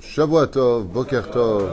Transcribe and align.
Shavuatov, 0.00 0.86
Boker 0.86 1.30
Tov. 1.30 1.68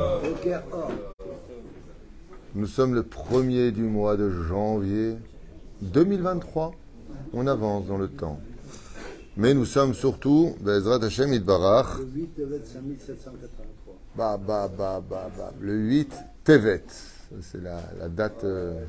Nous 2.56 2.68
sommes 2.68 2.96
le 2.96 3.04
premier 3.04 3.72
du 3.72 3.84
mois 3.84 4.18
de 4.18 4.30
janvier 4.30 5.16
2023. 5.82 6.72
On 7.34 7.48
avance 7.48 7.86
dans 7.88 7.98
le 7.98 8.10
temps. 8.10 8.40
Mais 9.38 9.54
nous 9.54 9.66
sommes 9.66 9.94
surtout, 9.94 10.56
Bezrat 10.60 11.04
Hashem 11.06 11.32
Le 11.32 11.40
8 11.40 12.36
Tevet 12.36 12.62
5783. 12.66 13.96
le 15.62 15.74
8 15.78 16.14
Tevet. 16.44 16.84
C'est 17.42 17.62
la, 17.64 17.80
la 17.98 18.10
date. 18.10 18.44
Euh, 18.44 18.84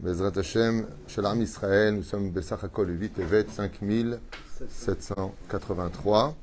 Bezrat 0.00 0.36
Hashem, 0.36 0.86
Shalom 1.06 1.40
Israël. 1.42 1.94
Nous 1.94 2.02
sommes 2.02 2.30
Bessachakol 2.30 2.88
le 2.88 2.94
8 2.94 3.14
Tevet 3.14 3.46
5783. 3.48 6.34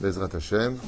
Bezrat 0.00 0.34
Hashem. 0.34 0.78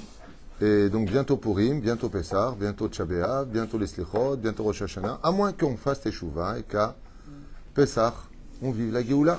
Et 0.61 0.89
donc 0.89 1.11
bientôt 1.11 1.37
Purim, 1.37 1.81
bientôt 1.81 2.09
Pessar, 2.09 2.57
bientôt 2.57 2.89
Tchabéa, 2.89 3.45
bientôt 3.45 3.77
les 3.77 3.87
Slichot, 3.87 4.39
bientôt 4.39 4.65
Rosh 4.65 4.81
Hashanah, 4.83 5.21
à 5.23 5.31
moins 5.31 5.53
qu'on 5.53 5.77
fasse 5.77 6.01
Teshuvah 6.01 6.59
et 6.59 6.63
qu'à 6.63 6.97
Pessar, 7.75 8.31
on 8.63 8.71
vive 8.71 8.91
la 8.91 9.03
Géoula. 9.03 9.39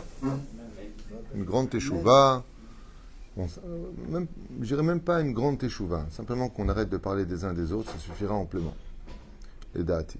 Une 1.33 1.43
grande 1.43 1.71
Teshuvah, 1.71 2.43
bon, 3.35 3.47
euh, 3.65 3.87
même, 4.09 4.27
je 4.61 4.67
dirais 4.67 4.83
même 4.83 4.99
pas 4.99 5.19
une 5.21 5.33
grande 5.33 5.57
Teshuvah, 5.57 6.05
simplement 6.11 6.49
qu'on 6.49 6.69
arrête 6.69 6.89
de 6.89 6.97
parler 6.97 7.25
des 7.25 7.45
uns 7.45 7.53
des 7.53 7.71
autres, 7.71 7.91
ça 7.91 7.97
suffira 7.97 8.35
amplement. 8.35 8.75
Les 9.73 9.83
dates. 9.83 10.17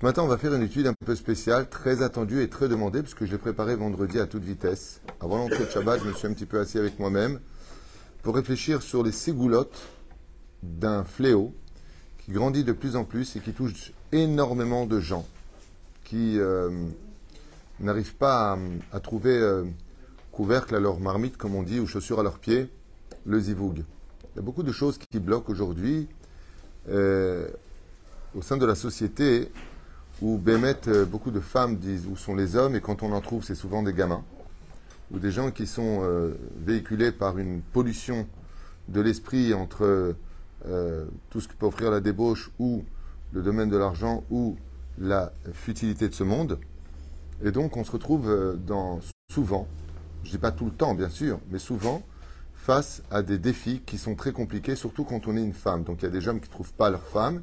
Ce 0.00 0.06
matin, 0.06 0.22
on 0.22 0.28
va 0.28 0.38
faire 0.38 0.54
une 0.54 0.62
étude 0.62 0.86
un 0.86 0.94
peu 0.94 1.14
spéciale, 1.14 1.68
très 1.68 2.00
attendue 2.00 2.40
et 2.40 2.48
très 2.48 2.68
demandée, 2.68 3.02
puisque 3.02 3.26
je 3.26 3.32
l'ai 3.32 3.36
préparée 3.36 3.76
vendredi 3.76 4.18
à 4.18 4.26
toute 4.26 4.42
vitesse. 4.42 5.02
Avant 5.20 5.36
l'entrée 5.36 5.66
de 5.66 5.70
Shabbat, 5.70 6.00
je 6.02 6.08
me 6.08 6.14
suis 6.14 6.26
un 6.26 6.32
petit 6.32 6.46
peu 6.46 6.58
assis 6.58 6.78
avec 6.78 6.98
moi-même 6.98 7.38
pour 8.22 8.34
réfléchir 8.34 8.80
sur 8.80 9.02
les 9.02 9.12
ségoulottes 9.12 9.78
d'un 10.62 11.04
fléau 11.04 11.52
qui 12.16 12.32
grandit 12.32 12.64
de 12.64 12.72
plus 12.72 12.96
en 12.96 13.04
plus 13.04 13.36
et 13.36 13.40
qui 13.40 13.52
touche 13.52 13.92
énormément 14.10 14.86
de 14.86 15.00
gens 15.00 15.26
qui 16.04 16.38
euh, 16.38 16.70
n'arrivent 17.78 18.16
pas 18.16 18.58
à, 18.92 19.00
trouver 19.00 19.36
euh, 19.36 19.64
couvercle 20.32 20.74
à 20.74 20.80
leur 20.80 20.98
marmite, 20.98 21.36
comme 21.36 21.54
on 21.54 21.62
dit, 21.62 21.78
ou 21.78 21.86
chaussures 21.86 22.20
à 22.20 22.22
leurs 22.22 22.38
pieds, 22.38 22.70
le 23.26 23.38
zivoug. 23.38 23.84
Il 24.32 24.36
y 24.36 24.38
a 24.38 24.42
beaucoup 24.42 24.62
de 24.62 24.72
choses 24.72 24.96
qui 24.96 25.20
bloquent 25.20 25.52
aujourd'hui 25.52 26.08
euh, 26.88 27.46
au 28.34 28.40
sein 28.40 28.56
de 28.56 28.64
la 28.64 28.74
société 28.74 29.50
où 30.22 30.36
Bémet, 30.36 30.76
euh, 30.88 31.04
beaucoup 31.04 31.30
de 31.30 31.40
femmes 31.40 31.76
disent 31.76 32.06
où 32.06 32.16
sont 32.16 32.34
les 32.34 32.56
hommes 32.56 32.76
et 32.76 32.80
quand 32.80 33.02
on 33.02 33.12
en 33.12 33.20
trouve, 33.20 33.44
c'est 33.44 33.54
souvent 33.54 33.82
des 33.82 33.92
gamins 33.92 34.22
ou 35.10 35.18
des 35.18 35.32
gens 35.32 35.50
qui 35.50 35.66
sont 35.66 36.00
euh, 36.02 36.34
véhiculés 36.56 37.10
par 37.10 37.38
une 37.38 37.62
pollution 37.62 38.26
de 38.88 39.00
l'esprit 39.00 39.54
entre 39.54 40.14
euh, 40.66 41.04
tout 41.30 41.40
ce 41.40 41.48
qui 41.48 41.54
peut 41.54 41.66
offrir 41.66 41.90
la 41.90 42.00
débauche 42.00 42.50
ou 42.58 42.84
le 43.32 43.42
domaine 43.42 43.70
de 43.70 43.76
l'argent 43.76 44.24
ou 44.30 44.56
la 44.98 45.32
futilité 45.52 46.08
de 46.08 46.14
ce 46.14 46.22
monde. 46.22 46.58
Et 47.42 47.50
donc 47.50 47.76
on 47.76 47.84
se 47.84 47.90
retrouve 47.90 48.58
dans, 48.66 49.00
souvent, 49.32 49.66
je 50.22 50.28
ne 50.28 50.32
dis 50.32 50.38
pas 50.38 50.52
tout 50.52 50.66
le 50.66 50.72
temps 50.72 50.94
bien 50.94 51.08
sûr, 51.08 51.40
mais 51.50 51.58
souvent 51.58 52.02
face 52.54 53.02
à 53.10 53.22
des 53.22 53.38
défis 53.38 53.82
qui 53.86 53.96
sont 53.96 54.14
très 54.14 54.32
compliqués, 54.32 54.76
surtout 54.76 55.04
quand 55.04 55.26
on 55.26 55.36
est 55.36 55.42
une 55.42 55.54
femme. 55.54 55.82
Donc 55.82 56.02
il 56.02 56.04
y 56.04 56.08
a 56.08 56.10
des 56.10 56.28
hommes 56.28 56.40
qui 56.40 56.48
ne 56.48 56.52
trouvent 56.52 56.74
pas 56.74 56.90
leur 56.90 57.02
femme, 57.02 57.42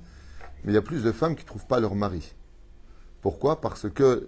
mais 0.64 0.72
il 0.72 0.76
y 0.76 0.78
a 0.78 0.82
plus 0.82 1.04
de 1.04 1.12
femmes 1.12 1.36
qui 1.36 1.44
ne 1.44 1.48
trouvent 1.48 1.66
pas 1.66 1.80
leur 1.80 1.96
mari. 1.96 2.34
Pourquoi? 3.22 3.62
Parce 3.62 3.90
que 3.90 4.28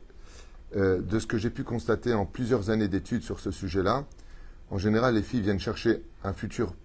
euh, 0.75 1.01
de 1.01 1.17
ce 1.17 1.25
que 1.25 1.37
j'ai 1.37 1.49
pu 1.49 1.63
constater 1.63 2.13
en 2.13 2.25
plusieurs 2.25 2.69
années 2.69 2.87
d'études 2.87 3.23
sur 3.23 3.39
ce 3.39 3.49
sujet-là, 3.49 4.05
en 4.69 4.77
général, 4.77 5.15
les 5.15 5.23
filles 5.23 5.41
viennent 5.41 5.59
chercher 5.59 6.03
un 6.23 6.33
futur 6.33 6.75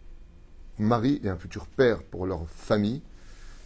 mari 0.78 1.20
et 1.22 1.28
un 1.28 1.36
futur 1.36 1.66
père 1.66 2.02
pour 2.02 2.26
leur 2.26 2.48
famille, 2.48 3.02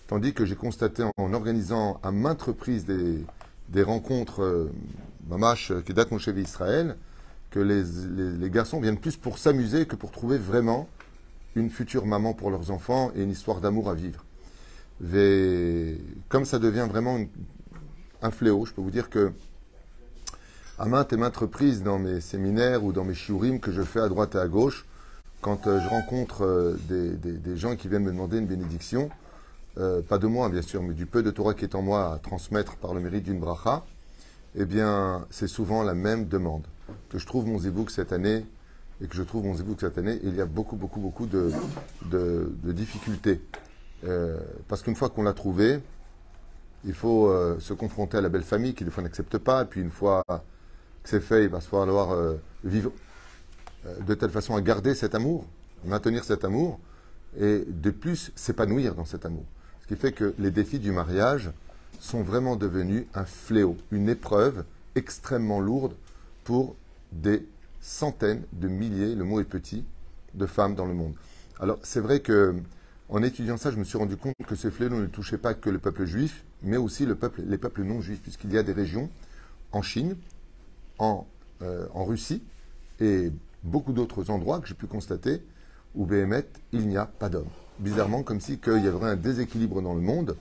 tandis 0.08 0.34
que 0.34 0.44
j'ai 0.44 0.56
constaté 0.56 1.04
en, 1.16 1.32
organisant 1.32 2.00
à 2.02 2.10
maintes 2.10 2.42
reprises 2.42 2.84
des, 2.84 3.82
rencontres 3.82 4.42
euh, 4.42 4.72
mamash 5.28 5.70
euh, 5.70 5.82
qui 5.82 5.94
datent 5.94 6.10
mon 6.10 6.18
chef 6.18 6.36
Israël, 6.36 6.96
que 7.50 7.60
les, 7.60 8.50
garçons 8.50 8.80
viennent 8.80 8.98
plus 8.98 9.16
pour 9.16 9.38
s'amuser 9.38 9.86
que 9.86 9.94
pour 9.94 10.10
trouver 10.10 10.36
vraiment 10.36 10.88
une 11.54 11.70
future 11.70 12.06
maman 12.06 12.34
pour 12.34 12.50
leurs 12.50 12.70
enfants 12.72 13.12
et 13.14 13.22
une 13.22 13.30
histoire 13.30 13.60
d'amour 13.60 13.88
à 13.88 13.94
vivre. 13.94 14.24
Comme 16.28 16.44
ça 16.44 16.58
devient 16.58 16.86
vraiment 16.90 17.18
une- 17.18 17.28
un 18.22 18.30
fléau, 18.30 18.64
je 18.64 18.72
peux 18.72 18.80
vous 18.80 18.90
dire 18.90 19.10
que 19.10 19.32
à 20.78 20.86
maintes 20.86 21.12
et 21.12 21.16
maintes 21.16 21.36
reprises 21.36 21.82
dans 21.82 21.98
mes 21.98 22.20
séminaires 22.20 22.84
ou 22.84 22.92
dans 22.92 23.04
mes 23.04 23.14
shiurim 23.14 23.58
que 23.58 23.72
je 23.72 23.82
fais 23.82 24.00
à 24.00 24.08
droite 24.08 24.36
et 24.36 24.38
à 24.38 24.46
gauche, 24.46 24.86
quand 25.40 25.66
euh, 25.66 25.80
je 25.80 25.88
rencontre 25.88 26.44
euh, 26.44 26.76
des, 26.88 27.56
gens 27.56 27.76
qui 27.76 27.88
viennent 27.88 28.04
me 28.04 28.12
demander 28.12 28.38
une 28.38 28.46
bénédiction, 28.46 29.10
euh, 29.78 30.02
pas 30.02 30.18
de 30.18 30.26
moi 30.26 30.48
bien 30.48 30.62
sûr, 30.62 30.82
mais 30.82 30.94
du 30.94 31.06
peu 31.06 31.22
de 31.22 31.30
Torah 31.30 31.54
qui 31.54 31.64
est 31.64 31.74
en 31.74 31.82
moi 31.82 32.14
à 32.14 32.18
transmettre 32.18 32.76
par 32.76 32.94
le 32.94 33.00
mérite 33.00 33.24
d'une 33.24 33.40
bracha, 33.40 33.84
eh 34.54 34.64
bien 34.64 35.26
c'est 35.30 35.48
souvent 35.48 35.82
la 35.82 35.94
même 35.94 36.26
demande. 36.26 36.66
Que 37.10 37.18
je 37.18 37.26
trouve 37.26 37.46
mon 37.46 37.58
zibouk 37.58 37.90
cette 37.90 38.12
année 38.12 38.44
et 39.00 39.06
que 39.06 39.14
je 39.14 39.22
trouve 39.22 39.44
mon 39.44 39.54
zibouk 39.54 39.80
cette 39.80 39.98
année, 39.98 40.18
il 40.24 40.34
y 40.34 40.40
a 40.40 40.46
beaucoup, 40.46 40.76
beaucoup, 40.76 41.00
beaucoup 41.00 41.26
de, 41.26 41.52
difficultés. 42.64 43.40
Parce 44.68 44.82
qu'une 44.82 44.96
fois 44.96 45.08
qu'on 45.08 45.22
l'a 45.22 45.34
trouvé, 45.34 45.80
il 46.84 46.94
faut 46.94 47.28
euh, 47.28 47.58
se 47.60 47.72
confronter 47.72 48.18
à 48.18 48.20
la 48.20 48.28
belle 48.28 48.42
famille 48.42 48.74
qui 48.74 48.84
des 48.84 48.90
fois 48.90 49.02
n'accepte 49.02 49.38
pas, 49.38 49.64
puis 49.64 49.80
une 49.80 49.90
fois 49.90 50.22
que 50.28 51.08
c'est 51.08 51.20
fait, 51.20 51.44
il 51.44 51.50
va 51.50 51.60
falloir 51.60 52.12
euh, 52.12 52.36
vivre 52.64 52.92
euh, 53.86 53.98
de 54.00 54.14
telle 54.14 54.30
façon 54.30 54.54
à 54.56 54.60
garder 54.60 54.94
cet 54.94 55.14
amour, 55.14 55.46
maintenir 55.84 56.24
cet 56.24 56.44
amour, 56.44 56.78
et 57.38 57.64
de 57.66 57.90
plus 57.90 58.32
s'épanouir 58.34 58.94
dans 58.94 59.04
cet 59.04 59.26
amour. 59.26 59.44
Ce 59.82 59.86
qui 59.86 59.96
fait 59.96 60.12
que 60.12 60.34
les 60.38 60.50
défis 60.50 60.78
du 60.78 60.92
mariage 60.92 61.50
sont 62.00 62.22
vraiment 62.22 62.56
devenus 62.56 63.06
un 63.14 63.24
fléau, 63.24 63.76
une 63.90 64.08
épreuve 64.08 64.64
extrêmement 64.94 65.60
lourde 65.60 65.94
pour 66.44 66.76
des 67.12 67.46
centaines 67.80 68.42
de 68.52 68.68
milliers, 68.68 69.14
le 69.14 69.24
mot 69.24 69.40
est 69.40 69.44
petit, 69.44 69.84
de 70.34 70.46
femmes 70.46 70.74
dans 70.74 70.86
le 70.86 70.94
monde. 70.94 71.14
Alors 71.60 71.78
c'est 71.82 72.00
vrai 72.00 72.20
que 72.20 72.54
en 73.08 73.22
étudiant 73.22 73.56
ça, 73.56 73.70
je 73.70 73.76
me 73.76 73.84
suis 73.84 73.98
rendu 73.98 74.16
compte 74.16 74.34
que 74.46 74.54
ce 74.54 74.70
fléau 74.70 74.90
ne 74.90 75.06
touchait 75.06 75.38
pas 75.38 75.54
que 75.54 75.70
le 75.70 75.78
peuple 75.78 76.04
juif, 76.04 76.44
mais 76.62 76.76
aussi 76.76 77.06
les 77.06 77.14
peuples 77.58 77.82
non 77.82 78.00
juifs, 78.00 78.20
puisqu'il 78.20 78.52
y 78.52 78.58
a 78.58 78.62
des 78.62 78.72
régions 78.72 79.10
en 79.72 79.82
Chine, 79.82 80.16
en, 80.98 81.26
euh, 81.62 81.86
Russie 81.94 82.42
et 83.00 83.30
beaucoup 83.62 83.92
d'autres 83.92 84.30
endroits 84.30 84.60
que 84.60 84.68
j'ai 84.68 84.74
pu 84.74 84.86
constater 84.86 85.42
où 85.94 86.06
Béhémet, 86.06 86.46
il 86.72 86.88
n'y 86.88 86.96
a 86.96 87.06
pas 87.06 87.28
d'hommes. 87.28 87.48
Bizarrement, 87.78 88.22
comme 88.22 88.40
si 88.40 88.58
qu'il 88.58 88.84
y 88.84 88.88
avait 88.88 89.06
un 89.06 89.16
déséquilibre 89.16 89.80
dans 89.82 89.94
le 89.94 90.00
monde 90.00 90.36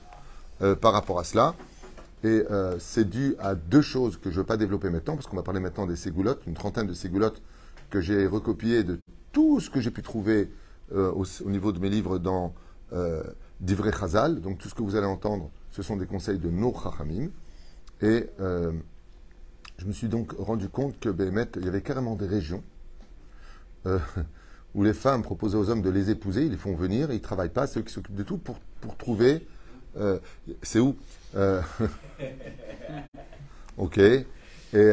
euh, 0.62 0.76
par 0.76 0.94
rapport 0.94 1.20
à 1.20 1.24
cela. 1.24 1.56
Et 2.24 2.44
euh, 2.50 2.78
c'est 2.80 3.08
dû 3.08 3.36
à 3.40 3.54
deux 3.54 3.82
choses 3.82 4.18
que 4.18 4.30
je 4.30 4.36
ne 4.36 4.42
veux 4.42 4.46
pas 4.46 4.58
développer 4.58 4.90
maintenant, 4.90 5.16
parce 5.16 5.28
qu'on 5.28 5.36
va 5.36 5.44
parler 5.44 5.60
maintenant 5.60 5.86
des 5.86 5.96
ségoulottes, 5.96 6.42
une 6.48 6.56
trentaine 6.56 6.88
de 6.88 6.94
ségoulottes 6.94 7.42
que 7.90 8.02
j'ai 8.02 8.26
recopiées 8.26 8.84
de 8.84 8.98
tout 9.32 9.60
ce 9.60 9.70
que 9.70 9.80
j'ai 9.80 9.92
pu 9.92 10.02
trouver 10.02 10.50
au 10.92 11.26
niveau 11.46 11.72
de 11.72 11.80
mes 11.80 11.90
livres 11.90 12.18
dans 12.18 12.54
d'Ivrei 13.60 13.92
Chazal. 13.92 14.42
Donc 14.42 14.58
tout 14.60 14.70
ce 14.70 14.76
que 14.76 14.84
vous 14.84 14.96
allez 14.96 15.08
entendre, 15.08 15.50
ce 15.72 15.82
sont 15.82 15.98
des 15.98 16.06
conseils 16.06 16.40
de 16.40 16.50
nos 16.50 16.74
Chachamim. 16.74 17.30
Et 18.02 18.28
euh, 18.40 18.72
je 19.78 19.86
me 19.86 19.92
suis 19.92 20.08
donc 20.08 20.34
rendu 20.38 20.70
compte 20.70 21.00
que 21.00 21.10
Béhémet, 21.10 21.48
il 21.58 21.66
y 21.66 21.68
avait 21.68 21.82
carrément 21.82 22.16
des 22.16 22.28
régions 22.28 22.64
euh, 23.86 24.00
où 24.76 24.84
les 24.84 24.94
femmes 24.94 25.24
proposaient 25.24 25.58
aux 25.58 25.70
hommes 25.70 25.82
de 25.82 25.90
les 25.90 26.10
épouser, 26.10 26.46
ils 26.46 26.52
les 26.52 26.58
font 26.58 26.76
venir, 26.76 27.10
ils 27.12 27.16
ne 27.16 27.20
travaillent 27.20 27.50
pas, 27.50 27.66
c'est 27.68 27.80
eux 27.80 27.84
qui 27.84 27.94
s'occupent 27.94 28.16
de 28.16 28.24
tout 28.24 28.38
pour, 28.38 28.60
pour 28.82 28.96
trouver. 28.98 29.48
euh, 29.98 30.20
c'est 30.62 30.80
où 30.80 30.96
Ok. 33.78 34.00
Et 34.00 34.92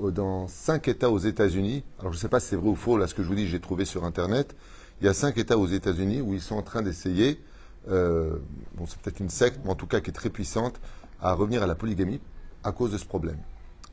dans 0.00 0.48
cinq 0.48 0.88
États 0.88 1.10
aux 1.10 1.18
États-Unis, 1.18 1.84
alors 2.00 2.12
je 2.12 2.18
ne 2.18 2.20
sais 2.20 2.28
pas 2.28 2.40
si 2.40 2.48
c'est 2.48 2.56
vrai 2.56 2.68
ou 2.68 2.74
faux, 2.74 2.96
là 2.98 3.06
ce 3.06 3.14
que 3.14 3.22
je 3.22 3.28
vous 3.28 3.34
dis, 3.34 3.46
j'ai 3.46 3.60
trouvé 3.60 3.84
sur 3.84 4.04
Internet, 4.04 4.56
il 5.00 5.06
y 5.06 5.08
a 5.08 5.14
cinq 5.14 5.38
États 5.38 5.58
aux 5.58 5.66
États-Unis 5.66 6.20
où 6.20 6.34
ils 6.34 6.40
sont 6.40 6.56
en 6.56 6.62
train 6.62 6.82
d'essayer, 6.82 7.42
euh, 7.88 8.36
bon 8.74 8.86
c'est 8.86 8.98
peut-être 8.98 9.20
une 9.20 9.30
secte, 9.30 9.60
mais 9.64 9.70
en 9.70 9.74
tout 9.74 9.86
cas 9.86 10.00
qui 10.00 10.10
est 10.10 10.14
très 10.14 10.30
puissante, 10.30 10.80
à 11.20 11.32
revenir 11.32 11.62
à 11.62 11.66
la 11.66 11.74
polygamie 11.74 12.20
à 12.64 12.72
cause 12.72 12.92
de 12.92 12.98
ce 12.98 13.04
problème. 13.04 13.38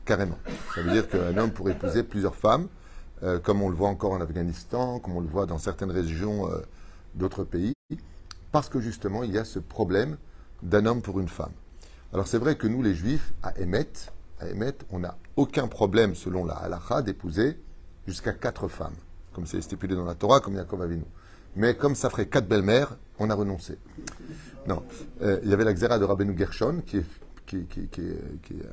Carrément. 0.04 0.38
Ça 0.74 0.82
veut 0.82 0.92
dire 0.92 1.08
qu'un 1.08 1.36
homme 1.36 1.50
pourrait 1.50 1.72
épouser 1.72 2.02
plusieurs 2.02 2.34
femmes, 2.34 2.68
euh, 3.22 3.38
comme 3.38 3.62
on 3.62 3.68
le 3.68 3.76
voit 3.76 3.88
encore 3.88 4.12
en 4.12 4.20
Afghanistan, 4.20 4.98
comme 4.98 5.16
on 5.16 5.20
le 5.20 5.28
voit 5.28 5.46
dans 5.46 5.58
certaines 5.58 5.90
régions 5.90 6.50
euh, 6.50 6.58
d'autres 7.14 7.44
pays, 7.44 7.74
parce 8.52 8.68
que 8.68 8.80
justement 8.80 9.22
il 9.22 9.32
y 9.32 9.38
a 9.38 9.44
ce 9.44 9.58
problème 9.58 10.16
d'un 10.62 10.86
homme 10.86 11.02
pour 11.02 11.20
une 11.20 11.28
femme. 11.28 11.52
Alors 12.12 12.26
c'est 12.26 12.38
vrai 12.38 12.56
que 12.56 12.66
nous 12.66 12.82
les 12.82 12.94
juifs, 12.94 13.32
à 13.42 13.58
Emet, 13.58 13.88
à 14.40 14.48
Emet, 14.48 14.76
on 14.90 15.00
n'a 15.00 15.16
aucun 15.36 15.68
problème 15.68 16.14
selon 16.14 16.44
la 16.44 16.54
halakha 16.54 17.02
d'épouser 17.02 17.58
jusqu'à 18.06 18.32
quatre 18.32 18.68
femmes, 18.68 18.94
comme 19.34 19.46
c'est 19.46 19.60
stipulé 19.60 19.94
dans 19.94 20.04
la 20.04 20.14
Torah, 20.14 20.40
comme 20.40 20.54
Yaakov 20.54 20.80
Avinu. 20.82 21.04
Mais 21.56 21.76
comme 21.76 21.94
ça 21.94 22.08
ferait 22.10 22.26
quatre 22.26 22.48
belles-mères, 22.48 22.96
on 23.18 23.28
a 23.30 23.34
renoncé. 23.34 23.78
Non, 24.66 24.82
Euh, 25.22 25.38
il 25.44 25.50
y 25.50 25.52
avait 25.52 25.64
la 25.64 25.72
xéra 25.74 25.98
de 25.98 26.04
Rabbeinu 26.04 26.36
Gershon 26.36 26.82
qui, 26.86 26.98
est- 26.98 27.04
qui, 27.46 27.66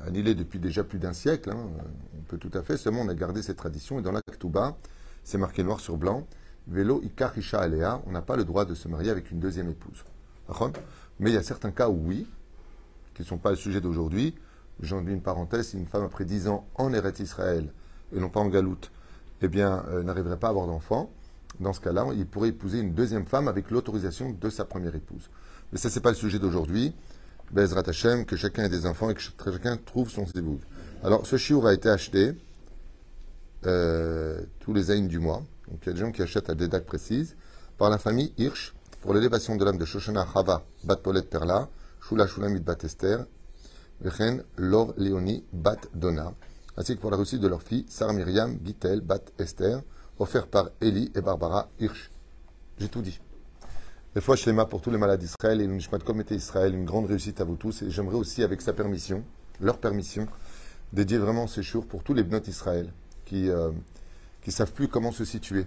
annulée 0.06 0.34
depuis 0.34 0.58
déjà 0.58 0.82
plus 0.82 0.98
d'un 0.98 1.12
siècle. 1.12 1.50
hein. 1.50 1.68
On 2.18 2.22
peut 2.22 2.38
tout 2.38 2.50
à 2.54 2.62
fait. 2.62 2.76
Seulement, 2.76 3.02
on 3.02 3.08
a 3.08 3.14
gardé 3.14 3.42
cette 3.42 3.58
tradition. 3.58 3.98
Et 3.98 4.02
dans 4.02 4.10
la 4.12 4.22
Ketouba, 4.22 4.76
c'est 5.22 5.38
marqué 5.38 5.62
noir 5.62 5.78
sur 5.80 5.96
blanc. 5.96 6.26
Vélo 6.66 7.02
ikar 7.02 7.36
isha 7.38 7.60
alea. 7.60 8.00
On 8.06 8.12
n'a 8.12 8.22
pas 8.22 8.36
le 8.36 8.44
droit 8.44 8.64
de 8.64 8.74
se 8.74 8.88
marier 8.88 9.10
avec 9.10 9.30
une 9.30 9.38
deuxième 9.40 9.68
épouse. 9.68 10.04
Mais 11.20 11.30
il 11.30 11.34
y 11.34 11.36
a 11.36 11.42
certains 11.42 11.70
cas 11.70 11.88
où 11.88 12.00
oui, 12.06 12.26
qui 13.14 13.22
ne 13.22 13.26
sont 13.26 13.38
pas 13.38 13.50
le 13.50 13.56
sujet 13.56 13.80
d'aujourd'hui. 13.80 14.34
J'en 14.80 15.02
dis 15.02 15.12
une 15.12 15.22
parenthèse. 15.22 15.74
Une 15.74 15.86
femme, 15.86 16.02
après 16.04 16.24
10 16.24 16.48
ans 16.48 16.66
en 16.76 16.92
Eretz 16.92 17.20
Israël, 17.20 17.68
et 18.14 18.18
non 18.18 18.30
pas 18.30 18.40
en 18.40 18.48
Galoute, 18.48 18.90
eh 19.42 19.48
bien, 19.48 19.84
euh, 19.90 20.02
n'arriverait 20.02 20.38
pas 20.38 20.46
à 20.46 20.50
avoir 20.50 20.66
d'enfant, 20.66 21.10
dans 21.60 21.72
ce 21.72 21.80
cas-là, 21.80 22.06
il 22.14 22.26
pourrait 22.26 22.48
épouser 22.48 22.78
une 22.78 22.94
deuxième 22.94 23.26
femme 23.26 23.48
avec 23.48 23.70
l'autorisation 23.70 24.30
de 24.30 24.50
sa 24.50 24.64
première 24.64 24.94
épouse. 24.94 25.28
Mais 25.72 25.78
ça, 25.78 25.90
c'est 25.90 26.00
pas 26.00 26.10
le 26.10 26.16
sujet 26.16 26.38
d'aujourd'hui. 26.38 26.94
Bezrat 27.50 27.82
Hashem, 27.86 28.24
que 28.24 28.36
chacun 28.36 28.64
ait 28.64 28.68
des 28.70 28.86
enfants 28.86 29.10
et 29.10 29.14
que 29.14 29.20
ch- 29.20 29.34
chacun 29.44 29.76
trouve 29.76 30.08
son 30.08 30.24
zéboug. 30.26 30.60
Alors, 31.04 31.26
ce 31.26 31.36
chiour 31.36 31.66
a 31.66 31.74
été 31.74 31.90
acheté 31.90 32.32
euh, 33.66 34.40
tous 34.60 34.72
les 34.72 34.90
aïns 34.90 35.06
du 35.06 35.18
mois. 35.18 35.42
Donc, 35.68 35.80
il 35.82 35.86
y 35.88 35.90
a 35.90 35.92
des 35.92 36.00
gens 36.00 36.12
qui 36.12 36.22
achètent 36.22 36.50
à 36.50 36.54
des 36.54 36.68
dates 36.68 36.86
précises 36.86 37.36
par 37.78 37.90
la 37.90 37.98
famille 37.98 38.32
Hirsch 38.38 38.74
pour 39.00 39.12
l'élévation 39.14 39.56
de 39.56 39.64
l'âme 39.64 39.78
de 39.78 39.84
Shoshana 39.84 40.26
Chava, 40.32 40.64
Bat 40.84 40.96
Polet 40.96 41.22
Perla, 41.22 41.68
Shula 42.00 42.26
Shulamit 42.26 42.60
Bat 42.60 42.78
Esther, 42.84 43.26
Vechen 44.00 44.42
Lor 44.56 44.94
Léonie 44.96 45.44
Bat 45.52 45.78
Donna, 45.94 46.32
ainsi 46.76 46.96
que 46.96 47.00
pour 47.00 47.10
la 47.10 47.16
réussite 47.16 47.40
de 47.40 47.48
leur 47.48 47.62
fille 47.62 47.84
Sarah 47.88 48.12
Myriam 48.12 48.58
Gittel 48.64 49.00
Bat 49.00 49.20
Esther, 49.38 49.82
offert 50.18 50.46
par 50.46 50.70
Eli 50.80 51.10
et 51.14 51.20
Barbara 51.20 51.68
Hirsch. 51.80 52.10
J'ai 52.78 52.88
tout 52.88 53.02
dit. 53.02 53.20
Des 54.14 54.20
fois, 54.20 54.36
Shlema 54.36 54.66
pour 54.66 54.82
tous 54.82 54.90
les 54.90 54.98
malades 54.98 55.20
d'Israël 55.20 55.60
et 55.60 55.64
une 55.64 55.80
Comité 56.04 56.34
Israël, 56.34 56.74
une 56.74 56.84
grande 56.84 57.06
réussite 57.06 57.40
à 57.40 57.44
vous 57.44 57.56
tous. 57.56 57.82
Et 57.82 57.90
j'aimerais 57.90 58.16
aussi, 58.16 58.42
avec 58.42 58.60
sa 58.60 58.72
permission, 58.72 59.24
leur 59.60 59.78
permission, 59.78 60.26
dédier 60.92 61.18
vraiment 61.18 61.46
ces 61.46 61.62
jours 61.62 61.86
pour 61.86 62.02
tous 62.02 62.12
les 62.12 62.22
Bnot 62.22 62.42
Israël 62.46 62.92
qui 63.24 63.48
ne 63.48 64.52
savent 64.52 64.72
plus 64.72 64.88
comment 64.88 65.12
se 65.12 65.24
situer. 65.24 65.66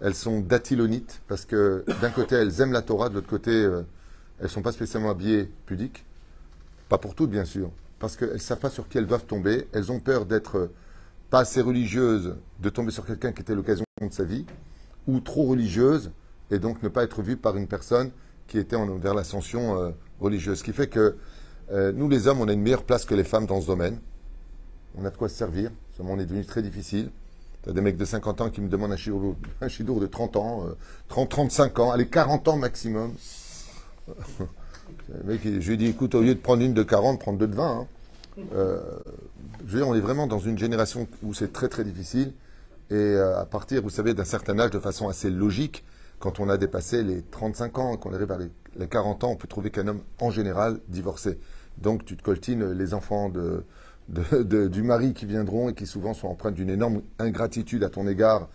Elles 0.00 0.14
sont 0.14 0.40
datilonites 0.40 1.22
parce 1.26 1.46
que 1.46 1.84
d'un 2.02 2.10
côté, 2.10 2.34
elles 2.34 2.60
aiment 2.60 2.72
la 2.72 2.82
Torah, 2.82 3.08
de 3.08 3.14
l'autre 3.14 3.28
côté, 3.28 3.50
euh, 3.50 3.82
elles 4.38 4.44
ne 4.44 4.50
sont 4.50 4.60
pas 4.60 4.72
spécialement 4.72 5.10
habillées 5.10 5.50
pudiques. 5.64 6.04
Pas 6.90 6.98
pour 6.98 7.14
toutes, 7.14 7.30
bien 7.30 7.46
sûr, 7.46 7.70
parce 7.98 8.16
qu'elles 8.16 8.34
ne 8.34 8.38
savent 8.38 8.58
pas 8.60 8.70
sur 8.70 8.88
qui 8.88 8.98
elles 8.98 9.06
doivent 9.06 9.26
tomber. 9.26 9.68
Elles 9.72 9.90
ont 9.92 10.00
peur 10.00 10.26
d'être 10.26 10.56
euh, 10.58 10.72
pas 11.30 11.40
assez 11.40 11.60
religieuses, 11.60 12.36
de 12.60 12.68
tomber 12.68 12.90
sur 12.92 13.06
quelqu'un 13.06 13.32
qui 13.32 13.42
était 13.42 13.54
l'occasion 13.54 13.84
de 14.00 14.12
sa 14.12 14.24
vie, 14.24 14.44
ou 15.06 15.20
trop 15.20 15.44
religieuses, 15.44 16.10
et 16.50 16.58
donc 16.58 16.82
ne 16.82 16.88
pas 16.88 17.02
être 17.04 17.22
vues 17.22 17.36
par 17.36 17.56
une 17.56 17.66
personne 17.66 18.10
qui 18.46 18.58
était 18.58 18.76
en- 18.76 18.96
vers 18.98 19.14
l'ascension 19.14 19.80
euh, 19.80 19.90
religieuse. 20.20 20.58
Ce 20.58 20.64
qui 20.64 20.72
fait 20.72 20.86
que 20.88 21.16
euh, 21.72 21.90
nous, 21.92 22.08
les 22.08 22.28
hommes, 22.28 22.40
on 22.40 22.48
a 22.48 22.52
une 22.52 22.60
meilleure 22.62 22.84
place 22.84 23.04
que 23.04 23.14
les 23.14 23.24
femmes 23.24 23.46
dans 23.46 23.60
ce 23.60 23.66
domaine. 23.66 23.98
On 24.96 25.04
a 25.04 25.10
de 25.10 25.16
quoi 25.16 25.28
se 25.28 25.34
servir. 25.36 25.70
Seulement, 25.96 26.12
on 26.12 26.18
est 26.18 26.26
devenu 26.26 26.44
très 26.44 26.62
difficile. 26.62 27.10
T'as 27.62 27.72
des 27.72 27.80
mecs 27.80 27.96
de 27.96 28.04
50 28.04 28.40
ans 28.42 28.50
qui 28.50 28.60
me 28.60 28.68
demandent 28.68 28.92
un 28.92 28.96
chidour, 28.96 29.34
un 29.60 29.68
chidour 29.68 29.98
de 30.00 30.06
30 30.06 30.36
ans, 30.36 30.64
euh, 30.66 30.74
30, 31.08 31.28
35 31.28 31.78
ans, 31.80 31.90
allez, 31.90 32.06
40 32.06 32.46
ans 32.48 32.56
maximum. 32.56 33.12
Le 35.08 35.22
mec, 35.32 35.40
je 35.44 35.50
lui 35.50 35.74
ai 35.74 35.76
dit, 35.76 35.86
écoute, 35.86 36.14
au 36.14 36.22
lieu 36.22 36.34
de 36.34 36.40
prendre 36.40 36.62
une 36.62 36.74
de 36.74 36.82
40, 36.82 37.20
prends 37.20 37.32
deux 37.32 37.46
de 37.46 37.54
20. 37.54 37.64
hein. 37.68 37.86
Euh, 38.54 38.80
je 39.66 39.72
veux 39.72 39.78
dire, 39.80 39.88
on 39.88 39.94
est 39.94 40.00
vraiment 40.00 40.26
dans 40.26 40.38
une 40.38 40.58
génération 40.58 41.06
où 41.22 41.32
c'est 41.34 41.52
très 41.52 41.68
très 41.68 41.84
difficile. 41.84 42.32
Et 42.90 42.94
euh, 42.94 43.38
à 43.38 43.46
partir, 43.46 43.82
vous 43.82 43.90
savez, 43.90 44.14
d'un 44.14 44.24
certain 44.24 44.58
âge, 44.58 44.70
de 44.70 44.78
façon 44.78 45.08
assez 45.08 45.30
logique, 45.30 45.84
quand 46.18 46.40
on 46.40 46.48
a 46.48 46.56
dépassé 46.56 47.02
les 47.02 47.22
35 47.22 47.78
ans, 47.78 47.96
qu'on 47.96 48.12
arrive 48.14 48.30
à 48.32 48.38
les, 48.38 48.48
les 48.78 48.88
40 48.88 49.24
ans, 49.24 49.30
on 49.30 49.36
peut 49.36 49.48
trouver 49.48 49.70
qu'un 49.70 49.86
homme, 49.88 50.00
en 50.20 50.30
général, 50.30 50.80
divorcé. 50.88 51.38
Donc 51.78 52.04
tu 52.04 52.16
te 52.16 52.22
coltines 52.22 52.72
les 52.72 52.94
enfants 52.94 53.28
de, 53.28 53.64
du 54.68 54.82
mari 54.82 55.12
qui 55.14 55.26
viendront 55.26 55.68
et 55.68 55.74
qui 55.74 55.86
souvent 55.86 56.14
sont 56.14 56.28
empreints 56.28 56.52
d'une 56.52 56.70
énorme 56.70 57.02
ingratitude 57.18 57.84
à 57.84 57.90
ton 57.90 58.06
égard, 58.06 58.42
euh, 58.42 58.46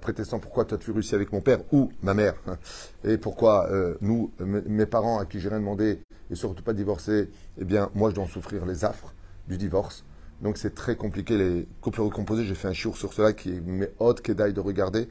prétestant 0.00 0.38
pourquoi 0.38 0.64
toi 0.64 0.78
tu 0.78 0.90
réussi 0.90 1.14
avec 1.14 1.32
mon 1.32 1.40
père 1.40 1.60
ou 1.72 1.90
ma 2.02 2.14
mère, 2.14 2.34
hein, 2.46 2.56
et 3.04 3.18
pourquoi 3.18 3.68
euh, 3.70 3.94
nous, 4.00 4.30
mes 4.40 4.86
parents 4.86 5.18
à 5.18 5.26
qui 5.26 5.40
j'ai 5.40 5.48
rien 5.48 5.58
demandé, 5.60 6.00
et 6.30 6.34
surtout 6.34 6.62
pas 6.62 6.72
divorcés, 6.72 7.30
eh 7.60 7.64
bien 7.64 7.90
moi 7.94 8.10
je 8.10 8.14
dois 8.14 8.24
en 8.24 8.28
souffrir 8.28 8.64
les 8.66 8.84
affres 8.84 9.12
du 9.48 9.58
divorce. 9.58 10.04
Donc 10.42 10.58
c'est 10.58 10.74
très 10.74 10.96
compliqué 10.96 11.38
les 11.38 11.66
couples 11.80 12.00
recomposés. 12.00 12.44
J'ai 12.44 12.54
fait 12.54 12.68
un 12.68 12.72
show 12.72 12.92
sur 12.94 13.12
cela 13.12 13.32
qui 13.32 13.50
est 13.50 13.60
mais 13.64 13.90
haute 13.98 14.20
qu'édaille 14.20 14.52
de 14.52 14.60
regarder, 14.60 15.08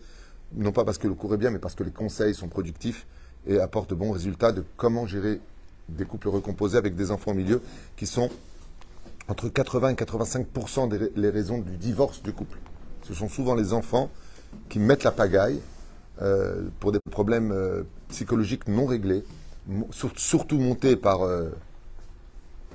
non 0.55 0.71
pas 0.71 0.83
parce 0.85 0.97
que 0.97 1.07
le 1.07 1.13
cours 1.13 1.33
est 1.33 1.37
bien, 1.37 1.49
mais 1.51 1.59
parce 1.59 1.75
que 1.75 1.83
les 1.83 1.91
conseils 1.91 2.33
sont 2.33 2.47
productifs 2.49 3.07
et 3.47 3.59
apportent 3.59 3.89
de 3.91 3.95
bons 3.95 4.11
résultats 4.11 4.51
de 4.51 4.63
comment 4.75 5.05
gérer 5.05 5.39
des 5.89 6.05
couples 6.05 6.29
recomposés 6.29 6.77
avec 6.77 6.95
des 6.95 7.11
enfants 7.11 7.31
au 7.31 7.35
milieu 7.35 7.61
qui 7.95 8.05
sont 8.07 8.29
entre 9.27 9.49
80 9.49 9.89
et 9.89 9.95
85 9.95 10.47
des 10.89 10.97
ra- 10.97 11.05
les 11.15 11.29
raisons 11.29 11.59
du 11.59 11.77
divorce 11.77 12.21
du 12.23 12.33
couple. 12.33 12.57
Ce 13.03 13.13
sont 13.13 13.29
souvent 13.29 13.55
les 13.55 13.73
enfants 13.73 14.09
qui 14.69 14.79
mettent 14.79 15.03
la 15.03 15.11
pagaille 15.11 15.59
euh, 16.21 16.63
pour 16.79 16.91
des 16.91 16.99
problèmes 16.99 17.51
euh, 17.51 17.83
psychologiques 18.09 18.67
non 18.67 18.85
réglés, 18.85 19.23
surtout 19.91 20.59
montés 20.59 20.95
par 20.95 21.23
euh, 21.23 21.49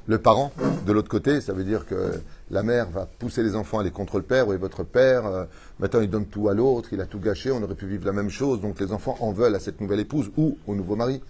le 0.07 0.19
parent 0.19 0.53
de 0.87 0.93
l'autre 0.93 1.09
côté. 1.09 1.41
Ça 1.41 1.53
veut 1.53 1.63
dire 1.63 1.87
que 1.87 2.21
la 2.51 2.65
mère 2.65 2.91
va 2.91 3.07
pousser 3.07 3.45
les 3.45 3.55
enfants 3.55 3.79
à 3.79 3.83
aller 3.83 3.93
contre 3.93 4.17
le 4.17 4.25
père, 4.25 4.49
oui, 4.49 4.57
votre 4.57 4.83
père, 4.83 5.47
maintenant 5.79 6.01
il 6.01 6.11
donne 6.11 6.27
tout 6.27 6.49
à 6.49 6.55
l'autre, 6.55 6.93
il 6.93 7.01
a 7.01 7.07
tout 7.07 7.21
gâché, 7.21 7.53
on 7.53 7.63
aurait 7.63 7.77
pu 7.77 7.87
vivre 7.87 8.05
la 8.07 8.13
même 8.13 8.31
chose, 8.31 8.61
donc 8.61 8.81
les 8.81 8.93
enfants 8.93 9.17
en 9.21 9.33
veulent 9.33 9.55
à 9.55 9.61
cette 9.61 9.81
nouvelle 9.81 10.01
épouse 10.01 10.31
ou 10.37 10.59
au 10.67 10.75
nouveau 10.75 10.97
mari. 10.97 11.23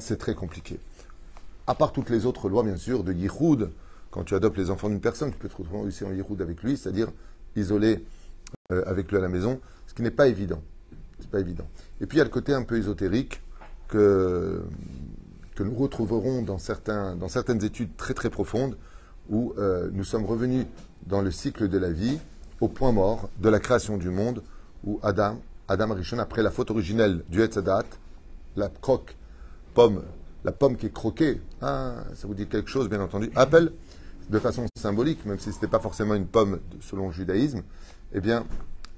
C'est 0.00 0.18
très 0.18 0.34
compliqué. 0.34 0.78
À 1.66 1.74
part 1.74 1.92
toutes 1.92 2.10
les 2.10 2.24
autres 2.24 2.48
lois, 2.48 2.62
bien 2.62 2.76
sûr, 2.76 3.02
de 3.02 3.12
Yihoud, 3.12 3.70
quand 4.10 4.24
tu 4.24 4.34
adoptes 4.34 4.58
les 4.58 4.70
enfants 4.70 4.90
d'une 4.90 5.00
personne, 5.00 5.32
tu 5.32 5.38
peux 5.38 5.48
te 5.48 5.56
retrouver 5.56 5.88
aussi 5.88 6.04
en 6.04 6.12
Yihoud 6.12 6.40
avec 6.40 6.62
lui, 6.62 6.76
c'est-à-dire 6.76 7.08
isolé 7.56 8.04
avec 8.70 9.10
lui 9.10 9.16
à 9.16 9.20
la 9.20 9.28
maison, 9.28 9.58
ce 9.88 9.94
qui 9.94 10.02
n'est 10.02 10.12
pas 10.12 10.28
évident. 10.28 10.62
Et 12.00 12.06
puis 12.06 12.16
il 12.16 12.18
y 12.18 12.20
a 12.20 12.24
le 12.24 12.30
côté 12.30 12.54
un 12.54 12.62
peu 12.62 12.76
ésotérique 12.78 13.42
que, 13.88 14.62
nous 15.60 15.74
retrouverons 15.74 16.42
dans, 16.42 16.58
certaines 16.58 17.64
études 17.64 17.96
très 17.96 18.14
très 18.14 18.30
profondes 18.30 18.76
où 19.28 19.54
euh, 19.58 19.90
nous 19.92 20.04
sommes 20.04 20.24
revenus 20.24 20.66
dans 21.06 21.20
le 21.20 21.32
cycle 21.32 21.68
de 21.68 21.78
la 21.78 21.90
vie 21.90 22.20
au 22.60 22.68
point 22.68 22.92
mort 22.92 23.28
de 23.40 23.48
la 23.48 23.58
création 23.58 23.96
du 23.96 24.08
monde 24.08 24.42
où 24.84 25.00
Adam, 25.02 25.40
Adam 25.66 25.96
après 26.18 26.42
la 26.44 26.52
faute 26.52 26.70
originelle 26.70 27.24
du 27.28 27.42
Etzadat, 27.42 27.86
la 28.54 28.68
croque, 28.68 29.16
pomme, 29.74 30.04
la 30.44 30.52
pomme 30.52 30.76
qui 30.76 30.86
est 30.86 30.92
croquée, 30.92 31.40
ah, 31.60 32.04
ça 32.14 32.28
vous 32.28 32.34
dit 32.34 32.46
quelque 32.46 32.70
chose 32.70 32.88
bien 32.88 33.00
entendu, 33.00 33.30
appelle 33.34 33.72
de 34.30 34.38
façon 34.38 34.66
symbolique, 34.76 35.26
même 35.26 35.40
si 35.40 35.50
ce 35.50 35.56
n'était 35.56 35.66
pas 35.66 35.80
forcément 35.80 36.14
une 36.14 36.26
pomme 36.26 36.60
selon 36.80 37.08
le 37.08 37.12
judaïsme, 37.12 37.62
eh 38.12 38.20
bien, 38.20 38.46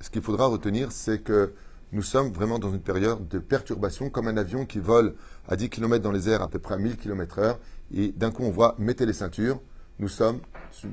ce 0.01 0.11
qu'il 0.11 0.23
faudra 0.23 0.47
retenir, 0.47 0.93
c'est 0.93 1.21
que 1.21 1.53
nous 1.93 2.03
sommes 2.03 2.31
vraiment 2.33 2.59
dans 2.59 2.73
une 2.73 2.81
période 2.81 3.27
de 3.29 3.39
perturbation, 3.39 4.11
comme 4.11 4.29
un 4.29 4.37
avion 4.37 4.65
qui 4.65 4.79
vole 4.79 5.15
à 5.49 5.57
10 5.57 5.69
km 5.71 6.03
dans 6.03 6.13
les 6.13 6.29
airs, 6.29 6.43
à 6.43 6.49
peu 6.49 6.59
près 6.59 6.75
à 6.75 6.79
1000 6.79 6.97
km 6.97 7.39
heure, 7.39 7.59
et 7.93 8.09
d'un 8.17 8.31
coup 8.31 8.45
on 8.45 8.51
voit, 8.51 8.77
mettez 8.79 9.07
les 9.07 9.13
ceintures, 9.13 9.61
nous 9.99 10.09
sommes 10.09 10.39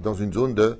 dans 0.03 0.13
une 0.15 0.33
zone 0.33 0.53
de 0.55 0.79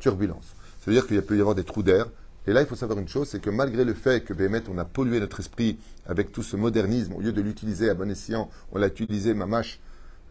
turbulence. 0.00 0.54
Ça 0.80 0.90
veut 0.90 0.92
dire 0.92 1.06
qu'il 1.06 1.20
peut 1.22 1.36
y 1.36 1.40
avoir 1.40 1.54
des 1.54 1.64
trous 1.64 1.82
d'air. 1.82 2.06
Et 2.46 2.52
là, 2.52 2.60
il 2.60 2.66
faut 2.66 2.74
savoir 2.76 2.98
une 2.98 3.08
chose, 3.08 3.28
c'est 3.28 3.40
que 3.40 3.48
malgré 3.48 3.84
le 3.84 3.94
fait 3.94 4.22
que 4.22 4.34
Béhémet, 4.34 4.62
on 4.70 4.76
a 4.76 4.84
pollué 4.84 5.18
notre 5.18 5.40
esprit 5.40 5.78
avec 6.06 6.30
tout 6.30 6.42
ce 6.42 6.56
modernisme, 6.56 7.14
au 7.14 7.20
lieu 7.20 7.32
de 7.32 7.40
l'utiliser 7.40 7.88
à 7.88 7.94
bon 7.94 8.10
escient, 8.10 8.50
on 8.72 8.78
l'a 8.78 8.88
utilisé, 8.88 9.32
mamache, 9.32 9.80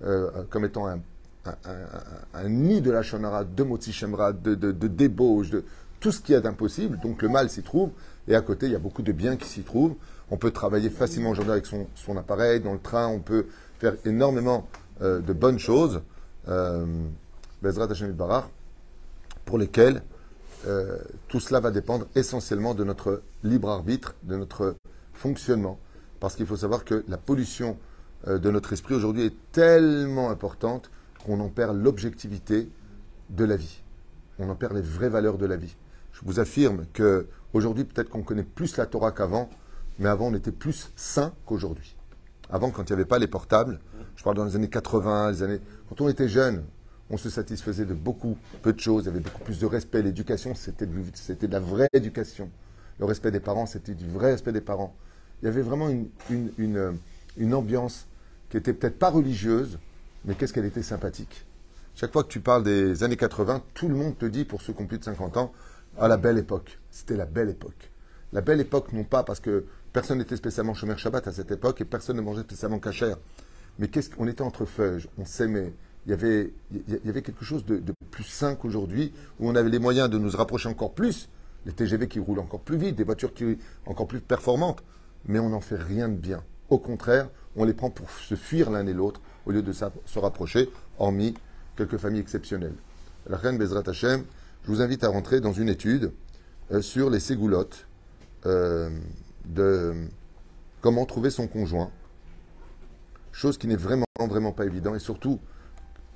euh, 0.04 0.30
comme 0.52 0.66
étant 0.66 0.86
un, 0.88 1.00
un, 1.46 1.56
un- 1.66 2.40
un 2.46 2.50
nid 2.50 2.82
de 2.82 2.92
la 2.92 3.02
shonara, 3.02 3.46
de 3.46 3.64
motzi 3.64 3.92
shemra, 3.92 4.32
de, 4.32 4.54
de, 4.54 4.72
de 4.72 4.88
débauche, 4.88 5.50
de 5.50 5.64
tout 6.04 6.12
ce 6.12 6.20
qu'il 6.20 6.34
y 6.34 6.36
a 6.36 6.42
d'impossible. 6.42 7.00
Donc 7.00 7.22
le 7.22 7.30
mal 7.30 7.50
s'y 7.50 7.64
trouve. 7.64 7.92
Et 8.28 8.36
à 8.36 8.42
côté, 8.42 8.66
il 8.66 8.74
y 8.74 8.76
a 8.76 8.80
beaucoup 8.80 9.02
de 9.02 9.14
biens 9.14 9.38
qui 9.38 9.48
s'y 9.48 9.64
trouvent. 9.64 9.96
On 10.30 10.38
peut 10.38 10.52
travailler 10.52 10.90
facilement 10.90 11.30
aujourd'hui 11.30 11.54
avec 11.54 11.66
son, 11.66 12.18
appareil, 12.18 12.60
dans 12.60 12.74
le 12.74 12.80
train. 12.80 13.08
On 13.08 13.20
peut 13.20 13.48
faire 13.80 13.96
énormément 14.04 14.68
euh, 15.02 15.20
de 15.22 15.32
bonnes 15.32 15.60
choses. 15.60 16.02
Euh, 16.50 16.86
Bezrat 17.62 17.90
Hashem 17.90 18.12
Barach, 18.12 18.50
pour 19.46 19.58
lesquelles 19.58 20.04
euh, 20.68 20.98
tout 21.30 21.40
cela 21.40 21.62
va 21.62 21.72
dépendre 21.72 22.06
essentiellement 22.16 22.74
de 22.74 22.84
notre 22.84 23.22
libre 23.46 23.70
arbitre, 23.70 24.16
de 24.24 24.36
notre 24.36 24.76
fonctionnement. 25.14 25.80
Parce 26.20 26.36
qu'il 26.36 26.46
faut 26.46 26.58
savoir 26.58 26.84
que 26.84 27.06
la 27.08 27.18
pollution 27.18 27.78
de 28.28 28.52
notre 28.52 28.72
esprit 28.72 28.96
aujourd'hui 28.96 29.24
est 29.24 29.36
tellement 29.52 30.30
importante 30.30 30.90
qu'on 31.26 31.42
en 31.42 31.50
perd 31.50 31.76
l'objectivité 31.76 32.70
de 33.30 33.46
la 33.46 33.58
vie. 33.58 33.82
On 34.40 34.50
en 34.50 34.56
perd 34.56 34.74
les 34.74 34.82
vraies 34.82 35.10
valeurs 35.10 35.38
de 35.38 35.46
la 35.46 35.58
vie. 35.58 35.76
Je 36.14 36.22
vous 36.24 36.40
affirme 36.40 36.86
que 36.94 37.28
aujourd'hui, 37.54 37.84
peut-être 37.84 38.10
qu'on 38.10 38.24
connaît 38.24 38.44
plus 38.44 38.78
la 38.78 38.86
Torah 38.86 39.12
qu'avant, 39.12 39.50
mais 40.00 40.10
avant, 40.10 40.28
on 40.28 40.34
était 40.34 40.52
plus 40.52 40.92
sain 40.96 41.34
qu'aujourd'hui. 41.46 41.96
Avant, 42.50 42.72
quand 42.72 42.84
il 42.90 42.94
n'y 42.94 42.94
avait 42.94 43.06
pas 43.06 43.20
les 43.20 43.28
portables, 43.28 43.80
je 44.16 44.24
parle 44.24 44.36
dans 44.36 44.46
les 44.46 44.56
années 44.56 44.70
80, 44.70 45.32
les 45.32 45.44
années. 45.44 45.60
Quand 45.90 46.02
on 46.02 46.10
était 46.10 46.30
jeune, 46.30 46.64
on 47.10 47.18
se 47.18 47.30
satisfaisait 47.30 47.86
de 47.86 47.94
beaucoup, 47.94 48.38
peu 48.62 48.74
de 48.74 48.80
choses, 48.80 49.04
il 49.04 49.08
y 49.08 49.10
avait 49.10 49.20
beaucoup 49.20 49.44
plus 49.44 49.60
de 49.60 49.66
respect. 49.66 50.02
L'éducation, 50.02 50.56
c'était 50.56 50.86
de, 50.86 51.48
la 51.48 51.60
vraie 51.60 51.90
éducation. 51.94 52.50
Le 53.00 53.06
respect 53.06 53.32
des 53.32 53.40
parents, 53.40 53.66
c'était 53.66 53.94
du 53.94 54.08
vrai 54.08 54.32
respect 54.32 54.52
des 54.52 54.62
parents. 54.62 54.96
Il 55.42 55.46
y 55.46 55.48
avait 55.48 55.62
vraiment 55.62 55.90
une, 55.90 56.98
une 57.38 57.54
ambiance 57.54 58.08
qui 58.50 58.58
était 58.58 58.74
peut-être 58.74 59.00
pas 59.00 59.10
religieuse, 59.10 59.80
Mais 60.26 60.36
qu'est-ce 60.36 60.54
qu'elle 60.54 60.66
était 60.66 60.84
sympathique. 60.84 61.46
Chaque 61.96 62.14
fois 62.14 62.24
que 62.24 62.30
tu 62.30 62.40
parles 62.40 62.64
des 62.64 63.04
années 63.04 63.18
80, 63.18 63.64
tout 63.74 63.88
le 63.88 63.96
monde 63.96 64.18
te 64.18 64.26
dit, 64.26 64.46
pour 64.46 64.62
ceux 64.62 64.74
qui 64.74 64.82
ont 64.84 64.88
plus 64.88 65.00
de 65.00 65.04
50 65.04 65.38
ans, 65.38 65.52
à 65.98 66.08
la 66.08 66.18
belle 66.18 66.38
époque. 66.38 66.80
C'était 66.90 67.16
la 67.16 67.26
belle 67.26 67.50
époque. 67.50 67.92
La 68.32 68.42
belle 68.42 68.60
époque, 68.60 68.94
non 68.94 69.04
pas 69.04 69.24
parce 69.24 69.40
que 69.40 69.66
personne 69.92 70.18
n'était 70.18 70.36
spécialement 70.36 70.74
chômeur 70.74 70.98
Shabbat 70.98 71.28
à 71.28 71.32
cette 71.32 71.52
époque 71.52 71.82
et 71.82 71.86
personne 71.86 72.18
ne 72.18 72.22
mangeait 72.22 72.42
spécialement 72.42 72.80
cachère. 72.80 73.18
Mais 73.80 73.88
qu'est-ce 73.88 74.10
qu'on 74.10 74.28
était 74.28 74.42
entre 74.42 74.66
feuilles, 74.66 75.06
on 75.18 75.26
s'aimait. 75.26 75.74
Il 76.06 76.10
y 76.10 76.14
avait, 76.14 76.52
il 76.72 77.06
y 77.06 77.10
avait 77.10 77.22
quelque 77.22 77.46
chose 77.46 77.66
de, 77.66 77.78
de 77.78 77.94
plus 78.12 78.24
sain 78.24 78.56
qu'aujourd'hui, 78.56 79.14
où 79.40 79.50
on 79.50 79.56
avait 79.56 79.70
les 79.70 79.80
moyens 79.80 80.10
de 80.10 80.18
nous 80.18 80.32
rapprocher 80.32 80.68
encore 80.68 80.94
plus. 80.94 81.30
Les 81.66 81.72
TGV 81.72 82.08
qui 82.08 82.20
roulent 82.20 82.40
encore 82.40 82.60
plus 82.60 82.78
vite, 82.78 82.96
des 82.96 83.06
voitures 83.06 83.34
qui 83.34 83.58
encore 83.86 84.08
plus 84.08 84.20
performantes. 84.20 84.84
Mais 85.26 85.40
on 85.40 85.50
n'en 85.50 85.62
fait 85.62 85.78
rien 85.78 86.10
de 86.10 86.16
bien. 86.16 86.44
Au 86.70 86.78
contraire, 86.78 87.30
on 87.56 87.64
les 87.64 87.74
prend 87.74 87.90
pour 87.90 88.10
se 88.10 88.36
fuir 88.36 88.70
l'un 88.70 88.86
et 88.86 88.94
l'autre 88.94 89.22
au 89.46 89.52
lieu 89.52 89.62
de 89.62 89.72
se 89.72 90.20
rapprocher, 90.20 90.70
hormis 90.98 91.36
quelques 91.76 91.98
familles 91.98 92.22
exceptionnelles. 92.22 92.76
La 93.28 93.38
reine 93.38 93.58
Bezrat 93.58 93.84
Hashem, 93.88 94.24
je 94.64 94.72
vous 94.72 94.82
invite 94.82 95.04
à 95.04 95.10
rentrer 95.10 95.42
dans 95.42 95.52
une 95.52 95.70
étude 95.70 96.14
euh, 96.72 96.82
sur 96.82 97.10
les 97.10 97.20
ségoulottes 97.20 97.88
euh, 98.46 98.90
de 99.46 99.94
comment 100.82 101.06
trouver 101.06 101.30
son 101.30 101.48
conjoint. 101.48 101.92
Chose 103.32 103.58
qui 103.58 103.68
n'est 103.68 103.76
vraiment, 103.76 104.06
vraiment 104.20 104.54
pas 104.54 104.66
évident 104.66 104.96
et 104.96 105.00
surtout, 105.00 105.40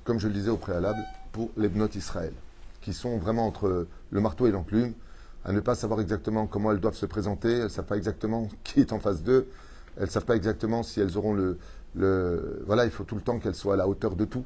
comme 0.04 0.18
je 0.18 0.28
le 0.28 0.34
disais 0.34 0.50
au 0.50 0.56
préalable, 0.56 1.00
pour 1.32 1.50
les 1.56 1.68
bnotes 1.68 1.94
Israël, 1.94 2.32
qui 2.80 2.94
sont 2.94 3.18
vraiment 3.18 3.46
entre 3.46 3.86
le 4.10 4.20
marteau 4.20 4.46
et 4.46 4.50
l'enclume, 4.50 4.94
à 5.44 5.52
ne 5.52 5.60
pas 5.60 5.74
savoir 5.74 6.00
exactement 6.00 6.46
comment 6.46 6.72
elles 6.72 6.80
doivent 6.80 6.96
se 6.96 7.06
présenter, 7.06 7.52
elles 7.52 7.64
ne 7.64 7.68
savent 7.68 7.86
pas 7.86 7.96
exactement 7.96 8.48
qui 8.64 8.80
est 8.80 8.92
en 8.92 8.98
face 8.98 9.22
d'eux, 9.22 9.48
elles 9.96 10.04
ne 10.04 10.10
savent 10.10 10.24
pas 10.24 10.36
exactement 10.36 10.82
si 10.82 11.00
elles 11.00 11.18
auront 11.18 11.34
le... 11.34 11.58
Voilà, 12.66 12.84
il 12.84 12.90
faut 12.90 13.04
tout 13.04 13.16
le 13.16 13.20
temps 13.20 13.38
qu'elles 13.40 13.54
soient 13.54 13.74
à 13.74 13.76
la 13.76 13.88
hauteur 13.88 14.14
de 14.14 14.24
tout. 14.24 14.44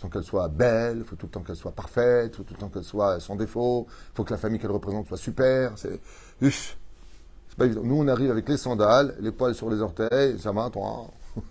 Il 0.00 0.04
faut 0.04 0.08
qu'elles 0.08 0.24
soient 0.24 0.48
belles, 0.48 0.96
il 1.00 1.04
faut 1.04 1.14
tout 1.14 1.26
le 1.26 1.30
temps 1.30 1.42
qu'elles 1.42 1.56
soient 1.56 1.72
parfaites, 1.72 2.32
il 2.32 2.36
faut 2.38 2.42
tout 2.42 2.54
le 2.54 2.58
temps 2.58 2.70
qu'elles 2.70 2.84
soient 2.84 3.20
sans 3.20 3.36
défaut, 3.36 3.86
il 3.90 4.16
faut 4.16 4.24
que 4.24 4.32
la 4.32 4.38
famille 4.38 4.58
qu'elles 4.58 4.70
représentent 4.70 5.06
soit 5.06 5.18
super. 5.18 5.72
C'est. 5.76 6.00
Pas 7.58 7.66
évident. 7.66 7.82
Nous, 7.84 7.96
on 7.96 8.08
arrive 8.08 8.30
avec 8.30 8.48
les 8.48 8.56
sandales, 8.56 9.14
les 9.20 9.30
poils 9.30 9.54
sur 9.54 9.68
les 9.68 9.82
orteils, 9.82 10.38
ça 10.38 10.52
va, 10.52 10.70
toi. 10.70 11.08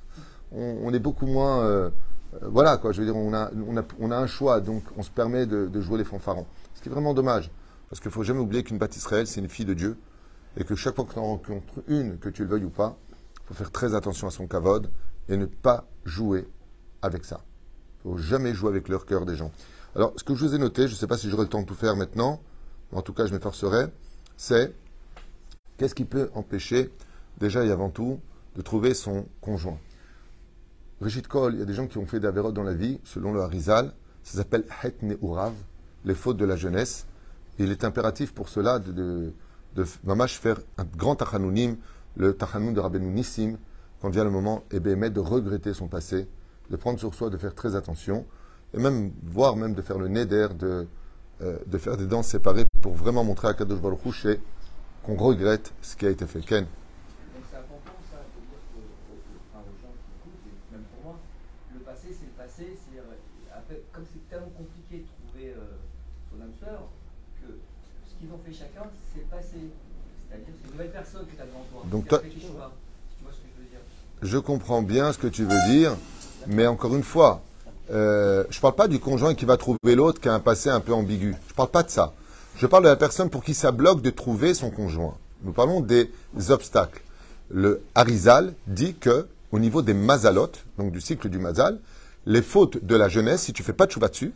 On, 0.51 0.91
est 0.91 0.99
beaucoup 0.99 1.27
moins. 1.27 1.61
Euh, 1.61 1.91
euh, 2.33 2.47
voilà, 2.49 2.77
quoi. 2.77 2.91
Je 2.91 3.01
veux 3.01 3.05
dire, 3.05 3.15
on 3.15 3.31
a, 3.35 3.51
on, 3.67 3.77
a, 3.77 3.83
on 3.99 4.09
a 4.09 4.17
un 4.17 4.25
choix, 4.25 4.61
donc 4.61 4.81
on 4.97 5.03
se 5.03 5.11
permet 5.11 5.45
de, 5.45 5.69
jouer 5.79 5.99
les 5.99 6.03
fanfarons. 6.03 6.47
Ce 6.73 6.81
qui 6.81 6.89
est 6.89 6.91
vraiment 6.91 7.13
dommage. 7.13 7.51
Parce 7.87 7.99
qu'il 7.99 8.09
ne 8.09 8.13
faut 8.13 8.23
jamais 8.23 8.39
oublier 8.39 8.63
qu'une 8.63 8.79
bâtisse 8.79 9.03
Israël, 9.03 9.27
c'est 9.27 9.41
une 9.41 9.49
fille 9.49 9.65
de 9.65 9.75
Dieu. 9.75 9.95
Et 10.57 10.63
que 10.63 10.73
chaque 10.73 10.95
fois 10.95 11.05
que 11.05 11.13
tu 11.13 11.19
en 11.19 11.25
rencontres 11.25 11.83
une, 11.87 12.17
que 12.17 12.29
tu 12.29 12.41
le 12.41 12.49
veuilles 12.49 12.65
ou 12.65 12.71
pas, 12.71 12.97
il 13.11 13.47
faut 13.49 13.53
faire 13.53 13.71
très 13.71 13.93
attention 13.93 14.27
à 14.27 14.31
son 14.31 14.47
kavod 14.47 14.89
et 15.27 15.37
ne 15.37 15.45
pas 15.45 15.85
jouer 16.05 16.47
avec 17.03 17.25
ça. 17.25 17.41
Il 18.05 18.11
ne 18.11 18.15
faut 18.15 18.21
jamais 18.21 18.53
jouer 18.53 18.69
avec 18.69 18.87
leur 18.87 19.05
cœur 19.05 19.25
des 19.25 19.35
gens. 19.35 19.51
Alors, 19.95 20.13
ce 20.15 20.23
que 20.23 20.35
je 20.35 20.45
vous 20.45 20.55
ai 20.55 20.57
noté, 20.57 20.87
je 20.87 20.93
ne 20.93 20.97
sais 20.97 21.07
pas 21.07 21.17
si 21.17 21.29
j'aurai 21.29 21.43
le 21.43 21.49
temps 21.49 21.61
de 21.61 21.65
tout 21.65 21.75
faire 21.75 21.95
maintenant, 21.95 22.41
mais 22.91 22.97
en 22.97 23.01
tout 23.01 23.13
cas, 23.13 23.25
je 23.25 23.33
m'efforcerai, 23.33 23.87
c'est 24.37 24.73
qu'est-ce 25.77 25.95
qui 25.95 26.05
peut 26.05 26.29
empêcher, 26.35 26.91
déjà 27.39 27.65
et 27.65 27.71
avant 27.71 27.89
tout, 27.89 28.19
de 28.55 28.61
trouver 28.61 28.93
son 28.93 29.25
conjoint. 29.41 29.79
Brigitte 31.01 31.27
Kohl, 31.27 31.53
il 31.53 31.59
y 31.59 31.61
a 31.61 31.65
des 31.65 31.73
gens 31.73 31.87
qui 31.87 31.97
ont 31.97 32.05
fait 32.05 32.19
d'avérotes 32.19 32.53
dans 32.53 32.63
la 32.63 32.73
vie, 32.73 32.99
selon 33.03 33.31
le 33.33 33.41
Harizal, 33.41 33.93
ça 34.23 34.37
s'appelle 34.37 34.65
Het 34.83 34.95
Urav, 35.23 35.53
les 36.05 36.15
fautes 36.15 36.37
de 36.37 36.45
la 36.45 36.55
jeunesse. 36.55 37.05
il 37.57 37.71
est 37.71 37.83
impératif 37.83 38.33
pour 38.33 38.49
cela 38.49 38.79
de, 38.79 38.91
de, 38.91 39.33
de, 39.75 39.83
faire 40.27 40.57
un 40.77 40.83
grand 40.83 41.15
tachanounim, 41.15 41.77
le 42.17 42.33
tachanoun 42.33 42.73
de 42.73 42.79
Rabbeinu 42.79 43.07
Nissim, 43.07 43.57
quand 44.01 44.09
vient 44.09 44.23
le 44.23 44.29
moment, 44.29 44.63
et 44.71 44.77
eh 44.77 45.09
de 45.09 45.19
regretter 45.19 45.73
son 45.73 45.87
passé, 45.87 46.27
de 46.69 46.75
prendre 46.75 46.99
sur 46.99 47.13
soi, 47.13 47.29
de 47.29 47.37
faire 47.37 47.55
très 47.55 47.75
attention, 47.75 48.25
et 48.73 48.77
même, 48.77 49.11
voire 49.23 49.55
même 49.55 49.73
de 49.73 49.81
faire 49.81 49.97
le 49.97 50.07
neder, 50.07 50.49
de, 50.57 50.87
euh, 51.41 51.57
de 51.65 51.77
faire 51.77 51.97
des 51.97 52.05
danses 52.05 52.27
séparées 52.27 52.65
pour 52.81 52.93
vraiment 52.93 53.23
montrer 53.23 53.47
à 53.47 53.53
Kadosh 53.53 53.79
Baruch 53.79 54.27
qu'on 55.03 55.15
regrette 55.15 55.73
ce 55.81 55.95
qui 55.95 56.05
a 56.05 56.09
été 56.09 56.25
fait. 56.27 56.41
Ken 56.41 56.63
Donc 56.65 57.43
c'est 57.49 57.57
important 57.57 57.97
ça, 58.11 58.17
dire 58.17 58.59
que, 58.73 58.79
enfin, 59.51 59.63
aux 59.65 59.77
gens 59.81 59.93
qui 59.95 60.11
écoutent, 60.19 60.45
et 60.45 60.73
même 60.73 60.83
pour 60.93 61.11
moi, 61.11 61.19
le 61.73 61.79
passé 61.79 62.07
c'est 62.09 62.25
le 62.27 62.37
passé, 62.37 62.77
c'est 62.77 62.99
comme 63.93 64.05
c'est 64.11 64.29
tellement 64.29 64.51
compliqué 64.57 65.05
de 65.05 65.27
trouver 65.27 65.53
euh, 65.53 65.77
son 66.31 66.41
âme 66.41 66.53
sœur, 66.59 66.89
que 67.41 67.53
ce 68.07 68.15
qu'ils 68.15 68.31
ont 68.33 68.39
fait 68.43 68.53
chacun, 68.53 68.89
c'est 69.13 69.19
le 69.21 69.25
passé. 69.25 69.57
C'est-à-dire 70.27 70.47
c'est 70.47 70.65
une 70.65 70.71
nouvelle 70.71 70.91
personne 70.91 71.25
que 71.25 71.35
tu 71.35 71.41
as 71.41 71.45
devant 71.45 71.65
toi. 71.71 71.83
Donc 71.85 72.07
toi, 72.07 72.21
je 74.21 74.37
comprends 74.37 74.81
bien 74.81 75.13
ce 75.13 75.17
que 75.17 75.27
tu 75.27 75.43
veux 75.43 75.71
dire, 75.71 75.95
mais 76.49 76.65
encore 76.65 76.95
une 76.95 77.03
fois, 77.03 77.43
euh, 77.91 78.43
je 78.49 78.57
ne 78.57 78.61
parle 78.61 78.75
pas 78.75 78.87
du 78.87 78.99
conjoint 78.99 79.35
qui 79.35 79.45
va 79.45 79.55
trouver 79.55 79.95
l'autre 79.95 80.19
qui 80.19 80.29
a 80.29 80.33
un 80.33 80.39
passé 80.39 80.69
un 80.69 80.79
peu 80.79 80.93
ambigu. 80.93 81.35
Je 81.47 81.53
ne 81.53 81.55
parle 81.55 81.69
pas 81.69 81.83
de 81.83 81.91
ça. 81.91 82.13
Je 82.57 82.65
parle 82.65 82.83
de 82.83 82.89
la 82.89 82.95
personne 82.95 83.29
pour 83.29 83.43
qui 83.43 83.53
ça 83.53 83.71
bloque 83.71 84.01
de 84.01 84.09
trouver 84.09 84.55
son 84.55 84.71
conjoint. 84.71 85.15
Nous 85.43 85.53
parlons 85.53 85.79
des 85.79 86.11
obstacles. 86.49 87.03
Le 87.49 87.83
Harizal 87.93 88.53
dit 88.67 88.95
que, 88.95 89.27
au 89.51 89.59
niveau 89.59 89.83
des 89.83 89.93
mazalot, 89.93 90.51
donc 90.77 90.91
du 90.91 91.01
cycle 91.01 91.29
du 91.29 91.37
mazal, 91.37 91.79
les 92.25 92.41
fautes 92.41 92.83
de 92.83 92.95
la 92.95 93.09
jeunesse, 93.09 93.43
si 93.43 93.53
tu 93.53 93.61
fais 93.63 93.73
pas 93.73 93.85
de 93.85 93.91
chouva 93.91 94.07
dessus, 94.07 94.33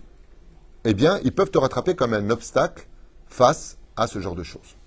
eh 0.85 0.93
bien, 0.93 1.19
ils 1.23 1.33
peuvent 1.33 1.51
te 1.51 1.57
rattraper 1.57 1.95
comme 1.95 2.13
un 2.13 2.29
obstacle 2.29 2.87
face 3.27 3.77
à 3.95 4.05
ce 4.05 4.19
genre 4.19 4.35
de 4.35 4.43
choses. 4.43 4.77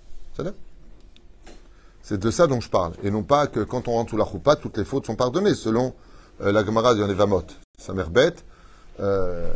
C'est 2.01 2.17
de 2.17 2.31
ça 2.31 2.47
dont 2.47 2.61
je 2.61 2.69
parle. 2.69 2.93
Et 3.03 3.11
non 3.11 3.23
pas 3.23 3.47
que 3.47 3.59
quand 3.59 3.89
on 3.89 3.93
rentre 3.93 4.11
sous 4.11 4.17
la 4.17 4.25
choupa, 4.25 4.55
toutes 4.55 4.77
les 4.77 4.85
fautes 4.85 5.05
sont 5.05 5.15
pardonnées, 5.15 5.55
selon 5.55 5.93
euh, 6.41 6.51
la 6.51 6.65
Gemara 6.65 6.93
de 6.93 6.99
Yonevamot. 6.99 7.43
Sa 7.77 7.93
mère 7.93 8.09
bête. 8.09 8.45
Euh, 8.99 9.51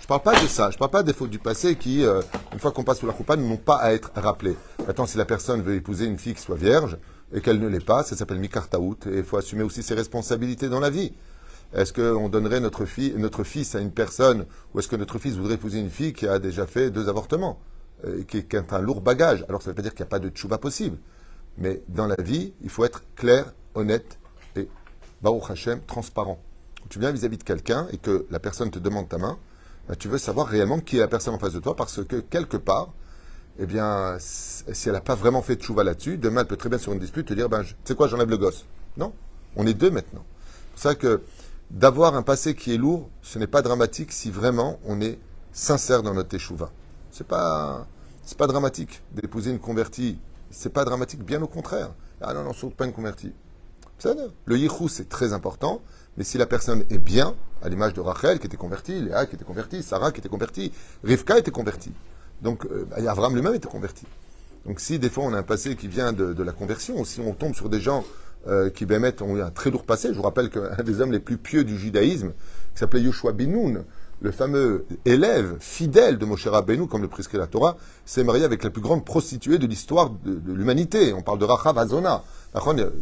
je 0.00 0.06
parle 0.06 0.22
pas 0.22 0.40
de 0.40 0.46
ça. 0.46 0.70
Je 0.70 0.78
parle 0.78 0.90
pas 0.90 1.02
des 1.02 1.12
fautes 1.12 1.30
du 1.30 1.38
passé 1.38 1.76
qui, 1.76 2.04
euh, 2.04 2.22
une 2.52 2.58
fois 2.58 2.72
qu'on 2.72 2.84
passe 2.84 2.98
sous 2.98 3.06
la 3.06 3.16
choupa, 3.16 3.36
n'ont 3.36 3.56
pas 3.56 3.76
à 3.76 3.92
être 3.92 4.10
rappelées. 4.16 4.56
Maintenant, 4.86 5.06
si 5.06 5.16
la 5.16 5.24
personne 5.24 5.62
veut 5.62 5.74
épouser 5.74 6.06
une 6.06 6.18
fille 6.18 6.34
qui 6.34 6.40
soit 6.40 6.56
vierge 6.56 6.98
et 7.32 7.40
qu'elle 7.40 7.60
ne 7.60 7.68
l'est 7.68 7.84
pas, 7.84 8.02
ça 8.02 8.16
s'appelle 8.16 8.38
mikartaout. 8.38 8.98
Et 9.06 9.18
il 9.18 9.24
faut 9.24 9.36
assumer 9.36 9.62
aussi 9.62 9.82
ses 9.82 9.94
responsabilités 9.94 10.68
dans 10.68 10.80
la 10.80 10.90
vie. 10.90 11.12
Est-ce 11.74 11.92
qu'on 11.92 12.28
donnerait 12.28 12.60
notre, 12.60 12.84
fille, 12.84 13.14
notre 13.16 13.44
fils 13.44 13.74
à 13.74 13.80
une 13.80 13.92
personne 13.92 14.46
ou 14.74 14.78
est-ce 14.78 14.88
que 14.88 14.96
notre 14.96 15.18
fils 15.18 15.36
voudrait 15.36 15.54
épouser 15.54 15.78
une 15.78 15.88
fille 15.88 16.12
qui 16.12 16.26
a 16.26 16.38
déjà 16.38 16.66
fait 16.66 16.90
deux 16.90 17.08
avortements 17.08 17.60
euh, 18.04 18.24
qui, 18.24 18.36
est 18.38 18.72
un 18.72 18.78
lourd 18.80 19.00
bagage? 19.00 19.44
Alors 19.48 19.62
ça 19.62 19.70
ne 19.70 19.72
veut 19.72 19.76
pas 19.76 19.82
dire 19.82 19.94
qu'il 19.94 20.04
n'y 20.04 20.08
a 20.08 20.10
pas 20.10 20.18
de 20.18 20.28
tchouva 20.28 20.58
possible. 20.58 20.98
Mais 21.58 21.82
dans 21.88 22.06
la 22.06 22.16
vie, 22.22 22.52
il 22.62 22.70
faut 22.70 22.84
être 22.84 23.02
clair, 23.14 23.52
honnête 23.74 24.18
et, 24.56 24.68
Baruch 25.22 25.50
Hashem, 25.50 25.80
transparent. 25.86 26.38
Quand 26.78 26.88
tu 26.88 26.98
viens 26.98 27.12
vis-à-vis 27.12 27.38
de 27.38 27.44
quelqu'un 27.44 27.86
et 27.92 27.98
que 27.98 28.26
la 28.30 28.40
personne 28.40 28.70
te 28.70 28.78
demande 28.78 29.08
ta 29.08 29.18
main, 29.18 29.38
bah, 29.88 29.96
tu 29.96 30.08
veux 30.08 30.18
savoir 30.18 30.46
réellement 30.46 30.80
qui 30.80 30.96
est 30.96 31.00
la 31.00 31.08
personne 31.08 31.34
en 31.34 31.38
face 31.38 31.52
de 31.52 31.60
toi 31.60 31.76
parce 31.76 32.04
que 32.04 32.16
quelque 32.16 32.56
part, 32.56 32.92
eh 33.58 33.66
bien, 33.66 34.16
si 34.18 34.88
elle 34.88 34.94
n'a 34.94 35.00
pas 35.00 35.14
vraiment 35.14 35.42
fait 35.42 35.56
de 35.56 35.62
chouva 35.62 35.84
là-dessus, 35.84 36.16
demain 36.16 36.40
elle 36.42 36.46
peut 36.46 36.56
très 36.56 36.68
bien 36.68 36.78
sur 36.78 36.92
une 36.92 36.98
dispute 36.98 37.26
te 37.26 37.34
dire, 37.34 37.48
ben, 37.48 37.62
tu 37.62 37.74
sais 37.84 37.94
quoi, 37.94 38.08
j'enlève 38.08 38.30
le 38.30 38.38
gosse. 38.38 38.64
Non, 38.96 39.12
on 39.56 39.66
est 39.66 39.74
deux 39.74 39.90
maintenant. 39.90 40.24
C'est 40.74 40.88
ça 40.88 40.94
que 40.94 41.22
d'avoir 41.70 42.14
un 42.14 42.22
passé 42.22 42.54
qui 42.54 42.74
est 42.74 42.78
lourd, 42.78 43.10
ce 43.22 43.38
n'est 43.38 43.46
pas 43.46 43.62
dramatique 43.62 44.12
si 44.12 44.30
vraiment 44.30 44.78
on 44.84 45.00
est 45.00 45.18
sincère 45.52 46.02
dans 46.02 46.14
notre 46.14 46.34
échouva. 46.34 46.70
C'est 47.10 47.26
pas, 47.26 47.86
c'est 48.24 48.38
pas 48.38 48.46
dramatique 48.46 49.02
d'épouser 49.12 49.50
une 49.50 49.58
convertie. 49.58 50.18
C'est 50.52 50.72
pas 50.72 50.84
dramatique, 50.84 51.24
bien 51.24 51.42
au 51.42 51.48
contraire. 51.48 51.92
Ah 52.20 52.34
non, 52.34 52.44
non, 52.44 52.52
surtout 52.52 52.76
pas 52.76 52.84
une 52.84 52.92
convertie. 52.92 53.32
Le 54.46 54.56
yichou, 54.56 54.88
c'est 54.88 55.08
très 55.08 55.32
important, 55.32 55.80
mais 56.16 56.24
si 56.24 56.36
la 56.36 56.46
personne 56.46 56.84
est 56.90 56.98
bien, 56.98 57.34
à 57.62 57.68
l'image 57.68 57.94
de 57.94 58.00
Rachel 58.00 58.38
qui 58.38 58.46
était 58.46 58.56
convertie, 58.56 59.00
Léa 59.00 59.26
qui 59.26 59.36
était 59.36 59.44
convertie, 59.44 59.82
Sarah 59.82 60.10
qui 60.12 60.20
était 60.20 60.28
convertie, 60.28 60.72
Rivka 61.04 61.38
était 61.38 61.52
convertie. 61.52 61.92
Donc, 62.42 62.66
euh, 62.66 62.86
Avram 63.08 63.34
lui-même 63.34 63.54
était 63.54 63.68
converti. 63.68 64.04
Donc, 64.66 64.80
si 64.80 64.98
des 64.98 65.08
fois 65.08 65.24
on 65.24 65.32
a 65.32 65.38
un 65.38 65.42
passé 65.42 65.76
qui 65.76 65.88
vient 65.88 66.12
de, 66.12 66.42
la 66.42 66.52
conversion, 66.52 67.00
ou 67.00 67.04
si 67.04 67.20
on 67.20 67.32
tombe 67.32 67.54
sur 67.54 67.68
des 67.68 67.80
gens 67.80 68.04
euh, 68.48 68.70
qui, 68.70 68.86
ben, 68.86 69.04
ont 69.20 69.36
eu 69.36 69.40
un 69.42 69.50
très 69.50 69.70
lourd 69.70 69.84
passé, 69.84 70.08
je 70.08 70.14
vous 70.14 70.22
rappelle 70.22 70.50
qu'un 70.50 70.82
des 70.84 71.00
hommes 71.00 71.12
les 71.12 71.20
plus 71.20 71.38
pieux 71.38 71.62
du 71.62 71.78
judaïsme, 71.78 72.32
qui 72.74 72.80
s'appelait 72.80 73.02
Yoshua 73.02 73.32
Binoun, 73.32 73.84
le 74.22 74.30
fameux 74.30 74.86
élève 75.04 75.56
fidèle 75.58 76.16
de 76.16 76.24
Moshe 76.24 76.46
Rabbeinu, 76.46 76.86
comme 76.86 77.02
le 77.02 77.08
prescrit 77.08 77.38
la 77.38 77.48
Torah, 77.48 77.76
s'est 78.06 78.22
marié 78.22 78.44
avec 78.44 78.62
la 78.62 78.70
plus 78.70 78.80
grande 78.80 79.04
prostituée 79.04 79.58
de 79.58 79.66
l'histoire 79.66 80.10
de, 80.10 80.40
l'humanité. 80.52 81.12
On 81.12 81.22
parle 81.22 81.40
de 81.40 81.44
Rachav 81.44 81.76
Azona. 81.76 82.22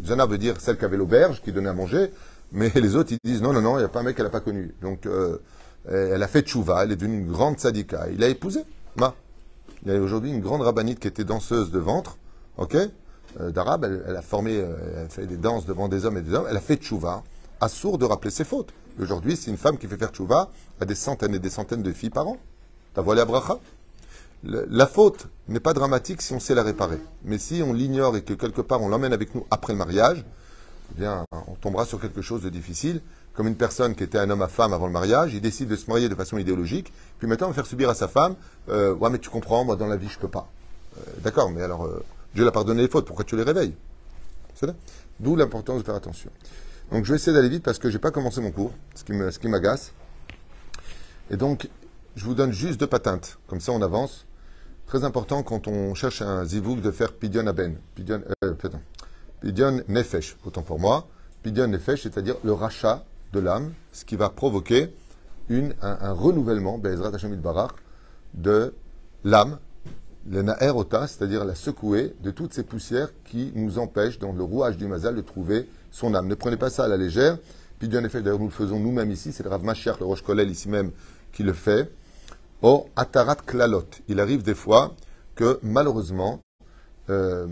Zona 0.05 0.27
veut 0.27 0.39
dire 0.39 0.61
celle 0.61 0.79
qui 0.79 0.85
avait 0.85 0.97
l'auberge, 0.97 1.43
qui 1.43 1.53
donnait 1.53 1.69
à 1.69 1.75
manger, 1.75 2.11
mais 2.53 2.71
les 2.75 2.97
autres, 2.97 3.13
ils 3.13 3.19
disent 3.23 3.43
non, 3.43 3.53
non, 3.53 3.61
non, 3.61 3.77
il 3.77 3.81
n'y 3.81 3.85
a 3.85 3.89
pas 3.89 4.01
un 4.01 4.03
mec 4.03 4.17
qu'elle 4.17 4.25
n'a 4.25 4.31
pas 4.31 4.41
connu. 4.41 4.75
Donc, 4.81 5.07
euh, 5.07 5.39
elle 5.87 6.23
a 6.23 6.29
fait 6.29 6.43
tchouva, 6.43 6.85
elle 6.85 6.93
est 6.93 6.97
devenue 6.97 7.19
une 7.19 7.31
grande 7.31 7.59
sadika. 7.59 8.07
Il 8.13 8.25
a 8.25 8.29
épousé, 8.29 8.61
ma. 8.97 9.15
Il 9.85 9.93
y 9.93 9.97
a 9.97 10.01
aujourd'hui 10.01 10.31
une 10.31 10.41
grande 10.41 10.63
rabbinite 10.63 11.01
qui 11.01 11.09
était 11.09 11.25
danseuse 11.25 11.71
de 11.71 11.79
ventre, 11.79 12.17
ok, 12.59 12.77
euh, 13.41 13.51
d'arabe, 13.51 14.03
elle, 14.07 14.17
a 14.17 14.23
formé, 14.23 14.59
euh, 14.59 15.03
elle 15.03 15.09
fait 15.09 15.27
des 15.27 15.37
danses 15.37 15.65
devant 15.65 15.89
des 15.89 16.05
hommes 16.05 16.19
et 16.19 16.23
des 16.23 16.35
hommes, 16.35 16.47
elle 16.51 16.57
a 16.57 16.61
fait 16.61 16.77
tchouva, 16.77 17.23
assourd 17.61 17.99
de 17.99 18.05
rappeler 18.05 18.31
ses 18.31 18.45
fautes. 18.45 18.73
Aujourd'hui, 18.99 19.37
c'est 19.37 19.51
une 19.51 19.57
femme 19.57 19.79
qui 19.79 19.87
fait 19.87 19.97
faire 19.97 20.11
tchouva 20.11 20.51
à 20.81 20.85
des 20.85 20.95
centaines 20.95 21.35
et 21.35 21.39
des 21.39 21.51
centaines 21.51 21.83
de 21.83 21.93
filles 21.93 22.11
par 22.11 22.27
an. 22.27 22.39
T'as 22.95 23.03
voilé 23.03 23.21
à 23.21 23.25
bracha? 23.25 23.59
La 24.43 24.87
faute 24.87 25.29
n'est 25.49 25.61
pas 25.61 25.75
dramatique 25.75 26.23
si 26.23 26.33
on 26.33 26.41
sait 26.41 26.55
la 26.55 26.63
réparer. 26.63 26.99
Mais 27.25 27.39
si 27.39 27.63
on 27.63 27.73
l'ignore 27.73 28.17
et 28.17 28.23
que 28.23 28.33
quelque 28.35 28.63
part 28.63 28.81
on 28.83 28.89
l'emmène 28.89 29.13
avec 29.13 29.35
nous 29.35 29.47
après 29.51 29.75
le 29.75 29.79
mariage, 29.79 30.25
eh 30.93 30.99
bien, 30.99 31.25
on 31.33 31.55
tombera 31.55 31.85
sur 31.85 32.01
quelque 32.01 32.23
chose 32.23 32.43
de 32.43 32.49
difficile. 32.49 33.01
Comme 33.35 33.47
une 33.47 33.57
personne 33.57 33.95
qui 33.95 34.03
était 34.03 34.19
un 34.19 34.29
homme 34.29 34.43
à 34.43 34.49
femme 34.49 34.73
avant 34.73 34.87
le 34.87 34.93
mariage, 34.93 35.35
il 35.35 35.41
décide 35.41 35.69
de 35.69 35.77
se 35.77 35.89
marier 35.89 36.09
de 36.09 36.15
façon 36.15 36.37
idéologique, 36.37 36.93
puis 37.19 37.29
maintenant 37.29 37.47
on 37.47 37.51
va 37.51 37.55
faire 37.55 37.67
subir 37.67 37.89
à 37.89 37.95
sa 37.95 38.09
femme, 38.09 38.35
euh, 38.69 38.93
ouais 38.95 39.09
mais 39.09 39.19
tu 39.19 39.31
comprends, 39.31 39.65
moi 39.65 39.77
dans 39.77 39.87
la 39.87 39.97
vie 39.97 40.09
je 40.09 40.19
peux 40.19 40.29
pas. 40.29 40.49
Euh, 40.99 41.03
D'accord, 41.19 41.51
mais 41.51 41.63
alors 41.63 41.85
euh, 41.85 42.05
Dieu 42.35 42.45
l'a 42.45 42.51
pardonné 42.51 42.83
les 42.83 42.89
fautes, 42.89 43.07
pourquoi 43.07 43.25
tu 43.25 43.37
les 43.37 43.45
réveilles? 43.45 43.75
D'où 45.21 45.37
l'importance 45.37 45.79
de 45.79 45.85
faire 45.85 45.95
attention. 45.95 46.31
Donc 46.91 47.05
je 47.05 47.11
vais 47.11 47.17
essayer 47.17 47.35
d'aller 47.35 47.49
vite 47.49 47.63
parce 47.63 47.79
que 47.79 47.89
j'ai 47.89 47.99
pas 47.99 48.11
commencé 48.11 48.41
mon 48.41 48.51
cours, 48.51 48.73
ce 48.95 49.39
qui 49.39 49.49
m'agace. 49.49 49.93
Et 51.31 51.37
donc, 51.37 51.69
je 52.17 52.25
vous 52.25 52.35
donne 52.35 52.53
juste 52.53 52.81
deux 52.81 52.89
patentes, 52.89 53.39
comme 53.47 53.61
ça 53.61 53.71
on 53.73 53.81
avance. 53.83 54.27
Très 54.87 55.05
important 55.05 55.45
quand 55.45 55.69
on 55.69 55.95
cherche 55.95 56.21
un 56.21 56.45
zivouk 56.45 56.81
de 56.81 56.91
faire 56.91 57.13
pidion 57.13 57.47
aben, 57.47 57.77
pidion, 57.95 58.23
euh, 58.45 58.55
pardon, 58.55 58.81
pidion 59.41 59.83
nefesh, 59.87 60.37
autant 60.45 60.63
pour 60.63 60.81
moi. 60.81 61.07
Pidion 61.45 61.69
nefesh, 61.69 62.03
c'est-à-dire 62.03 62.35
le 62.43 62.53
rachat 62.53 63.05
de 63.33 63.39
l'âme, 63.39 63.73
ce 63.93 64.05
qui 64.05 64.17
va 64.17 64.29
provoquer 64.29 64.93
une, 65.49 65.75
un, 65.83 65.97
un 66.01 66.13
renouvellement, 66.13 66.79
Be'ezrat 66.79 67.15
Hashem 67.15 67.37
Barach, 67.37 67.75
de 68.35 68.75
l'âme, 69.23 69.61
le 70.29 70.43
na'er 70.43 70.77
ota, 70.77 71.07
c'est-à-dire 71.07 71.45
la 71.45 71.55
secouer 71.55 72.15
de 72.21 72.33
toutes 72.33 72.53
ces 72.53 72.65
poussières 72.65 73.11
qui 73.25 73.53
nous 73.55 73.79
empêchent, 73.79 74.19
dans 74.19 74.33
le 74.33 74.43
rouage 74.43 74.77
du 74.77 74.89
mazal, 74.89 75.15
de 75.15 75.21
trouver 75.21 75.69
son 75.91 76.15
âme. 76.15 76.27
Ne 76.27 76.35
prenez 76.35 76.57
pas 76.57 76.71
ça 76.71 76.85
à 76.85 76.89
la 76.89 76.97
légère. 76.97 77.39
Pidion 77.79 78.01
nefesh, 78.03 78.23
d'ailleurs 78.23 78.39
nous 78.39 78.47
le 78.47 78.51
faisons 78.53 78.79
nous-mêmes 78.79 79.11
ici, 79.11 79.33
c'est 79.33 79.43
le 79.43 79.49
Rav 79.49 79.63
le 79.65 80.05
Roche 80.05 80.23
Kolel 80.23 80.51
ici 80.51 80.69
même, 80.69 80.91
qui 81.33 81.43
le 81.43 81.55
fait. 81.55 81.91
Or, 82.63 82.87
atarat 82.95 83.37
klalot. 83.37 83.87
Il 84.09 84.21
arrive 84.21 84.43
des 84.43 84.55
fois 84.55 84.95
que, 85.35 85.59
malheureusement, 85.63 86.41
euh, 87.09 87.47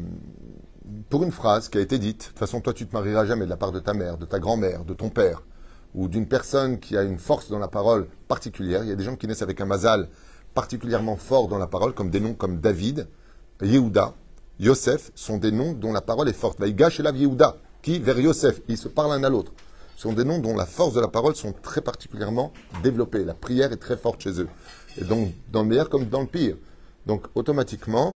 pour 1.09 1.23
une 1.25 1.33
phrase 1.33 1.68
qui 1.71 1.78
a 1.78 1.80
été 1.80 1.99
dite, 1.99 2.18
de 2.21 2.25
toute 2.28 2.38
façon, 2.38 2.61
toi, 2.61 2.75
tu 2.75 2.87
te 2.87 2.95
marieras 2.95 3.25
jamais 3.25 3.47
de 3.47 3.50
la 3.50 3.57
part 3.57 3.73
de 3.73 3.80
ta 3.80 3.95
mère, 3.95 4.18
de 4.18 4.26
ta 4.26 4.38
grand-mère, 4.38 4.85
de 4.85 4.92
ton 4.92 5.09
père, 5.09 5.42
ou 5.95 6.09
d'une 6.09 6.28
personne 6.28 6.78
qui 6.78 6.97
a 6.97 7.02
une 7.02 7.18
force 7.18 7.49
dans 7.49 7.59
la 7.59 7.68
parole 7.68 8.07
particulière. 8.28 8.83
Il 8.85 8.90
y 8.90 8.92
a 8.92 8.97
des 8.97 9.04
gens 9.04 9.16
qui 9.16 9.26
naissent 9.26 9.42
avec 9.42 9.61
un 9.62 9.66
mazal 9.66 10.09
particulièrement 10.52 11.16
fort 11.16 11.49
dans 11.49 11.59
la 11.59 11.66
parole, 11.66 11.95
comme 11.95 12.11
des 12.11 12.21
noms 12.21 12.35
comme 12.35 12.61
David, 12.61 13.09
Yehuda, 13.62 14.14
Yosef, 14.61 15.11
sont 15.14 15.38
des 15.38 15.52
noms 15.52 15.73
dont 15.73 15.92
la 15.92 16.00
parole 16.00 16.28
est 16.28 16.35
forte. 16.35 16.61
Vaïgash 16.61 17.00
et 17.00 17.02
la 17.02 17.12
Yehuda, 17.12 17.57
qui, 17.82 17.99
vers 17.99 18.18
Yosef, 18.18 18.61
ils 18.68 18.78
se 18.78 18.88
parlent 18.88 19.11
l'un 19.11 19.25
à 19.25 19.30
l'autre. 19.30 19.52
Ce 19.97 20.02
sont 20.02 20.12
des 20.12 20.25
noms 20.25 20.38
dont 20.38 20.56
la 20.56 20.66
force 20.66 20.94
de 20.94 21.00
la 21.00 21.08
parole 21.08 21.35
sont 21.35 21.52
très 21.52 21.80
particulièrement 21.80 22.52
développées. 22.82 23.25
La 23.25 23.35
prière 23.35 23.73
est 23.73 23.78
très 23.78 23.97
forte 23.97 24.20
chez 24.20 24.40
eux. 24.40 24.49
Et 24.97 25.04
donc, 25.04 25.32
dans 25.50 25.62
le 25.62 25.68
meilleur 25.68 25.88
comme 25.88 26.04
dans 26.06 26.20
le 26.20 26.26
pire. 26.26 26.56
Donc, 27.06 27.25
automatiquement, 27.35 28.12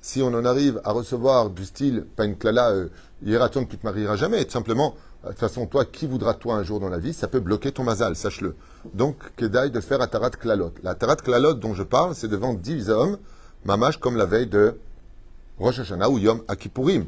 si 0.00 0.22
on 0.22 0.28
en 0.28 0.44
arrive 0.44 0.80
à 0.84 0.92
recevoir 0.92 1.50
du 1.50 1.64
style, 1.64 2.06
pas 2.14 2.24
une 2.24 2.36
clala, 2.36 2.70
euh, 2.70 2.88
tu 3.22 3.76
te 3.76 3.84
marieras 3.84 4.16
jamais, 4.16 4.44
tout 4.44 4.52
simplement, 4.52 4.94
euh, 5.24 5.28
de 5.28 5.32
toute 5.32 5.40
façon, 5.40 5.66
toi, 5.66 5.84
qui 5.84 6.06
voudra 6.06 6.34
toi 6.34 6.54
un 6.54 6.62
jour 6.62 6.78
dans 6.78 6.88
la 6.88 6.98
vie, 6.98 7.12
ça 7.12 7.28
peut 7.28 7.40
bloquer 7.40 7.72
ton 7.72 7.82
mazal, 7.82 8.14
sache-le. 8.14 8.54
Donc, 8.94 9.16
Kedaï 9.36 9.70
de 9.70 9.80
faire 9.80 10.00
Atarat 10.00 10.30
Klalot. 10.30 10.72
La 10.82 10.90
Atarat 10.92 11.16
Klalot 11.16 11.54
dont 11.54 11.74
je 11.74 11.82
parle, 11.82 12.14
c'est 12.14 12.28
devant 12.28 12.54
dix 12.54 12.88
hommes, 12.88 13.18
mamash 13.64 13.96
comme 13.96 14.16
la 14.16 14.26
veille 14.26 14.46
de 14.46 14.78
Rosh 15.58 15.80
Hashanah 15.80 16.08
ou 16.08 16.18
Yom 16.18 16.42
Akipurim, 16.48 17.06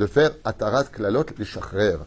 de 0.00 0.06
faire 0.06 0.30
Atarat 0.44 0.84
Klalot 0.84 1.26
les 1.36 1.44
Shachrer. 1.44 1.98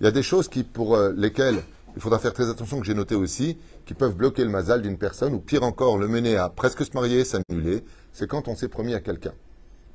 Il 0.00 0.04
y 0.04 0.06
a 0.06 0.12
des 0.12 0.22
choses 0.22 0.46
qui, 0.46 0.62
pour 0.62 0.94
euh, 0.94 1.12
lesquelles 1.16 1.60
il 1.96 2.00
faudra 2.00 2.20
faire 2.20 2.32
très 2.32 2.48
attention, 2.48 2.78
que 2.78 2.86
j'ai 2.86 2.94
noté 2.94 3.16
aussi, 3.16 3.58
qui 3.84 3.94
peuvent 3.94 4.14
bloquer 4.14 4.44
le 4.44 4.50
mazal 4.50 4.80
d'une 4.80 4.96
personne, 4.96 5.34
ou 5.34 5.40
pire 5.40 5.64
encore, 5.64 5.98
le 5.98 6.06
mener 6.06 6.36
à 6.36 6.48
presque 6.48 6.84
se 6.84 6.92
marier, 6.94 7.24
s'annuler, 7.24 7.84
c'est 8.12 8.28
quand 8.28 8.46
on 8.46 8.54
s'est 8.54 8.68
promis 8.68 8.94
à 8.94 9.00
quelqu'un. 9.00 9.32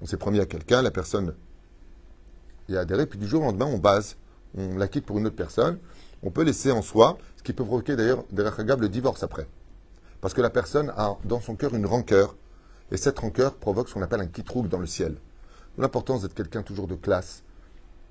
On 0.01 0.05
s'est 0.05 0.17
promis 0.17 0.41
à 0.41 0.45
quelqu'un, 0.45 0.81
la 0.81 0.91
personne 0.91 1.35
y 2.67 2.75
a 2.75 2.81
adhéré, 2.81 3.05
puis 3.05 3.17
du 3.17 3.27
jour 3.27 3.41
au 3.41 3.45
lendemain, 3.45 3.65
on 3.65 3.77
base, 3.77 4.17
on 4.57 4.75
la 4.75 4.89
quitte 4.89 5.05
pour 5.05 5.17
une 5.17 5.27
autre 5.27 5.37
personne, 5.37 5.79
on 6.23 6.31
peut 6.31 6.43
laisser 6.43 6.73
en 6.73 6.81
soi, 6.81 7.17
ce 7.37 7.43
qui 7.43 7.53
peut 7.53 7.63
provoquer 7.63 7.95
d'ailleurs, 7.95 8.25
Hagab, 8.57 8.81
le 8.81 8.89
divorce 8.89 9.23
après. 9.23 9.47
Parce 10.19 10.33
que 10.33 10.41
la 10.41 10.49
personne 10.49 10.91
a 10.97 11.15
dans 11.23 11.39
son 11.39 11.55
cœur 11.55 11.73
une 11.73 11.85
rancœur, 11.85 12.35
et 12.91 12.97
cette 12.97 13.19
rancœur 13.19 13.53
provoque 13.53 13.87
ce 13.87 13.93
qu'on 13.93 14.01
appelle 14.01 14.21
un 14.21 14.27
kitrouk 14.27 14.67
dans 14.67 14.79
le 14.79 14.85
ciel. 14.85 15.15
L'importance 15.77 16.21
d'être 16.23 16.33
quelqu'un 16.33 16.63
toujours 16.63 16.87
de 16.87 16.95
classe, 16.95 17.43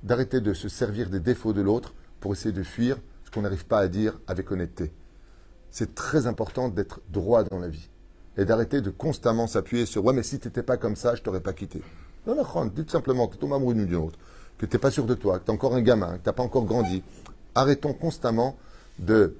d'arrêter 0.02 0.40
de 0.40 0.54
se 0.54 0.68
servir 0.68 1.10
des 1.10 1.20
défauts 1.20 1.52
de 1.52 1.62
l'autre 1.62 1.94
pour 2.20 2.32
essayer 2.32 2.52
de 2.52 2.62
fuir 2.62 2.98
ce 3.24 3.30
qu'on 3.30 3.42
n'arrive 3.42 3.66
pas 3.66 3.78
à 3.78 3.88
dire 3.88 4.18
avec 4.26 4.50
honnêteté. 4.50 4.92
C'est 5.70 5.94
très 5.94 6.26
important 6.26 6.68
d'être 6.68 7.00
droit 7.10 7.42
dans 7.44 7.58
la 7.58 7.68
vie 7.68 7.90
et 8.36 8.44
d'arrêter 8.44 8.80
de 8.80 8.90
constamment 8.90 9.46
s'appuyer 9.46 9.86
sur 9.86 10.04
ouais 10.04 10.14
mais 10.14 10.22
si 10.22 10.38
t'étais 10.38 10.62
pas 10.62 10.76
comme 10.76 10.96
ça 10.96 11.14
je 11.14 11.22
t'aurais 11.22 11.40
pas 11.40 11.52
quitté. 11.52 11.82
Non 12.26 12.36
non, 12.36 12.66
dites 12.66 12.90
simplement 12.90 13.26
que 13.26 13.34
tu 13.34 13.38
tombes 13.38 13.52
amoureux 13.54 13.74
d'une 13.74 13.94
autre, 13.96 14.18
que 14.58 14.66
t'es 14.66 14.78
pas 14.78 14.90
sûr 14.90 15.06
de 15.06 15.14
toi, 15.14 15.38
que 15.38 15.44
t'es 15.46 15.50
encore 15.52 15.74
un 15.74 15.82
gamin, 15.82 16.18
que 16.18 16.24
t'as 16.24 16.32
pas 16.32 16.42
encore 16.42 16.64
grandi. 16.66 17.02
Arrêtons 17.54 17.94
constamment 17.94 18.56
de- 18.98 19.36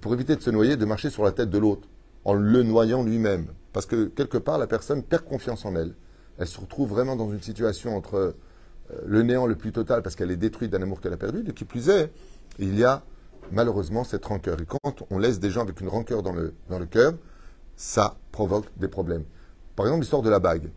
pour 0.00 0.14
éviter 0.14 0.36
de 0.36 0.40
se 0.42 0.50
noyer, 0.50 0.76
de 0.76 0.84
marcher 0.84 1.10
sur 1.10 1.24
la 1.24 1.32
tête 1.32 1.50
de 1.50 1.58
l'autre 1.58 1.88
en 2.24 2.34
le 2.34 2.62
noyant 2.62 3.02
lui-même, 3.02 3.46
parce 3.72 3.86
que 3.86 4.06
quelque 4.06 4.38
part 4.38 4.58
la 4.58 4.66
personne 4.66 5.02
perd 5.02 5.24
confiance 5.24 5.64
en 5.64 5.74
elle. 5.74 5.94
Elle 6.38 6.46
se 6.46 6.60
retrouve 6.60 6.90
vraiment 6.90 7.16
dans 7.16 7.30
une 7.30 7.42
situation 7.42 7.96
entre 7.96 8.14
euh, 8.14 8.32
le 9.06 9.22
néant 9.22 9.46
le 9.46 9.56
plus 9.56 9.72
total 9.72 10.02
parce 10.02 10.16
qu'elle 10.16 10.30
est 10.30 10.36
détruite 10.36 10.70
d'un 10.70 10.82
amour 10.82 11.00
qu'elle 11.00 11.12
a 11.12 11.16
perdu, 11.18 11.42
de 11.42 11.52
qui 11.52 11.64
plus 11.64 11.88
est, 11.88 12.12
il 12.58 12.78
y 12.78 12.84
a 12.84 13.02
malheureusement 13.50 14.04
cette 14.04 14.24
rancœur. 14.24 14.60
Et 14.60 14.66
quand 14.66 15.02
on 15.10 15.18
laisse 15.18 15.40
des 15.40 15.50
gens 15.50 15.62
avec 15.62 15.80
une 15.80 15.88
rancœur 15.88 16.22
dans 16.22 16.32
le, 16.32 16.54
dans 16.68 16.78
le 16.78 16.86
cœur, 16.86 17.14
ça 17.76 18.16
provoque 18.30 18.66
des 18.76 18.88
problèmes. 18.88 19.24
Par 19.76 19.86
exemple, 19.86 20.02
l'histoire 20.02 20.22
de 20.22 20.30
la 20.30 20.38
bague. 20.38 20.70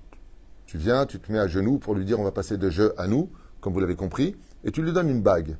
Tu 0.65 0.77
viens, 0.77 1.05
tu 1.05 1.19
te 1.19 1.31
mets 1.31 1.39
à 1.39 1.47
genoux 1.47 1.77
pour 1.77 1.93
lui 1.93 2.05
dire 2.05 2.19
on 2.19 2.23
va 2.23 2.31
passer 2.31 2.57
de 2.57 2.69
jeu 2.69 2.93
à 2.97 3.07
nous, 3.07 3.29
comme 3.61 3.73
vous 3.73 3.79
l'avez 3.79 3.95
compris, 3.95 4.35
et 4.63 4.71
tu 4.71 4.81
lui 4.81 4.93
donnes 4.93 5.09
une 5.09 5.21
bague. 5.21 5.57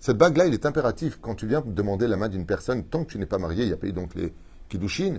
Cette 0.00 0.16
bague-là, 0.16 0.46
il 0.46 0.54
est 0.54 0.66
impératif 0.66 1.18
quand 1.20 1.34
tu 1.34 1.46
viens 1.46 1.62
demander 1.64 2.08
la 2.08 2.16
main 2.16 2.28
d'une 2.28 2.46
personne, 2.46 2.84
tant 2.84 3.04
que 3.04 3.10
tu 3.12 3.18
n'es 3.18 3.26
pas 3.26 3.38
marié, 3.38 3.64
il 3.64 3.70
y 3.70 3.72
a 3.72 3.76
pas 3.76 3.86
eu 3.86 3.92
donc 3.92 4.14
les 4.14 4.32
kiddushin, 4.68 5.18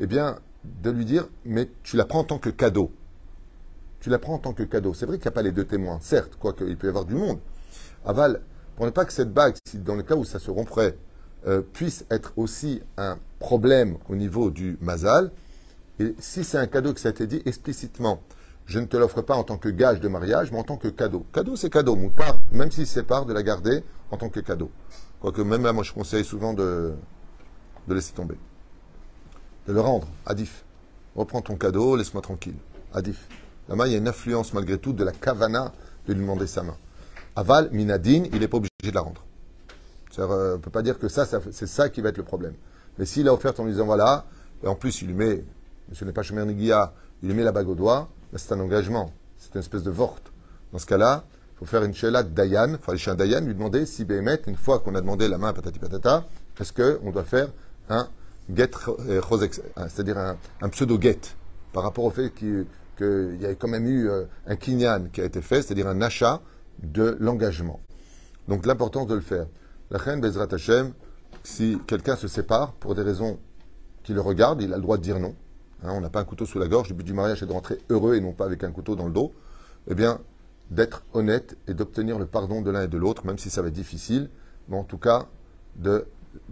eh 0.00 0.06
bien, 0.06 0.38
de 0.82 0.90
lui 0.90 1.04
dire 1.04 1.28
mais 1.44 1.68
tu 1.82 1.96
la 1.96 2.04
prends 2.04 2.20
en 2.20 2.24
tant 2.24 2.38
que 2.38 2.50
cadeau. 2.50 2.90
Tu 4.00 4.10
la 4.10 4.18
prends 4.18 4.34
en 4.34 4.38
tant 4.38 4.52
que 4.52 4.62
cadeau. 4.62 4.94
C'est 4.94 5.06
vrai 5.06 5.16
qu'il 5.16 5.24
n'y 5.24 5.28
a 5.28 5.32
pas 5.32 5.42
les 5.42 5.52
deux 5.52 5.64
témoins, 5.64 5.98
certes, 6.00 6.36
quoique 6.38 6.64
il 6.64 6.76
peut 6.76 6.86
y 6.86 6.90
avoir 6.90 7.04
du 7.04 7.14
monde. 7.14 7.38
Aval, 8.04 8.40
pour 8.76 8.86
ne 8.86 8.90
pas 8.90 9.04
que 9.04 9.12
cette 9.12 9.32
bague, 9.32 9.56
dans 9.74 9.96
le 9.96 10.02
cas 10.02 10.14
où 10.14 10.24
ça 10.24 10.38
se 10.38 10.50
romprait, 10.50 10.96
euh, 11.46 11.60
puisse 11.60 12.04
être 12.10 12.32
aussi 12.36 12.82
un 12.96 13.18
problème 13.38 13.96
au 14.08 14.16
niveau 14.16 14.50
du 14.50 14.78
mazal, 14.80 15.30
et 15.98 16.14
si 16.18 16.44
c'est 16.44 16.58
un 16.58 16.66
cadeau 16.66 16.92
que 16.92 17.00
ça 17.00 17.08
a 17.08 17.10
été 17.10 17.26
dit 17.26 17.42
explicitement, 17.46 18.20
je 18.66 18.78
ne 18.78 18.86
te 18.86 18.96
l'offre 18.96 19.22
pas 19.22 19.34
en 19.34 19.44
tant 19.44 19.56
que 19.56 19.68
gage 19.68 20.00
de 20.00 20.08
mariage, 20.08 20.50
mais 20.52 20.58
en 20.58 20.64
tant 20.64 20.76
que 20.76 20.88
cadeau. 20.88 21.24
Cadeau, 21.32 21.56
c'est 21.56 21.70
cadeau. 21.70 21.96
Moutard, 21.96 22.38
même 22.52 22.70
s'il 22.70 22.86
sépare, 22.86 23.24
de 23.24 23.32
la 23.32 23.42
garder 23.42 23.82
en 24.10 24.16
tant 24.16 24.28
que 24.28 24.40
cadeau. 24.40 24.70
Quoique 25.20 25.40
même 25.40 25.62
là, 25.62 25.72
moi, 25.72 25.84
je 25.84 25.92
conseille 25.92 26.24
souvent 26.24 26.52
de, 26.52 26.92
de 27.88 27.94
laisser 27.94 28.12
tomber. 28.12 28.36
De 29.66 29.72
le 29.72 29.80
rendre. 29.80 30.08
Adif. 30.26 30.64
Reprends 31.14 31.42
ton 31.42 31.56
cadeau, 31.56 31.96
laisse-moi 31.96 32.22
tranquille. 32.22 32.56
Adif. 32.92 33.28
Là-bas, 33.68 33.86
il 33.86 33.92
y 33.92 33.94
a 33.94 33.98
une 33.98 34.08
influence 34.08 34.52
malgré 34.52 34.78
tout 34.78 34.92
de 34.92 35.02
la 35.02 35.12
kavana 35.12 35.72
de 36.06 36.12
lui 36.12 36.20
demander 36.20 36.46
sa 36.46 36.62
main. 36.62 36.76
Aval, 37.34 37.70
minadine, 37.72 38.28
il 38.32 38.40
n'est 38.40 38.48
pas 38.48 38.58
obligé 38.58 38.70
de 38.82 38.94
la 38.94 39.00
rendre. 39.00 39.24
Euh, 40.18 40.52
on 40.52 40.56
ne 40.56 40.62
peut 40.62 40.70
pas 40.70 40.82
dire 40.82 40.98
que 40.98 41.08
ça, 41.08 41.26
c'est 41.26 41.66
ça 41.66 41.88
qui 41.88 42.00
va 42.00 42.08
être 42.10 42.16
le 42.16 42.24
problème. 42.24 42.54
Mais 42.98 43.04
s'il 43.04 43.28
a 43.28 43.34
offert 43.34 43.58
en 43.58 43.64
lui 43.64 43.72
disant 43.72 43.86
voilà, 43.86 44.24
et 44.62 44.66
en 44.66 44.74
plus 44.74 45.02
il 45.02 45.08
lui 45.08 45.14
met, 45.14 45.44
ce 45.92 46.04
n'est 46.04 46.12
pas 46.12 46.22
Shomer 46.22 46.44
Negia, 46.44 46.94
il 47.22 47.28
lui 47.28 47.34
met 47.34 47.42
la 47.42 47.52
bague 47.52 47.68
au 47.68 47.74
doigt, 47.74 48.08
c'est 48.34 48.52
un 48.52 48.60
engagement, 48.60 49.12
c'est 49.36 49.54
une 49.54 49.60
espèce 49.60 49.82
de 49.82 49.90
vorte. 49.90 50.32
Dans 50.72 50.78
ce 50.78 50.86
cas-là, 50.86 51.24
il 51.54 51.58
faut 51.58 51.66
faire 51.66 51.84
une 51.84 51.94
shela 51.94 52.22
Dayan, 52.22 52.72
il 52.72 52.78
faut 52.78 52.90
aller 52.90 52.98
chez 52.98 53.10
un 53.10 53.14
Dayan, 53.14 53.40
lui 53.40 53.54
demander 53.54 53.86
si 53.86 54.04
Béhémet, 54.04 54.40
une 54.46 54.56
fois 54.56 54.78
qu'on 54.78 54.94
a 54.94 55.00
demandé 55.00 55.28
la 55.28 55.38
main 55.38 55.52
patati 55.52 55.78
patata, 55.78 56.24
est-ce 56.58 56.72
qu'on 56.72 57.10
doit 57.10 57.24
faire 57.24 57.48
un 57.88 58.08
get 58.54 58.70
euh, 58.88 59.20
un- 59.76 59.88
c'est-à-dire 59.88 60.18
un, 60.18 60.68
pseudo-get, 60.68 61.36
par 61.72 61.82
rapport 61.82 62.04
au 62.04 62.10
fait 62.10 62.32
qu'il 62.32 62.66
y 63.00 63.46
a 63.46 63.54
quand 63.54 63.68
même 63.68 63.86
eu 63.86 64.08
euh, 64.08 64.24
un 64.46 64.56
kinyan 64.56 65.08
qui 65.12 65.20
a 65.20 65.24
été 65.24 65.40
fait, 65.40 65.62
c'est-à-dire 65.62 65.88
un 65.88 66.00
achat 66.00 66.40
de 66.82 67.16
l'engagement. 67.20 67.80
Donc 68.48 68.66
l'importance 68.66 69.06
de 69.06 69.14
le 69.14 69.20
faire. 69.20 69.46
La 69.90 69.98
reine 69.98 70.20
Bezrat 70.20 70.48
Hashem, 70.52 70.92
si 71.42 71.78
quelqu'un 71.86 72.16
se 72.16 72.28
sépare 72.28 72.72
pour 72.72 72.94
des 72.94 73.02
raisons 73.02 73.38
qui 74.02 74.12
le 74.14 74.20
regardent, 74.20 74.62
il 74.62 74.72
a 74.72 74.76
le 74.76 74.82
droit 74.82 74.96
de 74.96 75.02
dire 75.02 75.18
non. 75.18 75.34
Hein, 75.82 75.90
on 75.92 76.00
n'a 76.00 76.10
pas 76.10 76.20
un 76.20 76.24
couteau 76.24 76.46
sous 76.46 76.58
la 76.58 76.68
gorge. 76.68 76.88
Le 76.88 76.94
but 76.94 77.04
du 77.04 77.12
mariage 77.12 77.42
est 77.42 77.46
de 77.46 77.52
rentrer 77.52 77.78
heureux 77.90 78.14
et 78.14 78.20
non 78.20 78.32
pas 78.32 78.44
avec 78.44 78.64
un 78.64 78.70
couteau 78.70 78.96
dans 78.96 79.06
le 79.06 79.12
dos. 79.12 79.32
Eh 79.88 79.94
bien, 79.94 80.20
d'être 80.70 81.04
honnête 81.12 81.56
et 81.68 81.74
d'obtenir 81.74 82.18
le 82.18 82.26
pardon 82.26 82.62
de 82.62 82.70
l'un 82.70 82.84
et 82.84 82.88
de 82.88 82.98
l'autre, 82.98 83.26
même 83.26 83.38
si 83.38 83.50
ça 83.50 83.62
va 83.62 83.68
être 83.68 83.74
difficile, 83.74 84.30
mais 84.68 84.76
en 84.76 84.84
tout 84.84 84.98
cas, 84.98 85.26
de 85.76 86.06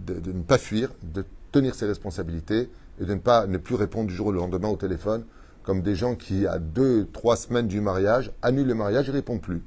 ne 0.07 0.43
pas 0.43 0.57
fuir, 0.57 0.89
de 1.03 1.25
tenir 1.55 1.73
ses 1.73 1.85
responsabilités 1.85 2.69
et 2.99 3.05
de 3.05 3.13
ne 3.13 3.19
pas 3.19 3.47
ne 3.47 3.57
plus 3.57 3.75
répondre 3.75 4.07
du 4.07 4.13
jour 4.13 4.27
au 4.27 4.31
lendemain 4.33 4.67
au 4.67 4.75
téléphone, 4.75 5.23
comme 5.63 5.81
des 5.81 5.95
gens 5.95 6.15
qui, 6.15 6.45
à 6.45 6.59
deux, 6.59 7.07
trois 7.13 7.37
semaines 7.37 7.67
du 7.67 7.79
mariage, 7.79 8.33
annulent 8.41 8.67
le 8.67 8.75
mariage 8.75 9.07
et 9.07 9.11
ne 9.13 9.15
répondent 9.15 9.41
plus. 9.41 9.63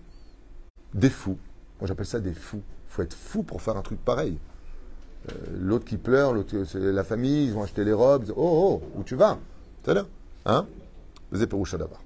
Des 0.92 1.09
fous. 1.09 1.38
Moi, 1.81 1.88
j'appelle 1.88 2.05
ça 2.05 2.20
des 2.20 2.35
fous. 2.35 2.61
Il 2.88 2.92
faut 2.92 3.03
être 3.03 3.14
fou 3.14 3.42
pour 3.42 3.62
faire 3.62 3.79
un 3.79 3.81
truc 3.81 4.05
pareil. 4.05 4.38
Euh, 5.31 5.33
l'autre 5.59 5.87
qui 5.87 5.96
pleure, 5.96 6.35
l'autre, 6.35 6.55
la 6.74 7.05
famille, 7.05 7.46
ils 7.46 7.57
ont 7.57 7.62
acheté 7.62 7.85
les 7.85 7.94
robes. 7.94 8.27
Oh, 8.37 8.81
oh, 8.83 8.83
où 8.98 9.03
tu 9.03 9.16
vas? 9.16 9.38
C'est 9.85 9.94
là 9.94 10.05
Hein? 10.44 10.66
Les 11.33 11.38
d'abord. 11.46 12.03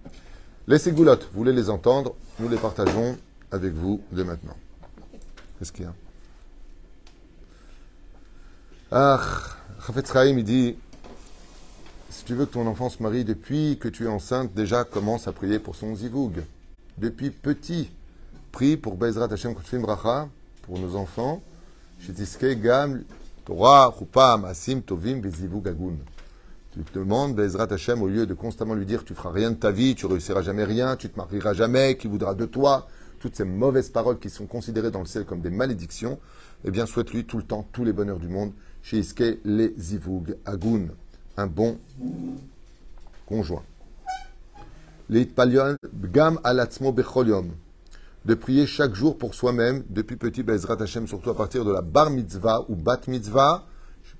Les 0.68 0.78
ségoulottes, 0.78 1.28
vous 1.32 1.38
voulez 1.38 1.52
les 1.52 1.70
entendre 1.70 2.14
Nous 2.38 2.48
les 2.48 2.56
partageons 2.56 3.16
avec 3.50 3.72
vous 3.72 4.00
dès 4.12 4.22
maintenant. 4.22 4.56
Qu'est-ce 5.58 5.72
qu'il 5.72 5.84
y 5.84 5.88
a? 5.88 5.94
Ah, 8.92 9.20
Chafetz 9.84 10.12
Chaim, 10.12 10.38
il 10.38 10.44
dit 10.44 10.76
si 12.08 12.24
tu 12.24 12.34
veux 12.34 12.46
que 12.46 12.52
ton 12.52 12.68
enfant 12.68 12.88
se 12.88 13.02
marie 13.02 13.24
depuis 13.24 13.78
que 13.80 13.88
tu 13.88 14.04
es 14.04 14.08
enceinte, 14.08 14.54
déjà 14.54 14.84
commence 14.84 15.26
à 15.26 15.32
prier 15.32 15.58
pour 15.58 15.74
son 15.74 15.96
zivoug. 15.96 16.44
Depuis 16.98 17.30
petit, 17.30 17.90
prie 18.52 18.76
pour 18.76 18.96
Bezrat 18.96 19.26
Hashem 19.32 19.56
Kutfim 19.56 19.80
Bracha, 19.80 20.28
pour 20.62 20.78
nos 20.78 20.94
enfants. 20.94 21.42
Shetiske 21.98 22.60
Gam 22.60 23.02
Torah, 23.44 23.92
Masim, 24.38 24.82
Tovim, 24.82 25.16
Bezivug 25.16 25.66
Agun. 25.66 25.96
Tu 26.74 26.84
te 26.84 27.00
demandes, 27.00 27.34
Bezrat 27.34 27.72
Hashem, 27.72 28.02
au 28.02 28.08
lieu 28.08 28.24
de 28.24 28.34
constamment 28.34 28.74
lui 28.74 28.86
dire 28.86 29.04
tu 29.04 29.14
feras 29.14 29.32
rien 29.32 29.50
de 29.50 29.56
ta 29.56 29.72
vie, 29.72 29.96
tu 29.96 30.06
réussiras 30.06 30.42
jamais 30.42 30.64
rien, 30.64 30.94
tu 30.94 31.10
te 31.10 31.18
marieras 31.18 31.54
jamais, 31.54 31.96
qui 31.96 32.06
voudra 32.06 32.34
de 32.34 32.46
toi, 32.46 32.86
toutes 33.18 33.34
ces 33.34 33.44
mauvaises 33.44 33.88
paroles 33.88 34.20
qui 34.20 34.30
sont 34.30 34.46
considérées 34.46 34.92
dans 34.92 35.00
le 35.00 35.06
ciel 35.06 35.24
comme 35.24 35.40
des 35.40 35.50
malédictions, 35.50 36.20
eh 36.64 36.70
bien 36.70 36.86
souhaite-lui 36.86 37.24
tout 37.24 37.38
le 37.38 37.42
temps 37.42 37.66
tous 37.72 37.84
les 37.84 37.92
bonheurs 37.92 38.20
du 38.20 38.28
monde. 38.28 38.52
Chez 38.82 38.98
Iske, 38.98 39.38
les 39.44 39.74
Zivug 39.78 40.36
Agun, 40.44 40.88
un 41.36 41.46
bon 41.46 41.78
conjoint. 43.26 43.62
Les 45.08 45.28
Gam 46.12 46.40
Alatzmo 46.42 46.92
Becholium, 46.92 47.50
de 48.24 48.34
prier 48.34 48.66
chaque 48.66 48.94
jour 48.94 49.18
pour 49.18 49.34
soi-même, 49.34 49.84
depuis 49.88 50.16
petit 50.16 50.42
Bezrat 50.42 50.80
Hashem, 50.80 51.06
surtout 51.06 51.30
à 51.30 51.36
partir 51.36 51.64
de 51.64 51.72
la 51.72 51.80
bar 51.80 52.10
mitzvah 52.10 52.64
ou 52.68 52.76
bat 52.76 53.00
mitzvah, 53.08 53.64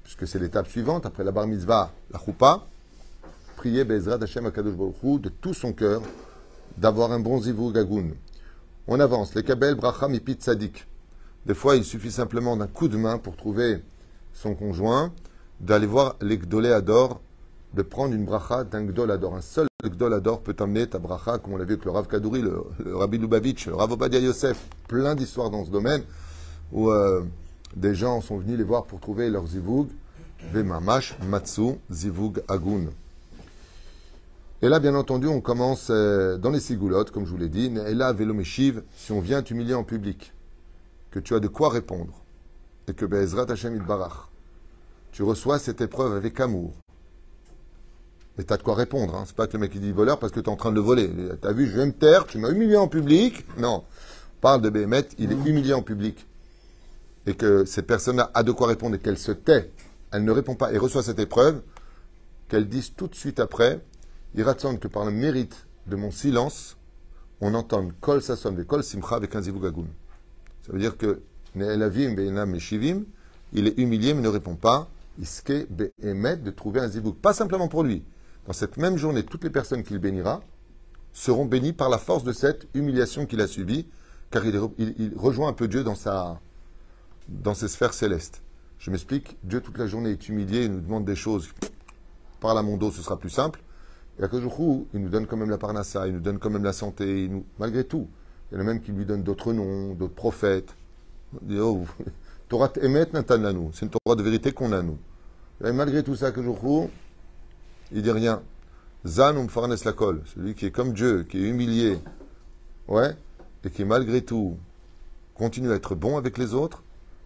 puisque 0.05 0.27
c'est 0.27 0.39
l'étape 0.39 0.69
suivante, 0.69 1.07
après 1.07 1.25
la 1.25 1.33
bar 1.33 1.47
mitzvah, 1.47 1.93
la 2.13 2.19
choupa, 2.19 2.67
prier 3.57 3.85
Bezrat 3.85 4.23
Hashem 4.23 4.47
Akadosh 4.47 4.75
de 5.21 5.29
tout 5.29 5.55
son 5.55 5.73
cœur, 5.73 6.03
d'avoir 6.77 7.13
un 7.13 7.21
bon 7.21 7.41
zivou 7.41 7.73
gagoun. 7.73 8.15
On 8.87 8.99
avance. 8.99 9.35
Les 9.35 9.43
kabel 9.43 9.75
bracha 9.75 10.09
mipit 10.09 10.37
sadik. 10.41 10.87
Des 11.47 11.55
fois, 11.55 11.77
il 11.77 11.85
suffit 11.85 12.11
simplement 12.11 12.57
d'un 12.57 12.67
coup 12.67 12.89
de 12.89 12.97
main 12.97 13.19
pour 13.19 13.37
trouver 13.37 13.83
son 14.33 14.55
conjoint, 14.55 15.13
d'aller 15.61 15.87
voir 15.87 16.17
les 16.21 16.39
Gdoléador, 16.39 17.21
de 17.75 17.83
prendre 17.83 18.15
une 18.15 18.25
bracha 18.25 18.65
d'un 18.65 18.85
Gdolador. 18.85 19.35
Un 19.35 19.41
seul 19.41 19.67
Gdolador 19.85 20.43
peut 20.43 20.57
amener 20.61 20.87
ta 20.87 20.99
bracha, 20.99 21.39
comme 21.39 21.55
on 21.55 21.57
l'a 21.57 21.65
vu 21.65 21.73
avec 21.75 21.85
le 21.85 21.91
Rav 21.91 22.07
Kadouri, 22.07 22.43
le, 22.43 22.63
Rabbi 22.95 23.19
Lubavitch, 23.19 23.67
le 23.67 23.75
Rav 23.75 23.93
Obadia 23.93 24.21
Yosef. 24.21 24.69
Plein 24.89 25.15
d'histoires 25.15 25.51
dans 25.51 25.65
ce 25.65 25.71
domaine 25.71 26.03
où 26.73 26.91
euh, 26.91 27.23
des 27.77 27.95
gens 27.95 28.21
sont 28.21 28.39
venus 28.39 28.59
les 28.59 28.65
voir 28.65 28.85
pour 28.85 29.01
trouver 29.01 29.31
leur 29.31 29.47
zivug. 29.47 29.89
Vemamash 30.53 31.17
Matsu 31.29 31.77
Zivug 31.91 32.43
Agun. 32.49 32.87
Et 34.61 34.69
là, 34.69 34.81
bien 34.81 34.95
entendu, 34.95 35.27
on 35.27 35.41
commence 35.41 35.89
euh, 35.91 36.37
dans 36.37 36.51
les 36.51 36.61
sigoulottes, 36.61 37.11
comme 37.11 37.25
je 37.25 37.31
vous 37.31 37.37
l'ai 37.37 37.49
dit. 37.49 37.73
Et 37.87 37.95
là, 37.95 38.13
Velomeshiv, 38.13 38.83
si 38.97 39.13
on 39.13 39.21
vient 39.21 39.43
t'humilier 39.43 39.75
en 39.75 39.85
public, 39.85 40.33
que 41.11 41.19
tu 41.19 41.35
as 41.35 41.41
de 41.41 41.49
quoi 41.49 41.69
répondre, 41.69 42.22
et 42.89 42.95
que 42.95 43.05
Be'ezrat 43.05 43.51
Hashem 43.51 43.79
Barach, 43.79 44.29
tu 45.13 45.23
reçois 45.23 45.59
cette 45.59 45.81
épreuve 45.81 46.15
avec 46.15 46.41
amour. 46.41 46.73
Mais 48.37 48.45
tu 48.45 48.53
as 48.53 48.57
de 48.57 48.63
quoi 48.63 48.75
répondre. 48.75 49.15
Hein. 49.15 49.25
C'est 49.27 49.37
pas 49.37 49.47
que 49.47 49.53
le 49.55 49.59
mec 49.59 49.73
qui 49.73 49.81
dit 49.81 49.93
voleur 49.93 50.19
parce 50.19 50.33
que 50.33 50.41
tu 50.41 50.47
es 50.47 50.53
en 50.53 50.57
train 50.57 50.71
de 50.71 50.77
le 50.77 50.81
voler. 50.81 51.11
Tu 51.41 51.47
as 51.47 51.53
vu, 51.53 51.67
je 51.67 51.77
vais 51.77 51.87
me 51.87 51.93
taire, 51.93 52.27
tu 52.27 52.39
m'as 52.39 52.51
humilié 52.51 52.77
en 52.77 52.89
public. 52.89 53.45
Non. 53.59 53.85
On 54.37 54.41
parle 54.41 54.63
de 54.63 54.71
Béhémet, 54.71 55.09
il 55.19 55.33
est 55.33 55.47
humilié 55.47 55.75
en 55.75 55.83
public. 55.83 56.27
Et 57.27 57.35
que 57.35 57.65
cette 57.67 57.87
personne 57.87 58.25
a 58.33 58.43
de 58.43 58.53
quoi 58.53 58.69
répondre 58.69 58.97
et 58.97 58.99
qu'elle 58.99 59.19
se 59.19 59.33
tait. 59.33 59.71
Elle 60.11 60.25
ne 60.25 60.33
répond 60.33 60.55
pas 60.55 60.73
et 60.73 60.79
reçoit 60.79 61.03
cette 61.03 61.19
épreuve. 61.19 61.63
Qu'elle 62.49 62.69
dise 62.69 62.95
tout 62.95 63.07
de 63.07 63.15
suite 63.15 63.39
après 63.39 63.81
il 64.35 64.43
raconte 64.43 64.81
que 64.81 64.89
par 64.89 65.05
le 65.05 65.11
mérite 65.11 65.67
de 65.87 65.97
mon 65.97 66.11
silence, 66.11 66.77
on 67.41 67.55
entend 67.55 67.91
kol 68.01 68.23
sasson 68.23 68.57
kol 68.67 68.83
simcha 68.83 69.17
avec 69.17 69.35
un 69.35 69.43
zivugagun. 69.43 69.87
Ça 70.63 70.73
veut 70.73 70.79
dire 70.79 70.97
que 70.97 71.21
il 71.55 71.61
est 73.67 73.79
humilié 73.79 74.15
mais 74.15 74.23
ne 74.23 74.29
répond 74.29 74.57
pas. 74.57 74.89
Iske 75.21 75.67
be'emet 75.69 76.37
de 76.37 76.51
trouver 76.51 76.81
un 76.81 76.89
zivug. 76.89 77.15
Pas 77.15 77.35
simplement 77.35 77.69
pour 77.69 77.83
lui. 77.83 78.03
Dans 78.47 78.53
cette 78.53 78.77
même 78.77 78.97
journée, 78.97 79.23
toutes 79.23 79.45
les 79.45 79.51
personnes 79.51 79.83
qu'il 79.83 79.99
bénira 79.99 80.41
seront 81.13 81.45
bénies 81.45 81.75
par 81.75 81.91
la 81.91 81.99
force 81.99 82.25
de 82.25 82.33
cette 82.33 82.67
humiliation 82.75 83.27
qu'il 83.27 83.41
a 83.41 83.47
subie, 83.47 83.87
car 84.31 84.45
il, 84.47 84.59
rejoint 85.15 85.49
un 85.49 85.53
peu 85.53 85.69
Dieu 85.69 85.85
dans, 85.85 85.95
sa, 85.95 86.41
dans 87.29 87.55
ses 87.55 87.69
sphères 87.69 87.93
célestes. 87.93 88.43
Je 88.79 88.91
m'explique, 88.91 89.37
Dieu 89.45 89.61
toute 89.61 89.79
la 89.79 89.87
journée 89.87 90.11
est 90.11 90.29
humilié, 90.29 90.65
il 90.65 90.73
nous 90.73 90.81
demande 90.81 91.05
des 91.05 91.15
choses. 91.15 91.51
Par 92.41 92.55
la 92.55 92.63
mondo, 92.63 92.91
ce 92.91 93.03
sera 93.03 93.19
plus 93.19 93.31
simple. 93.31 93.63
Et 94.19 94.25
à 94.25 94.29
Kajourou, 94.29 94.89
il 94.95 95.01
nous 95.01 95.09
donne 95.09 95.27
quand 95.27 95.37
même 95.37 95.51
la 95.51 95.59
parnassa, 95.59 96.09
il 96.09 96.15
nous 96.15 96.21
donne 96.21 96.39
quand 96.39 96.51
même 96.51 96.65
la 96.65 96.73
santé, 96.73 97.31
malgré 97.59 97.85
tout. 97.85 98.09
Il 98.51 98.55
y 98.55 98.59
en 98.59 98.61
a 98.63 98.65
même 98.65 98.81
qui 98.81 98.93
lui 98.93 99.07
donnent 99.07 99.23
d'autres 99.23 99.53
noms, 99.53 99.95
d'autres 99.95 100.15
prophètes. 100.15 100.75
Oh, 101.61 101.85
Torah 102.49 102.73
Emet 102.81 103.07
Natan 103.13 103.71
c'est 103.73 103.87
une 103.87 103.91
Torah 103.91 104.17
de 104.17 104.23
vérité 104.23 104.53
qu'on 104.53 104.73
a 104.73 104.83
nous. 104.83 104.99
Et 105.65 105.73
malgré 105.73 106.03
tout 106.03 106.17
ça, 106.17 106.33
Kajourou, 106.33 106.91
il 107.93 108.03
dit 108.03 108.11
rien. 108.11 108.43
Zan 109.07 109.49
farnes 109.49 109.77
la 109.85 109.93
kol, 109.93 110.23
celui 110.27 110.55
qui 110.55 110.67
est 110.67 110.71
comme 110.71 110.93
Dieu, 110.93 111.25
qui 111.25 111.39
est 111.39 111.49
humilié, 111.49 111.99
ouais, 112.89 113.17
et 113.65 113.71
qui 113.71 113.85
malgré 113.85 114.23
tout 114.23 114.57
continue 115.35 115.73
à 115.73 115.75
être 115.75 115.95
bon 115.95 116.17
avec 116.17 116.39
les 116.39 116.55
autres, 116.55 116.83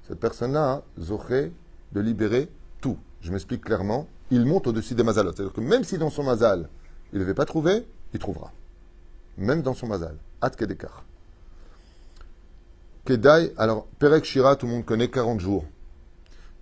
cette 0.07 0.21
personne-là, 0.21 0.83
Zoché, 1.01 1.53
de 1.92 2.01
libérer 2.01 2.49
tout. 2.81 2.97
Je 3.21 3.33
m'explique 3.33 3.64
clairement. 3.64 4.07
Il 4.31 4.45
monte 4.45 4.66
au-dessus 4.66 4.95
des 4.95 5.03
mazalot. 5.03 5.33
C'est-à-dire 5.33 5.53
que 5.53 5.61
même 5.61 5.85
si 5.85 5.99
dans 5.99 6.11
son 6.11 6.23
mazal, 6.23 6.69
il 7.12 7.16
ne 7.16 7.21
l'avait 7.21 7.35
pas 7.35 7.45
trouvé, 7.45 7.87
il 8.12 8.19
trouvera. 8.19 8.53
Même 9.37 9.62
dans 9.62 9.75
son 9.75 9.87
mazal. 9.87 10.16
At 10.40 10.51
Kedekar. 10.51 11.05
Kedai, 13.07 13.53
alors, 13.57 13.87
Perek 14.01 14.25
Shira, 14.25 14.57
tout 14.57 14.66
le 14.66 14.73
monde 14.73 14.85
connaît 14.85 15.09
40 15.09 15.38
jours. 15.38 15.64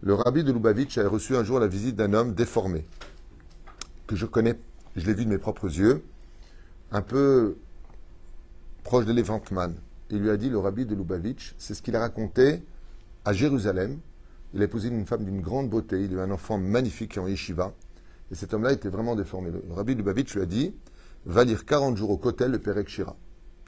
Le 0.03 0.13
rabbi 0.13 0.45
de 0.45 0.53
Lubavitch 0.53 0.99
a 0.99 1.09
reçu 1.09 1.35
un 1.37 1.43
jour 1.43 1.59
la 1.59 1.67
visite 1.67 1.97
d'un 1.97 2.13
homme 2.13 2.35
déformé, 2.35 2.85
que 4.07 4.15
je 4.15 4.27
connais, 4.27 4.61
je 4.95 5.07
l'ai 5.07 5.15
vu 5.15 5.25
de 5.25 5.31
mes 5.31 5.39
propres 5.39 5.75
yeux, 5.75 6.05
un 6.93 7.01
peu 7.01 7.57
proche 8.83 9.07
d'Elephant 9.07 9.41
Man. 9.53 9.75
Il 10.11 10.19
lui 10.19 10.29
a 10.29 10.37
dit, 10.37 10.51
le 10.51 10.59
rabbi 10.59 10.85
de 10.85 10.95
Lubavitch, 10.95 11.55
c'est 11.57 11.73
ce 11.73 11.81
qu'il 11.81 11.97
a 11.97 12.01
raconté 12.01 12.63
à 13.25 13.33
Jérusalem. 13.33 13.99
Il 14.53 14.61
a 14.61 14.67
épousé 14.67 14.89
une 14.89 15.07
femme 15.07 15.25
d'une 15.25 15.41
grande 15.41 15.71
beauté, 15.71 16.05
il 16.05 16.13
a 16.13 16.17
eu 16.17 16.21
un 16.21 16.31
enfant 16.31 16.59
magnifique 16.59 17.17
en 17.17 17.27
yeshiva. 17.27 17.73
Et 18.31 18.35
cet 18.35 18.53
homme-là 18.53 18.73
était 18.73 18.91
vraiment 18.91 19.17
déformé. 19.17 19.51
Le 19.51 19.63
rabbi 19.73 19.95
Lubavitch 19.95 20.35
lui 20.35 20.43
a 20.43 20.47
dit 20.47 20.75
va 21.25 21.45
lire 21.45 21.65
40 21.65 21.97
jours 21.97 22.11
au 22.11 22.19
Kotel 22.19 22.51
le 22.51 22.59
Perek 22.59 22.91
Shira. 22.91 23.17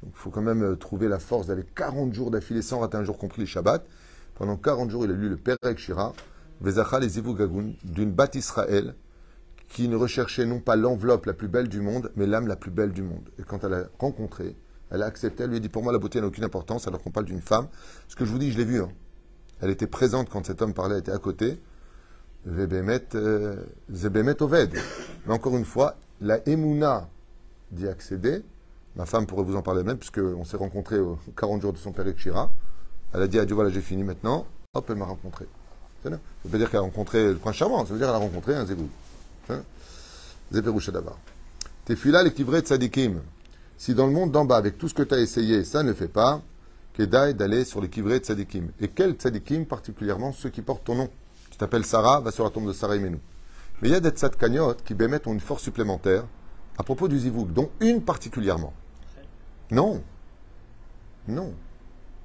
Il 0.02 0.12
faut 0.12 0.30
quand 0.30 0.42
même 0.42 0.62
euh, 0.62 0.76
trouver 0.76 1.09
la 1.09 1.18
force 1.18 1.46
d'aller 1.46 1.64
40 1.74 2.12
jours 2.12 2.30
d'affilée 2.30 2.62
sans 2.62 2.80
rater 2.80 2.96
un 2.96 3.04
jour 3.04 3.18
compris 3.18 3.42
les 3.42 3.46
Shabbats. 3.46 3.85
Pendant 4.35 4.56
40 4.56 4.90
jours, 4.90 5.04
il 5.04 5.11
a 5.11 5.14
lu 5.14 5.28
le 5.28 5.37
Perek 5.37 5.78
Shira, 5.78 6.12
Vezachal 6.61 7.04
et 7.04 7.09
Gagoun, 7.09 7.74
d'une 7.85 8.12
bat 8.12 8.28
Israël 8.35 8.94
qui 9.68 9.88
ne 9.88 9.96
recherchait 9.96 10.46
non 10.46 10.61
pas 10.61 10.76
l'enveloppe 10.76 11.26
la 11.26 11.32
plus 11.32 11.48
belle 11.48 11.68
du 11.68 11.80
monde, 11.80 12.12
mais 12.16 12.26
l'âme 12.26 12.46
la 12.46 12.56
plus 12.56 12.70
belle 12.70 12.92
du 12.92 13.02
monde. 13.02 13.28
Et 13.38 13.42
quand 13.42 13.64
elle 13.64 13.74
a 13.74 13.85
rencontré, 13.98 14.56
elle 14.90 15.02
a 15.02 15.06
accepté, 15.06 15.42
elle 15.42 15.50
lui 15.50 15.56
a 15.56 15.61
dit 15.61 15.68
Pour 15.68 15.82
moi, 15.82 15.92
la 15.92 15.98
beauté 15.98 16.20
n'a 16.20 16.26
aucune 16.26 16.44
importance, 16.44 16.87
alors 16.87 17.02
qu'on 17.02 17.11
parle 17.11 17.26
d'une 17.26 17.40
femme. 17.40 17.66
Ce 18.09 18.14
que 18.14 18.24
je 18.24 18.30
vous 18.30 18.38
dis, 18.38 18.52
je 18.52 18.59
l'ai 18.59 18.64
vu. 18.64 18.80
Hein. 18.80 18.90
Elle 19.61 19.70
était 19.70 19.87
présente 19.87 20.28
quand 20.28 20.46
cet 20.46 20.62
homme 20.62 20.74
parlait, 20.74 20.94
elle 20.94 21.00
était 21.00 21.12
à 21.12 21.18
côté. 21.18 21.61
Euh, 22.48 23.56
Zebemet 23.92 24.40
Oved. 24.40 24.74
Mais 25.26 25.35
encore 25.35 25.56
une 25.56 25.64
fois, 25.64 25.96
la 26.20 26.46
Emouna 26.48 27.09
d'y 27.72 27.88
accéder, 27.88 28.42
ma 28.96 29.06
femme 29.06 29.26
pourrait 29.26 29.44
vous 29.44 29.56
en 29.56 29.62
parler 29.62 29.82
même, 29.82 29.98
puisqu'on 29.98 30.44
s'est 30.44 30.56
rencontrés 30.56 30.98
aux 30.98 31.18
40 31.37 31.62
jours 31.62 31.72
de 31.72 31.78
son 31.78 31.92
père 31.92 32.06
Shira. 32.16 32.50
Elle 33.14 33.22
a 33.22 33.28
dit 33.28 33.38
à 33.38 33.44
Dieu, 33.44 33.54
voilà, 33.54 33.70
j'ai 33.70 33.80
fini 33.80 34.02
maintenant. 34.02 34.46
Hop, 34.74 34.87
elle 34.90 34.96
m'a 34.96 35.04
rencontré. 35.04 35.46
Ça 36.02 36.11
ne 36.11 36.16
veut 36.16 36.50
pas 36.50 36.59
dire 36.59 36.70
qu'elle 36.70 36.80
a 36.80 36.82
rencontré 36.82 37.28
le 37.28 37.37
prince 37.37 37.56
charmant, 37.56 37.85
ça 37.85 37.92
veut 37.92 37.98
dire 37.98 38.06
qu'elle 38.06 38.16
a 38.16 38.18
rencontré 38.18 38.54
un 38.54 38.66
Zébou. 38.66 38.88
Zéperoucha 40.52 40.92
d'abord. 40.92 41.18
Tefila 41.85 42.22
l'équivré 42.22 42.62
de 42.62 42.66
Sadikim. 42.66 43.20
Si 43.78 43.94
dans 43.94 44.06
le 44.06 44.12
monde 44.12 44.32
d'en 44.32 44.44
bas, 44.44 44.56
avec 44.56 44.78
tout 44.78 44.88
ce 44.88 44.94
que 44.94 45.02
tu 45.02 45.14
as 45.14 45.18
essayé, 45.18 45.64
ça 45.64 45.82
ne 45.82 45.92
fait 45.92 46.09
pas, 46.09 46.40
Kedai 46.94 47.35
d'aller 47.35 47.64
sur 47.64 47.80
l'équivré 47.80 48.20
de 48.20 48.24
Sadikim. 48.24 48.68
Et 48.80 48.88
quel 48.88 49.16
Sadikim 49.20 49.66
particulièrement 49.66 50.32
Ceux 50.32 50.50
qui 50.50 50.62
portent 50.62 50.85
ton 50.85 50.94
nom? 50.94 51.11
Tu 51.50 51.59
t'appelles 51.59 51.85
Sarah, 51.85 52.20
va 52.20 52.30
sur 52.30 52.44
la 52.44 52.50
tombe 52.50 52.66
de 52.66 52.72
Sarah 52.72 52.96
et 52.96 53.00
Menou. 53.00 53.18
Mais 53.82 53.88
il 53.88 53.92
y 53.92 53.94
a 53.94 54.00
des 54.00 54.11
tzadkaniot 54.11 54.74
qui 54.85 54.94
bémettent 54.94 55.26
ont 55.26 55.35
une 55.35 55.40
force 55.40 55.62
supplémentaire 55.62 56.24
à 56.78 56.82
propos 56.82 57.09
du 57.09 57.18
zivouk, 57.18 57.52
dont 57.52 57.70
une 57.80 58.02
particulièrement. 58.02 58.72
Non. 59.70 60.02
Non. 61.29 61.52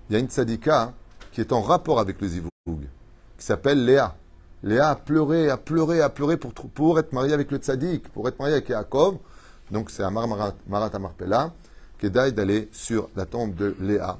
Il 0.10 0.14
y 0.14 0.16
a 0.16 0.20
une 0.20 0.28
tzadika 0.28 0.94
qui 1.32 1.42
est 1.42 1.54
en 1.54 1.62
rapport 1.62 2.00
avec 2.00 2.22
le 2.22 2.28
zivouk, 2.28 2.52
qui 2.68 3.46
s'appelle 3.46 3.86
Léa. 3.86 4.16
Léa 4.64 4.90
a 4.90 4.96
pleuré, 4.96 5.50
a 5.50 5.58
pleuré, 5.58 6.02
a 6.02 6.10
pleuré 6.10 6.38
pour, 6.38 6.54
pour 6.54 7.00
être 7.00 7.14
mariée 7.14 7.34
avec 7.34 7.50
le 7.50 7.58
tzadik, 7.58 8.10
pour 8.10 8.28
être 8.28 8.38
mariée 8.38 8.56
avec 8.56 8.70
Yaakov. 8.70 9.18
Donc 9.72 9.90
c'est 9.90 10.04
à 10.04 10.12
Marat, 10.12 10.54
Amarpella, 10.70 11.54
qui 12.00 12.10
d'aller 12.10 12.70
sur 12.72 13.10
la 13.16 13.26
tombe 13.26 13.56
de 13.56 13.76
Léa 13.80 14.20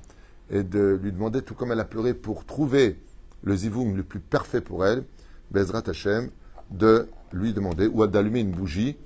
et 0.50 0.64
de 0.64 1.00
lui 1.02 1.12
demander, 1.12 1.42
tout 1.42 1.54
comme 1.54 1.72
elle 1.72 1.80
a 1.80 1.86
pleuré 1.86 2.14
pour 2.14 2.46
trouver 2.46 3.00
le 3.44 3.56
zivoum 3.56 3.96
le 3.96 4.04
plus 4.04 4.20
parfait 4.20 4.62
pour 4.62 4.86
elle, 4.86 5.04
Bezrat 5.52 5.84
Hashem, 5.88 6.30
de 6.70 7.08
lui 7.34 7.54
demander, 7.54 7.88
ou 7.88 8.06
d'allumer 8.08 8.40
une 8.40 8.52
bougie 8.52 8.98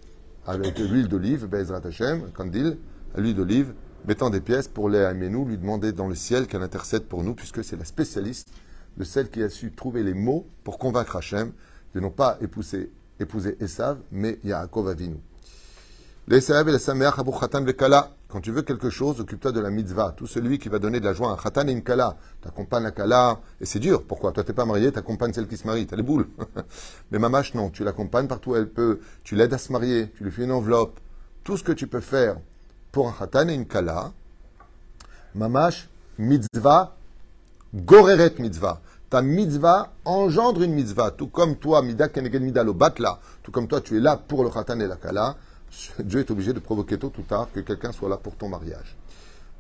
avec 0.45 0.77
l'huile 0.77 1.07
d'olive, 1.07 1.47
Bezrat 1.47 1.81
Hashem, 1.85 2.31
candile, 2.31 2.77
l'huile 3.15 3.35
d'olive, 3.35 3.73
mettant 4.07 4.29
des 4.29 4.41
pièces 4.41 4.67
pour 4.67 4.89
les 4.89 5.13
nous 5.29 5.45
lui 5.45 5.57
demander 5.57 5.91
dans 5.91 6.07
le 6.07 6.15
ciel 6.15 6.47
qu'elle 6.47 6.61
intercède 6.61 7.03
pour 7.03 7.23
nous, 7.23 7.33
puisque 7.33 7.63
c'est 7.63 7.77
la 7.77 7.85
spécialiste 7.85 8.49
de 8.97 9.03
celle 9.03 9.29
qui 9.29 9.41
a 9.41 9.49
su 9.49 9.71
trouver 9.71 10.03
les 10.03 10.13
mots 10.13 10.47
pour 10.63 10.77
convaincre 10.77 11.15
Hachem 11.15 11.51
de 11.93 11.99
non 11.99 12.11
pas 12.11 12.37
épouser, 12.41 12.91
épouser 13.19 13.57
Esav, 13.59 13.97
mais 14.11 14.39
Yaakov 14.43 14.89
Avinu. 14.89 15.17
Quand 18.27 18.41
tu 18.41 18.51
veux 18.51 18.63
quelque 18.63 18.89
chose, 18.89 19.19
occupe-toi 19.21 19.51
de 19.51 19.59
la 19.59 19.69
mitzvah. 19.69 20.13
Tout 20.17 20.27
celui 20.27 20.57
qui 20.57 20.69
va 20.69 20.79
donner 20.79 20.99
de 20.99 21.05
la 21.05 21.13
joie 21.13 21.29
à 21.29 21.33
un 21.33 21.37
Khatan 21.37 21.67
et 21.67 21.71
une 21.71 21.83
Kala. 21.83 22.17
T'accompagnes 22.41 22.83
la 22.83 22.91
Kala, 22.91 23.39
et 23.61 23.65
c'est 23.65 23.79
dur. 23.79 24.03
Pourquoi? 24.03 24.31
Toi, 24.31 24.43
t'es 24.43 24.51
pas 24.51 24.65
marié, 24.65 24.91
t'accompagnes 24.91 25.33
celle 25.33 25.47
qui 25.47 25.55
se 25.55 25.67
marie. 25.67 25.85
T'as 25.85 25.95
les 25.95 26.03
boules. 26.03 26.27
mais 27.11 27.19
Mamash, 27.19 27.53
non. 27.53 27.69
Tu 27.69 27.83
l'accompagnes 27.83 28.27
partout 28.27 28.51
où 28.51 28.55
elle 28.55 28.69
peut. 28.69 28.99
Tu 29.23 29.35
l'aides 29.35 29.53
à 29.53 29.57
se 29.57 29.71
marier. 29.71 30.11
Tu 30.17 30.23
lui 30.23 30.31
fais 30.31 30.43
une 30.43 30.51
enveloppe. 30.51 30.99
Tout 31.43 31.57
ce 31.57 31.63
que 31.63 31.71
tu 31.71 31.85
peux 31.85 32.01
faire 32.01 32.37
pour 32.95 33.09
un 33.09 33.11
Khatan 33.11 33.49
et 33.49 33.55
une 33.55 33.65
Kala. 33.67 34.13
Mamash, 35.35 35.89
mitzvah, 36.17 36.95
goreret 37.73 38.39
mitzvah. 38.39 38.79
Ta 39.09 39.21
mitzvah 39.21 39.91
engendre 40.05 40.61
une 40.61 40.71
mitzvah. 40.71 41.11
Tout 41.11 41.27
comme 41.27 41.57
toi, 41.57 41.81
mida 41.81 42.07
keneged 42.07 42.41
mida 42.41 42.63
lo 42.63 42.73
batla. 42.73 43.19
Tout 43.43 43.51
comme 43.51 43.67
toi, 43.67 43.81
tu 43.81 43.97
es 43.97 43.99
là 43.99 44.15
pour 44.15 44.45
le 44.45 44.49
Khatan 44.49 44.79
et 44.79 44.87
la 44.87 44.95
Kala. 44.95 45.35
Dieu 45.99 46.21
est 46.21 46.31
obligé 46.31 46.53
de 46.53 46.59
provoquer 46.59 46.97
tôt 46.97 47.11
ou 47.17 47.21
tard 47.23 47.49
que 47.53 47.59
quelqu'un 47.59 47.91
soit 47.91 48.07
là 48.07 48.15
pour 48.15 48.37
ton 48.37 48.47
mariage. 48.47 48.95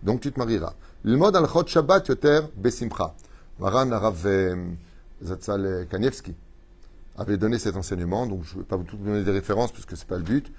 Donc 0.01 0.21
tu 0.21 0.31
te 0.31 0.39
marieras. 0.39 0.73
Le 1.03 1.17
mode 1.17 1.35
al 1.35 1.45
chot 1.49 1.67
Shabbat 1.67 2.07
yoter 2.07 2.39
besimcha. 2.55 3.13
Maran 3.59 3.91
Arav 3.91 4.25
euh, 4.25 4.55
Zatzal 5.21 5.87
Kanievski 5.91 6.33
avait 7.17 7.35
donné 7.35 7.59
cet 7.59 7.75
enseignement, 7.75 8.27
donc 8.27 8.43
je 8.45 8.55
ne 8.55 8.59
vais 8.59 8.65
pas 8.65 8.77
vous 8.77 8.85
donner 8.85 9.23
des 9.23 9.31
références 9.31 9.73
puisque 9.73 9.97
ce 9.97 10.03
n'est 10.03 10.07
pas 10.07 10.17
le 10.17 10.23
but, 10.23 10.51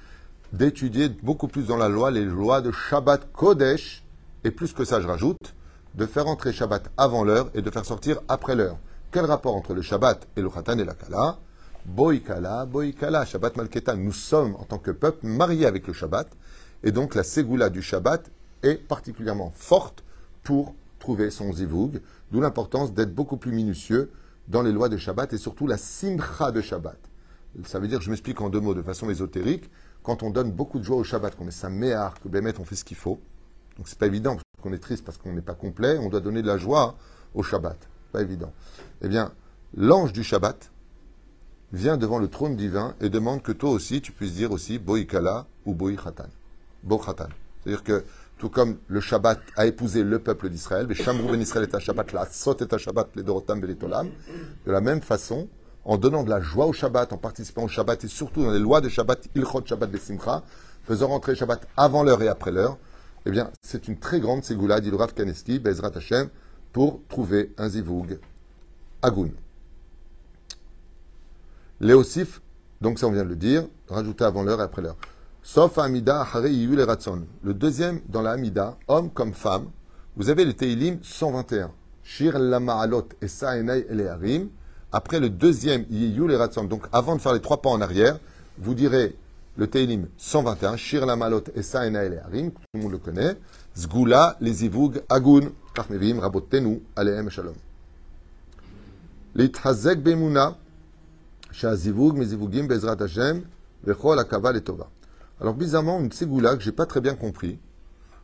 d'étudier 0.52 1.08
beaucoup 1.08 1.48
plus 1.48 1.66
dans 1.66 1.76
la 1.76 1.88
loi 1.88 2.10
les 2.10 2.24
lois 2.24 2.60
de 2.60 2.70
Shabbat 2.70 3.32
Kodesh, 3.32 4.04
et 4.44 4.50
plus 4.50 4.72
que 4.72 4.84
ça 4.84 5.00
je 5.00 5.06
rajoute, 5.06 5.54
de 5.94 6.06
faire 6.06 6.26
entrer 6.26 6.52
Shabbat 6.52 6.90
avant 6.96 7.24
l'heure 7.24 7.50
et 7.54 7.62
de 7.62 7.70
faire 7.70 7.84
sortir 7.84 8.20
après 8.28 8.54
l'heure. 8.54 8.78
Quel 9.10 9.24
rapport 9.24 9.56
entre 9.56 9.74
le 9.74 9.82
Shabbat 9.82 10.26
et 10.36 10.42
le 10.42 10.50
Khatan 10.50 10.78
et 10.78 10.84
la 10.84 10.94
Kala? 10.94 11.38
Boikala, 11.86 12.66
Boikala, 12.66 13.24
Shabbat 13.24 13.56
Malketa. 13.56 13.94
Nous 13.94 14.12
sommes, 14.12 14.56
en 14.56 14.64
tant 14.64 14.78
que 14.78 14.90
peuple, 14.90 15.26
mariés 15.26 15.66
avec 15.66 15.86
le 15.86 15.92
Shabbat. 15.92 16.28
Et 16.82 16.90
donc, 16.90 17.14
la 17.14 17.22
Ségoula 17.22 17.70
du 17.70 17.80
Shabbat 17.80 18.30
est 18.62 18.74
particulièrement 18.74 19.52
forte 19.54 20.02
pour 20.42 20.74
trouver 20.98 21.30
son 21.30 21.52
zivoug. 21.52 22.00
D'où 22.32 22.40
l'importance 22.40 22.92
d'être 22.92 23.14
beaucoup 23.14 23.36
plus 23.36 23.52
minutieux 23.52 24.10
dans 24.48 24.62
les 24.62 24.72
lois 24.72 24.88
de 24.88 24.96
Shabbat 24.96 25.32
et 25.32 25.38
surtout 25.38 25.66
la 25.66 25.76
simcha 25.76 26.50
de 26.50 26.60
Shabbat. 26.60 26.98
Ça 27.64 27.78
veut 27.78 27.88
dire, 27.88 28.00
je 28.00 28.10
m'explique 28.10 28.40
en 28.40 28.50
deux 28.50 28.60
mots 28.60 28.74
de 28.74 28.82
façon 28.82 29.08
ésotérique, 29.08 29.70
quand 30.02 30.22
on 30.22 30.30
donne 30.30 30.52
beaucoup 30.52 30.78
de 30.78 30.84
joie 30.84 30.96
au 30.96 31.04
Shabbat, 31.04 31.34
qu'on 31.36 31.48
est 31.48 31.52
sa 31.52 31.70
méhar, 31.70 32.20
que 32.20 32.28
Bémet, 32.28 32.58
on 32.60 32.64
fait 32.64 32.76
ce 32.76 32.84
qu'il 32.84 32.96
faut. 32.96 33.20
Donc 33.76 33.88
c'est 33.88 33.98
pas 33.98 34.06
évident, 34.06 34.36
parce 34.36 34.62
qu'on 34.62 34.72
est 34.72 34.78
triste 34.78 35.04
parce 35.04 35.18
qu'on 35.18 35.32
n'est 35.32 35.42
pas 35.42 35.54
complet, 35.54 35.98
on 35.98 36.08
doit 36.08 36.20
donner 36.20 36.42
de 36.42 36.46
la 36.46 36.58
joie 36.58 36.96
au 37.34 37.42
Shabbat. 37.42 37.76
Pas 38.12 38.22
évident. 38.22 38.52
Eh 39.02 39.08
bien, 39.08 39.32
l'ange 39.74 40.12
du 40.12 40.22
Shabbat, 40.22 40.70
vient 41.72 41.96
devant 41.96 42.18
le 42.18 42.28
trône 42.28 42.56
divin 42.56 42.94
et 43.00 43.08
demande 43.08 43.42
que 43.42 43.52
toi 43.52 43.70
aussi 43.70 44.00
tu 44.00 44.12
puisses 44.12 44.34
dire 44.34 44.52
aussi 44.52 44.78
Boikala 44.78 45.46
ou 45.64 45.74
Boichatan. 45.74 46.28
Bochatan. 46.82 47.28
C'est-à-dire 47.62 47.82
que 47.82 48.04
tout 48.38 48.50
comme 48.50 48.78
le 48.88 49.00
Shabbat 49.00 49.40
a 49.56 49.66
épousé 49.66 50.02
le 50.02 50.18
peuple 50.18 50.48
d'Israël, 50.50 50.92
Shamrou 50.94 51.28
ben 51.28 51.40
Israël 51.40 51.68
est 51.68 51.74
un 51.74 51.78
Shabbat, 51.78 52.12
la 52.12 52.26
Sot 52.26 52.58
est 52.60 52.72
un 52.72 52.78
Shabbat, 52.78 53.08
les 53.16 53.22
Dorotam 53.22 53.60
Belitolam, 53.60 54.10
de 54.66 54.72
la 54.72 54.80
même 54.80 55.00
façon, 55.00 55.48
en 55.86 55.98
donnant 55.98 56.24
de 56.24 56.30
la 56.30 56.40
joie 56.40 56.66
au 56.66 56.72
Shabbat, 56.72 57.12
en 57.12 57.16
participant 57.16 57.62
au 57.62 57.68
Shabbat 57.68 58.02
et 58.04 58.08
surtout 58.08 58.42
dans 58.42 58.50
les 58.50 58.58
lois 58.58 58.80
de 58.80 58.88
Shabbat, 58.88 59.28
Ilchot 59.36 59.64
Shabbat 59.64 59.88
Besimcha, 59.88 60.42
faisant 60.82 61.06
rentrer 61.06 61.36
Shabbat 61.36 61.66
avant 61.76 62.02
l'heure 62.02 62.20
et 62.22 62.28
après 62.28 62.50
l'heure, 62.50 62.76
eh 63.24 63.30
bien, 63.30 63.50
c'est 63.62 63.86
une 63.88 63.96
très 63.96 64.20
grande 64.20 64.42
ségoula, 64.42 64.80
dit 64.80 64.90
le 64.90 64.98
Kaneski, 64.98 65.60
Bezrat 65.60 65.92
Hashem, 65.94 66.28
pour 66.72 67.00
trouver 67.08 67.54
un 67.56 67.68
zivoug 67.68 68.18
agoun. 69.00 69.30
Léosif, 71.80 72.42
donc 72.80 72.98
ça 72.98 73.06
on 73.06 73.12
vient 73.12 73.24
de 73.24 73.28
le 73.28 73.36
dire, 73.36 73.64
rajouter 73.88 74.24
avant 74.24 74.42
l'heure 74.42 74.60
et 74.60 74.64
après 74.64 74.82
l'heure. 74.82 74.96
Sauf 75.42 75.78
Amida, 75.78 76.22
Hare 76.22 76.46
et 76.46 76.84
Ratson. 76.84 77.26
Le 77.44 77.54
deuxième 77.54 78.00
dans 78.08 78.22
la 78.22 78.32
Amida, 78.32 78.76
homme 78.88 79.10
comme 79.10 79.32
femme, 79.32 79.70
vous 80.16 80.30
avez 80.30 80.44
le 80.44 80.52
Teilim 80.52 80.98
121. 81.02 81.70
Shir 82.02 82.38
Lama'alot 82.38 83.08
et 83.22 83.28
Sa'enai 83.28 83.86
Eleharim. 83.88 84.48
Après 84.96 85.20
le 85.20 85.28
deuxième, 85.28 85.84
Yiyul 85.90 86.32
et. 86.32 86.66
Donc 86.68 86.86
avant 86.90 87.16
de 87.16 87.20
faire 87.20 87.34
les 87.34 87.42
trois 87.42 87.60
pas 87.60 87.68
en 87.68 87.82
arrière, 87.82 88.18
vous 88.56 88.72
direz 88.72 89.14
le 89.58 89.66
Teilim 89.66 90.06
121. 90.16 90.78
Shir 90.78 91.04
Lamalot 91.04 91.44
et 91.54 91.60
Sa'enai 91.60 92.06
Eleharim. 92.06 92.50
Tout 92.50 92.60
le 92.72 92.80
monde 92.80 92.92
le 92.92 92.96
connaît. 92.96 93.36
Zgula, 93.76 94.38
les 94.40 94.64
Ivug, 94.64 95.02
Agun. 95.10 95.50
Kachmevim, 95.74 96.18
Rabotenu, 96.18 96.80
Aleem 96.96 97.28
Shalom. 97.28 97.56
L'Ithazek 99.34 100.02
Bemuna. 100.02 100.56
Alors 105.38 105.54
bizarrement, 105.54 106.00
une 106.00 106.12
ségoula 106.12 106.56
que 106.56 106.62
j'ai 106.62 106.72
pas 106.72 106.86
très 106.86 107.02
bien 107.02 107.14
compris, 107.14 107.58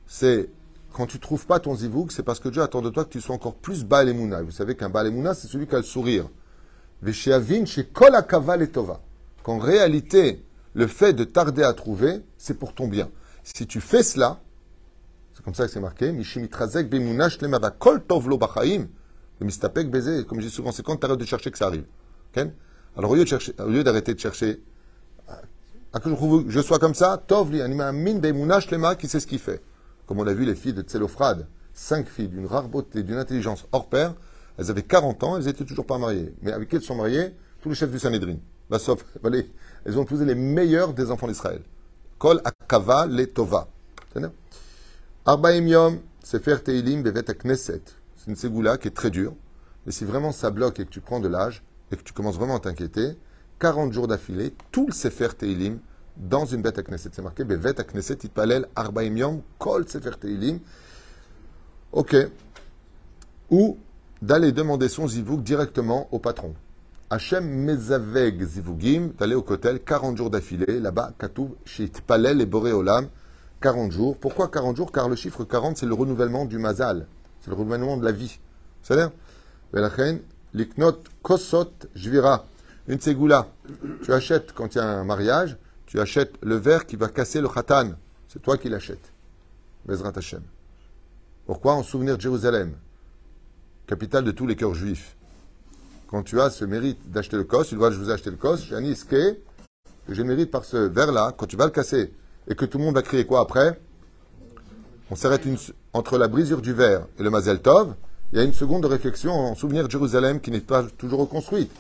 c'est 0.06 0.48
quand 0.94 1.06
tu 1.06 1.18
trouves 1.18 1.44
pas 1.44 1.60
ton 1.60 1.74
zivoug, 1.74 2.10
c'est 2.10 2.22
parce 2.22 2.40
que 2.40 2.48
Dieu 2.48 2.62
attend 2.62 2.80
de 2.80 2.88
toi 2.88 3.04
que 3.04 3.10
tu 3.10 3.20
sois 3.20 3.34
encore 3.34 3.56
plus 3.56 3.84
balemuna. 3.84 4.40
Vous 4.40 4.52
savez 4.52 4.74
qu'un 4.74 4.88
balemuna, 4.88 5.34
c'est 5.34 5.48
celui 5.48 5.66
qui 5.66 5.74
a 5.74 5.78
le 5.78 5.84
sourire. 5.84 6.28
Qu'en 9.42 9.58
réalité, 9.58 10.44
le 10.74 10.86
fait 10.86 11.12
de 11.12 11.24
tarder 11.24 11.64
à 11.64 11.72
trouver, 11.72 12.22
c'est 12.38 12.58
pour 12.58 12.74
ton 12.74 12.86
bien. 12.86 13.10
Si 13.42 13.66
tu 13.66 13.80
fais 13.80 14.02
cela, 14.02 14.40
c'est 15.34 15.44
comme 15.44 15.54
ça 15.54 15.66
que 15.66 15.72
c'est 15.72 15.80
marqué, 15.80 16.06
comme 16.06 16.22
je 16.22 16.38
dis 20.46 20.50
souvent, 20.50 20.70
c'est 20.70 20.84
quand 20.84 20.96
tu 20.96 21.06
arrêtes 21.06 21.18
de 21.18 21.24
chercher 21.24 21.50
que 21.50 21.58
ça 21.58 21.66
arrive. 21.66 21.84
Alors 22.96 23.10
au 23.10 23.16
lieu 23.16 23.82
d'arrêter 23.82 24.14
de 24.14 24.20
chercher, 24.20 24.62
à 25.92 26.00
que 26.00 26.08
je 26.48 26.60
sois 26.60 26.78
comme 26.78 26.94
ça, 26.94 27.22
Tovli, 27.26 27.60
anima 27.60 27.90
lema, 27.90 28.94
qui 28.94 29.08
sait 29.08 29.20
ce 29.20 29.26
qu'il 29.26 29.40
fait? 29.40 29.60
Comme 30.06 30.20
on 30.20 30.26
a 30.26 30.32
vu 30.32 30.44
les 30.44 30.54
filles 30.54 30.72
de 30.72 30.82
Tselophrad, 30.82 31.48
cinq 31.74 32.08
filles 32.08 32.28
d'une 32.28 32.46
rare 32.46 32.68
beauté, 32.68 33.02
d'une 33.02 33.18
intelligence 33.18 33.66
hors 33.72 33.88
pair, 33.88 34.14
elles 34.58 34.70
avaient 34.70 34.82
40 34.82 35.22
ans, 35.24 35.36
elles 35.36 35.48
étaient 35.48 35.64
toujours 35.64 35.86
pas 35.86 35.98
mariées. 35.98 36.34
Mais 36.42 36.52
avec 36.52 36.68
qui 36.68 36.76
elles 36.76 36.82
sont 36.82 36.94
mariées? 36.94 37.34
Tous 37.60 37.68
les 37.68 37.74
chefs 37.74 37.90
du 37.90 37.98
Sanhedrin. 37.98 38.36
Bah, 38.68 38.78
sauf, 38.78 39.04
elles 39.84 39.98
ont 39.98 40.02
épousé 40.02 40.24
les 40.24 40.34
meilleurs 40.34 40.94
des 40.94 41.10
enfants 41.10 41.28
d'Israël. 41.28 41.62
Kol 42.18 42.40
akava 42.44 43.06
le 43.06 43.26
tova. 43.26 43.68
Arbaim 45.24 45.66
yom, 45.68 46.00
sefer 46.22 46.62
teilim 46.64 47.02
bevet 47.02 47.24
knesset. 47.34 47.82
C'est 48.16 48.30
une 48.30 48.36
ségoula 48.36 48.76
qui 48.76 48.88
est 48.88 48.92
très 48.92 49.10
dure. 49.10 49.34
Mais 49.86 49.92
si 49.92 50.04
vraiment 50.04 50.32
ça 50.32 50.50
bloque 50.50 50.80
et 50.80 50.84
que 50.84 50.90
tu 50.90 51.00
prends 51.00 51.20
de 51.20 51.28
l'âge, 51.28 51.62
et 51.90 51.96
que 51.96 52.02
tu 52.02 52.12
commences 52.12 52.36
vraiment 52.36 52.56
à 52.56 52.60
t'inquiéter, 52.60 53.16
40 53.58 53.92
jours 53.92 54.08
d'affilée, 54.08 54.54
tout 54.72 54.86
le 54.86 54.92
Sefer 54.92 55.28
Teilim 55.38 55.78
dans 56.16 56.44
une 56.44 56.62
bête 56.62 56.78
à 56.78 56.82
Knesset. 56.82 57.10
C'est 57.12 57.22
marqué, 57.22 57.44
Bevet 57.44 57.78
à 57.80 57.84
Knesset, 57.84 58.18
Itpalel, 58.24 58.66
Arbaim 58.74 59.16
Yom, 59.16 59.42
Kol 59.58 59.88
Sefer 59.88 60.12
Teilim. 60.20 60.58
Ok. 61.92 62.16
Ou 63.50 63.78
d'aller 64.22 64.52
demander 64.52 64.88
son 64.88 65.08
zivoug 65.08 65.42
directement 65.42 66.08
au 66.12 66.18
patron. 66.18 66.54
Hachem 67.10 67.44
Mezaveg 67.44 68.42
Zivugim, 68.42 69.10
d'aller 69.18 69.34
au 69.34 69.42
Kotel 69.42 69.80
40 69.80 70.16
jours 70.16 70.30
d'affilée, 70.30 70.80
là-bas, 70.80 71.12
Katouv, 71.18 71.50
Shit 71.66 72.00
Palel 72.00 72.40
et 72.40 72.46
Boréolam, 72.46 73.08
40 73.60 73.92
jours. 73.92 74.16
Pourquoi 74.16 74.48
40 74.48 74.76
jours? 74.76 74.92
Car 74.92 75.08
le 75.08 75.16
chiffre 75.16 75.44
40, 75.44 75.76
c'est 75.76 75.86
le 75.86 75.92
renouvellement 75.92 76.46
du 76.46 76.58
Mazal, 76.58 77.06
c'est 77.40 77.50
le 77.50 77.56
renouvellement 77.56 77.98
de 77.98 78.04
la 78.04 78.12
vie. 78.12 78.38
C'est-à-dire, 78.82 79.10
Liknot 80.54 80.98
kosot 81.22 81.72
jvira. 81.94 82.46
Une 82.88 83.00
ségoula. 83.00 83.46
Tu 84.02 84.12
achètes, 84.12 84.52
quand 84.52 84.74
il 84.74 84.78
y 84.78 84.80
a 84.80 84.86
un 84.86 85.04
mariage, 85.04 85.56
tu 85.86 86.00
achètes 86.00 86.34
le 86.42 86.56
verre 86.56 86.84
qui 86.84 86.96
va 86.96 87.08
casser 87.08 87.40
le 87.40 87.48
khatan. 87.48 87.92
C'est 88.28 88.42
toi 88.42 88.58
qui 88.58 88.68
l'achètes. 88.68 89.12
Bezrat 89.86 90.12
Hashem. 90.16 90.42
Pourquoi? 91.46 91.74
En 91.74 91.82
souvenir 91.82 92.16
de 92.16 92.22
Jérusalem, 92.22 92.74
capitale 93.86 94.24
de 94.24 94.30
tous 94.30 94.46
les 94.46 94.56
cœurs 94.56 94.74
juifs. 94.74 95.16
Quand 96.08 96.22
tu 96.22 96.40
as 96.40 96.50
ce 96.50 96.64
mérite 96.64 97.10
d'acheter 97.10 97.36
le 97.36 97.44
kos, 97.44 97.64
tu 97.68 97.74
dois, 97.74 97.90
je 97.90 97.98
vous 97.98 98.10
ai 98.10 98.12
acheté 98.12 98.30
le 98.30 98.36
kos, 98.36 98.64
j'ai 98.68 98.74
un 98.74 98.82
que 98.82 100.14
j'ai 100.14 100.24
mérite 100.24 100.50
par 100.50 100.64
ce 100.64 100.76
verre-là, 100.76 101.32
quand 101.36 101.46
tu 101.46 101.56
vas 101.56 101.64
le 101.64 101.70
casser, 101.70 102.12
et 102.48 102.54
que 102.54 102.64
tout 102.64 102.78
le 102.78 102.84
monde 102.84 102.94
va 102.94 103.02
crier 103.02 103.24
quoi 103.24 103.40
après? 103.40 103.80
On 105.10 105.16
s'arrête 105.16 105.42
entre 105.92 106.18
la 106.18 106.28
brisure 106.28 106.60
du 106.60 106.72
verre 106.72 107.06
et 107.18 107.22
le 107.22 107.30
mazel 107.30 107.60
tov, 107.60 107.94
il 108.32 108.38
y 108.38 108.40
a 108.40 108.44
une 108.44 108.54
seconde 108.54 108.82
de 108.82 108.88
réflexion 108.88 109.32
en 109.32 109.54
souvenir 109.54 109.86
de 109.86 109.90
Jérusalem 109.90 110.40
qui 110.40 110.50
n'est 110.50 110.60
pas 110.60 110.84
toujours 110.96 111.20
reconstruite. 111.20 111.70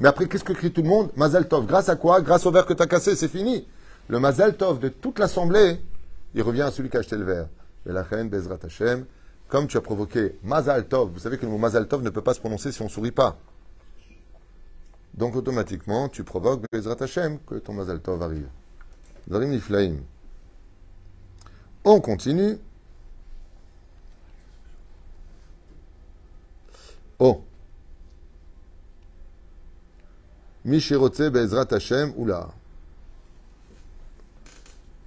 Mais 0.00 0.08
après, 0.08 0.26
qu'est-ce 0.26 0.42
que 0.42 0.52
crie 0.52 0.72
tout 0.72 0.82
le 0.82 0.88
monde? 0.88 1.10
Mazal 1.14 1.46
Tov. 1.46 1.66
Grâce 1.66 1.88
à 1.88 1.94
quoi? 1.94 2.20
Grâce 2.20 2.46
au 2.46 2.50
verre 2.50 2.66
que 2.66 2.72
tu 2.72 2.82
as 2.82 2.86
cassé, 2.86 3.14
c'est 3.14 3.28
fini. 3.28 3.66
Le 4.08 4.18
Mazal 4.18 4.56
Tov 4.56 4.80
de 4.80 4.88
toute 4.88 5.18
l'assemblée, 5.18 5.78
il 6.34 6.42
revient 6.42 6.62
à 6.62 6.70
celui 6.70 6.88
qui 6.88 6.96
a 6.96 7.00
acheté 7.00 7.16
le 7.16 7.24
verre. 7.24 7.46
Et 7.88 7.92
la 7.92 8.02
reine 8.02 8.28
Bezrat 8.28 8.58
Hashem, 8.64 9.04
comme 9.50 9.66
tu 9.66 9.76
as 9.76 9.80
provoqué 9.80 10.36
Mazaltov, 10.44 11.10
vous 11.12 11.18
savez 11.18 11.36
que 11.36 11.44
le 11.44 11.50
mot 11.50 11.58
Mazaltov 11.58 12.02
ne 12.02 12.10
peut 12.10 12.22
pas 12.22 12.34
se 12.34 12.40
prononcer 12.40 12.70
si 12.70 12.80
on 12.82 12.84
ne 12.84 12.90
sourit 12.90 13.10
pas. 13.10 13.36
Donc 15.12 15.34
automatiquement, 15.34 16.08
tu 16.08 16.22
provoques 16.22 16.62
Bezrat 16.72 16.96
Hashem 17.00 17.40
que 17.40 17.56
ton 17.56 17.74
Mazaltov 17.74 18.22
arrive. 18.22 18.48
Zalim 19.28 19.50
Niflaim. 19.50 19.96
On 21.84 22.00
continue. 22.00 22.58
Oh. 27.18 27.42
Mishirotse 30.64 31.28
Bezrat 31.28 31.66
Hashem 31.72 32.12
Oula. 32.16 32.50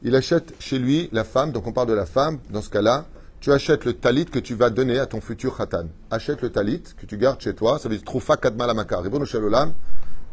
Il 0.01 0.13
achète 0.15 0.53
chez 0.59 0.79
lui 0.79 1.07
la 1.13 1.23
femme, 1.23 1.53
donc 1.53 1.65
on 1.65 1.71
parle 1.71 1.87
de 1.87 1.93
la 1.93 2.05
femme, 2.05 2.39
dans 2.49 2.61
ce 2.61 2.69
cas-là, 2.69 3.05
tu 3.43 3.51
achètes 3.51 3.83
le 3.83 3.91
talit 3.91 4.23
que 4.23 4.39
tu 4.39 4.55
vas 4.55 4.69
donner 4.69 4.99
à 4.99 5.05
ton 5.05 5.19
futur 5.19 5.57
khatan. 5.57 5.87
Achète 6.09 6.41
le 6.41 6.49
talit 6.49 6.81
que 6.95 7.05
tu 7.05 7.17
gardes 7.17 7.41
chez 7.41 7.53
toi, 7.53 7.77
ça 7.77 7.89
veut 7.89 7.97
dire 7.97 8.05
troufa 8.05 8.37
kadma 8.37 8.65
la 8.65 8.73
makar. 8.73 9.03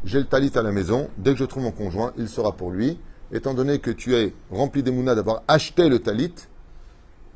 j'ai 0.05 0.19
le 0.21 0.27
talit 0.27 0.53
à 0.55 0.63
la 0.63 0.71
maison, 0.71 1.11
dès 1.19 1.33
que 1.33 1.41
je 1.41 1.45
trouve 1.45 1.65
mon 1.65 1.73
conjoint, 1.73 2.13
il 2.17 2.29
sera 2.29 2.53
pour 2.53 2.71
lui. 2.71 3.01
Étant 3.33 3.53
donné 3.53 3.81
que 3.81 3.91
tu 3.91 4.15
es 4.15 4.33
rempli 4.53 4.85
d'émouna 4.85 5.17
d'avoir 5.17 5.43
acheté 5.49 5.89
le 5.89 5.99
talit, 5.99 6.33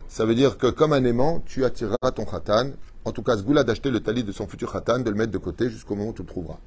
ça 0.07 0.25
veut 0.25 0.37
dire 0.37 0.59
que 0.59 0.69
comme 0.69 0.93
un 0.93 1.03
aimant, 1.03 1.43
tu 1.45 1.65
attireras 1.65 2.13
ton 2.15 2.25
khatan. 2.25 2.71
En 3.05 3.11
tout 3.11 3.25
cas, 3.25 3.37
ce 3.37 3.43
d'acheter 3.65 3.91
le 3.91 3.99
talit 3.99 4.23
de 4.23 4.31
son 4.31 4.47
futur 4.47 4.73
khatan, 4.73 5.01
de 5.01 5.11
le 5.11 5.17
mettre 5.17 5.33
de 5.33 5.39
côté 5.39 5.71
jusqu'au 5.71 5.97
moment 5.97 6.11
où 6.11 6.15
tu 6.15 6.23
le 6.23 6.29
trouveras. 6.29 6.59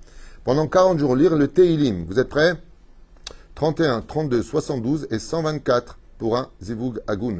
Pendant 0.43 0.67
40 0.67 0.99
jours, 0.99 1.15
lire 1.15 1.33
le 1.37 1.47
Teilim. 1.47 2.03
Vous 2.03 2.19
êtes 2.19 2.27
prêts? 2.27 2.55
31, 3.55 4.01
32, 4.01 4.43
72 4.43 5.07
et 5.11 5.17
124 5.17 5.97
pour 6.17 6.35
un 6.35 6.49
Zivug 6.61 6.99
Agun. 7.07 7.37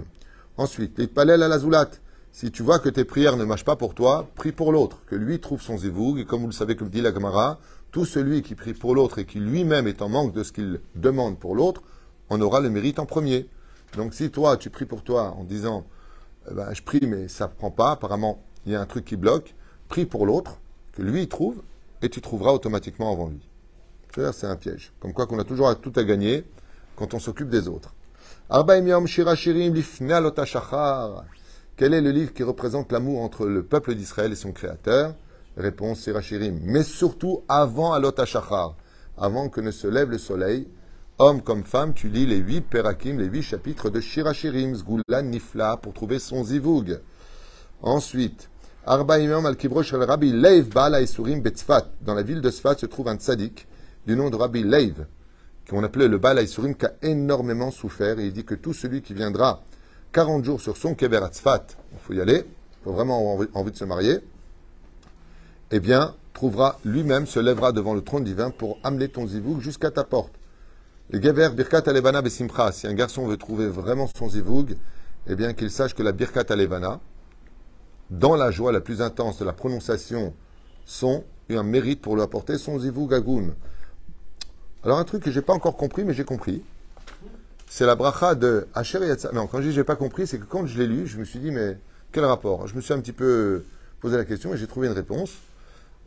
Ensuite, 0.58 0.98
les 0.98 1.08
palel 1.08 1.43
à 1.43 1.48
la 1.48 1.60
zoulat. 1.60 1.89
Si 2.32 2.52
tu 2.52 2.63
vois 2.63 2.80
que 2.80 2.89
tes 2.89 3.04
prières 3.04 3.38
ne 3.38 3.46
marchent 3.46 3.63
pas 3.65 3.76
pour 3.76 3.93
toi, 3.93 4.28
prie 4.36 4.52
pour 4.52 4.72
l'autre, 4.72 5.02
que 5.06 5.15
lui 5.15 5.39
trouve 5.39 5.62
son 5.62 5.78
Zivug. 5.78 6.20
Et 6.20 6.26
comme 6.26 6.41
vous 6.41 6.48
le 6.48 6.54
savez, 6.54 6.76
comme 6.76 6.89
dit 6.89 7.02
la 7.02 7.13
Gemara, 7.13 7.60
tout 7.91 8.06
celui 8.06 8.41
qui 8.41 8.56
prie 8.56 8.74
pour 8.74 8.96
l'autre 8.96 9.20
et 9.20 9.26
qui 9.26 9.39
lui-même 9.39 9.88
est 9.88 10.02
en 10.02 10.10
manque 10.10 10.34
de 10.34 10.43
ce 10.43 10.52
qu'il 10.52 10.82
demande 10.96 11.38
pour 11.38 11.56
l'autre, 11.56 11.84
en 12.30 12.41
aura 12.41 12.60
le 12.60 12.70
mérite 12.70 13.00
en 13.00 13.06
premier. 13.06 13.48
Donc 13.96 14.13
si 14.13 14.32
toi, 14.32 14.58
tu 14.58 14.70
pries 14.70 14.86
pour 14.86 15.04
toi 15.04 15.36
en 15.38 15.43
disant, 15.43 15.86
eh 16.50 16.54
ben, 16.54 16.74
je 16.74 16.82
prie 16.82 17.06
mais 17.06 17.28
ça 17.28 17.48
ne 17.48 17.54
prend 17.54 17.72
pas, 17.72 17.91
apparemment 17.91 18.43
il 18.65 18.74
y 18.74 18.76
a 18.76 18.82
un 18.82 18.86
truc 18.86 19.06
qui 19.06 19.15
bloque, 19.15 19.56
prie 19.88 20.06
pour 20.06 20.26
l'autre, 20.26 20.60
que 20.93 21.02
lui 21.02 21.28
trouve, 21.28 21.62
et 22.02 22.10
tu 22.10 22.20
trouveras 22.20 22.52
automatiquement 22.52 23.13
avant 23.13 23.30
lui. 23.30 23.48
C'est 24.34 24.48
un 24.48 24.56
piège. 24.56 24.91
Comme 25.00 25.13
quoi 25.13 25.28
qu'on 25.28 25.38
a 25.38 25.43
toujours 25.43 25.80
tout 25.80 25.93
à 25.96 26.04
gagner 26.04 26.43
quand 26.96 27.13
on 27.13 27.20
s'occupe 27.20 27.50
des 27.50 27.67
autres. 27.67 27.93
Quel 28.49 28.69
est 31.93 32.01
le 32.01 32.12
livre 32.12 32.33
qui 32.33 32.43
représente 32.43 32.93
l'amour 32.93 33.21
entre 33.21 33.45
le 33.45 33.63
peuple 33.63 33.93
d'Israël 33.93 34.31
et 34.31 34.36
son 34.36 34.53
créateur? 34.53 35.15
Réponse 35.57 36.03
Shirachirim. 36.03 36.62
Mais 36.63 36.83
surtout 36.83 37.43
avant 37.49 37.91
Alot 37.91 38.17
Hashachar, 38.17 38.77
avant 39.17 39.49
que 39.49 39.60
ne 39.60 39.71
se 39.71 39.88
lève 39.88 40.12
le 40.12 40.17
soleil, 40.17 40.69
homme 41.17 41.41
comme 41.41 41.65
femme, 41.65 41.93
tu 41.93 42.07
lis 42.07 42.25
les 42.25 42.38
huit 42.38 42.62
Perakim, 42.62 43.17
les 43.17 43.25
huit 43.25 43.43
chapitres 43.43 43.89
de 43.89 43.99
Shirachirim, 43.99 44.75
Zgula 44.75 45.21
Nifla, 45.23 45.75
pour 45.75 45.91
trouver 45.91 46.19
son 46.19 46.45
zivug. 46.45 47.01
Ensuite, 47.81 48.49
Arba 48.86 49.19
Imam 49.19 49.45
al 49.45 49.57
Shel 49.83 50.03
Rabbi 50.03 50.31
Leiv 50.31 50.69
Baal 50.69 51.05
Betzfat. 51.41 51.88
Dans 51.99 52.13
la 52.13 52.23
ville 52.23 52.39
de 52.39 52.49
Sfat 52.49 52.77
se 52.77 52.86
trouve 52.86 53.10
un 53.10 53.17
tzaddik 53.17 53.67
du 54.05 54.15
nom 54.15 54.29
de 54.29 54.38
Rabbi 54.38 54.63
Leiv, 54.63 55.05
qu'on 55.69 55.84
appelait 55.84 56.08
le 56.08 56.17
Baal 56.17 56.38
Aïsurim, 56.38 56.75
qui 56.75 56.86
a 56.86 56.93
énormément 57.01 57.71
souffert. 57.71 58.19
Et 58.19 58.27
il 58.27 58.34
dit 58.34 58.45
que 58.45 58.56
tout 58.56 58.73
celui 58.73 59.01
qui 59.01 59.13
viendra 59.13 59.62
40 60.13 60.45
jours 60.45 60.62
sur 60.62 60.77
son 60.77 60.95
kever 60.95 61.17
à 61.17 61.27
Tzfat, 61.27 61.67
il 61.93 61.99
faut 61.99 62.13
y 62.13 62.21
aller, 62.21 62.45
il 62.45 62.84
faut 62.84 62.93
vraiment 62.93 63.34
avoir 63.34 63.47
envie, 63.53 63.71
de 63.71 63.77
se 63.77 63.84
marier, 63.84 64.19
eh 65.71 65.80
bien, 65.80 66.15
trouvera 66.34 66.80
lui-même, 66.86 67.25
se 67.25 67.39
lèvera 67.39 67.71
devant 67.71 67.93
le 67.93 68.01
trône 68.01 68.23
divin 68.23 68.51
pour 68.51 68.80
amener 68.84 69.10
ton 69.10 69.27
zivoug 69.27 69.60
jusqu'à 69.60 69.91
ta 69.91 70.03
porte. 70.03 70.34
Le 71.10 71.21
Gever 71.21 71.49
Birkat 71.49 71.84
Alevana 71.88 72.21
Besimcha, 72.21 72.71
si 72.71 72.88
un 72.88 72.93
garçon 72.93 73.27
veut 73.27 73.38
trouver 73.38 73.67
vraiment 73.67 74.08
son 74.08 74.30
zivoug, 74.30 74.75
eh 75.27 75.36
bien 75.36 75.53
qu'il 75.53 75.71
sache 75.71 75.93
que 75.93 76.03
la 76.03 76.12
Birkat 76.12 76.45
Alevana, 76.49 76.99
dans 78.10 78.36
la 78.36 78.51
joie 78.51 78.71
la 78.71 78.82
plus 78.82 79.01
intense 79.01 79.39
de 79.39 79.45
la 79.45 79.53
prononciation, 79.53 80.34
sont 80.86 81.23
un 81.49 81.63
mérite 81.63 82.01
pour 82.01 82.15
lui 82.15 82.21
apporter 82.21 82.58
son 82.58 82.80
zivoug 82.80 83.13
agoun. 83.13 83.53
Alors 84.88 85.00
un 85.00 85.04
truc 85.04 85.21
que 85.21 85.32
j'ai 85.32 85.41
pas 85.41 85.52
encore 85.52 85.76
compris, 85.76 86.06
mais 86.06 86.13
j'ai 86.13 86.23
compris, 86.23 86.63
c'est 87.67 87.86
la 87.86 87.95
bracha 87.95 88.36
de 88.36 88.69
Asher 88.73 89.06
Yatzar. 89.06 89.34
Non, 89.34 89.45
quand 89.45 89.58
je 89.58 89.67
dis 89.67 89.73
j'ai 89.73 89.84
pas 89.84 89.97
compris, 89.97 90.26
c'est 90.26 90.39
que 90.39 90.45
quand 90.45 90.65
je 90.65 90.78
l'ai 90.80 90.88
lu, 90.88 91.08
je 91.08 91.17
me 91.17 91.26
suis 91.26 91.39
dit 91.39 91.52
mais 91.52 91.78
quel 92.13 92.23
rapport? 92.23 92.67
Je 92.67 92.76
me 92.76 92.80
suis 92.80 92.93
un 92.93 93.02
petit 93.02 93.12
peu 93.12 93.65
posé 94.00 94.15
la 94.15 94.23
question 94.23 94.54
et 94.54 94.58
j'ai 94.58 94.65
trouvé 94.65 94.88
une 94.88 94.93
réponse. 94.93 95.34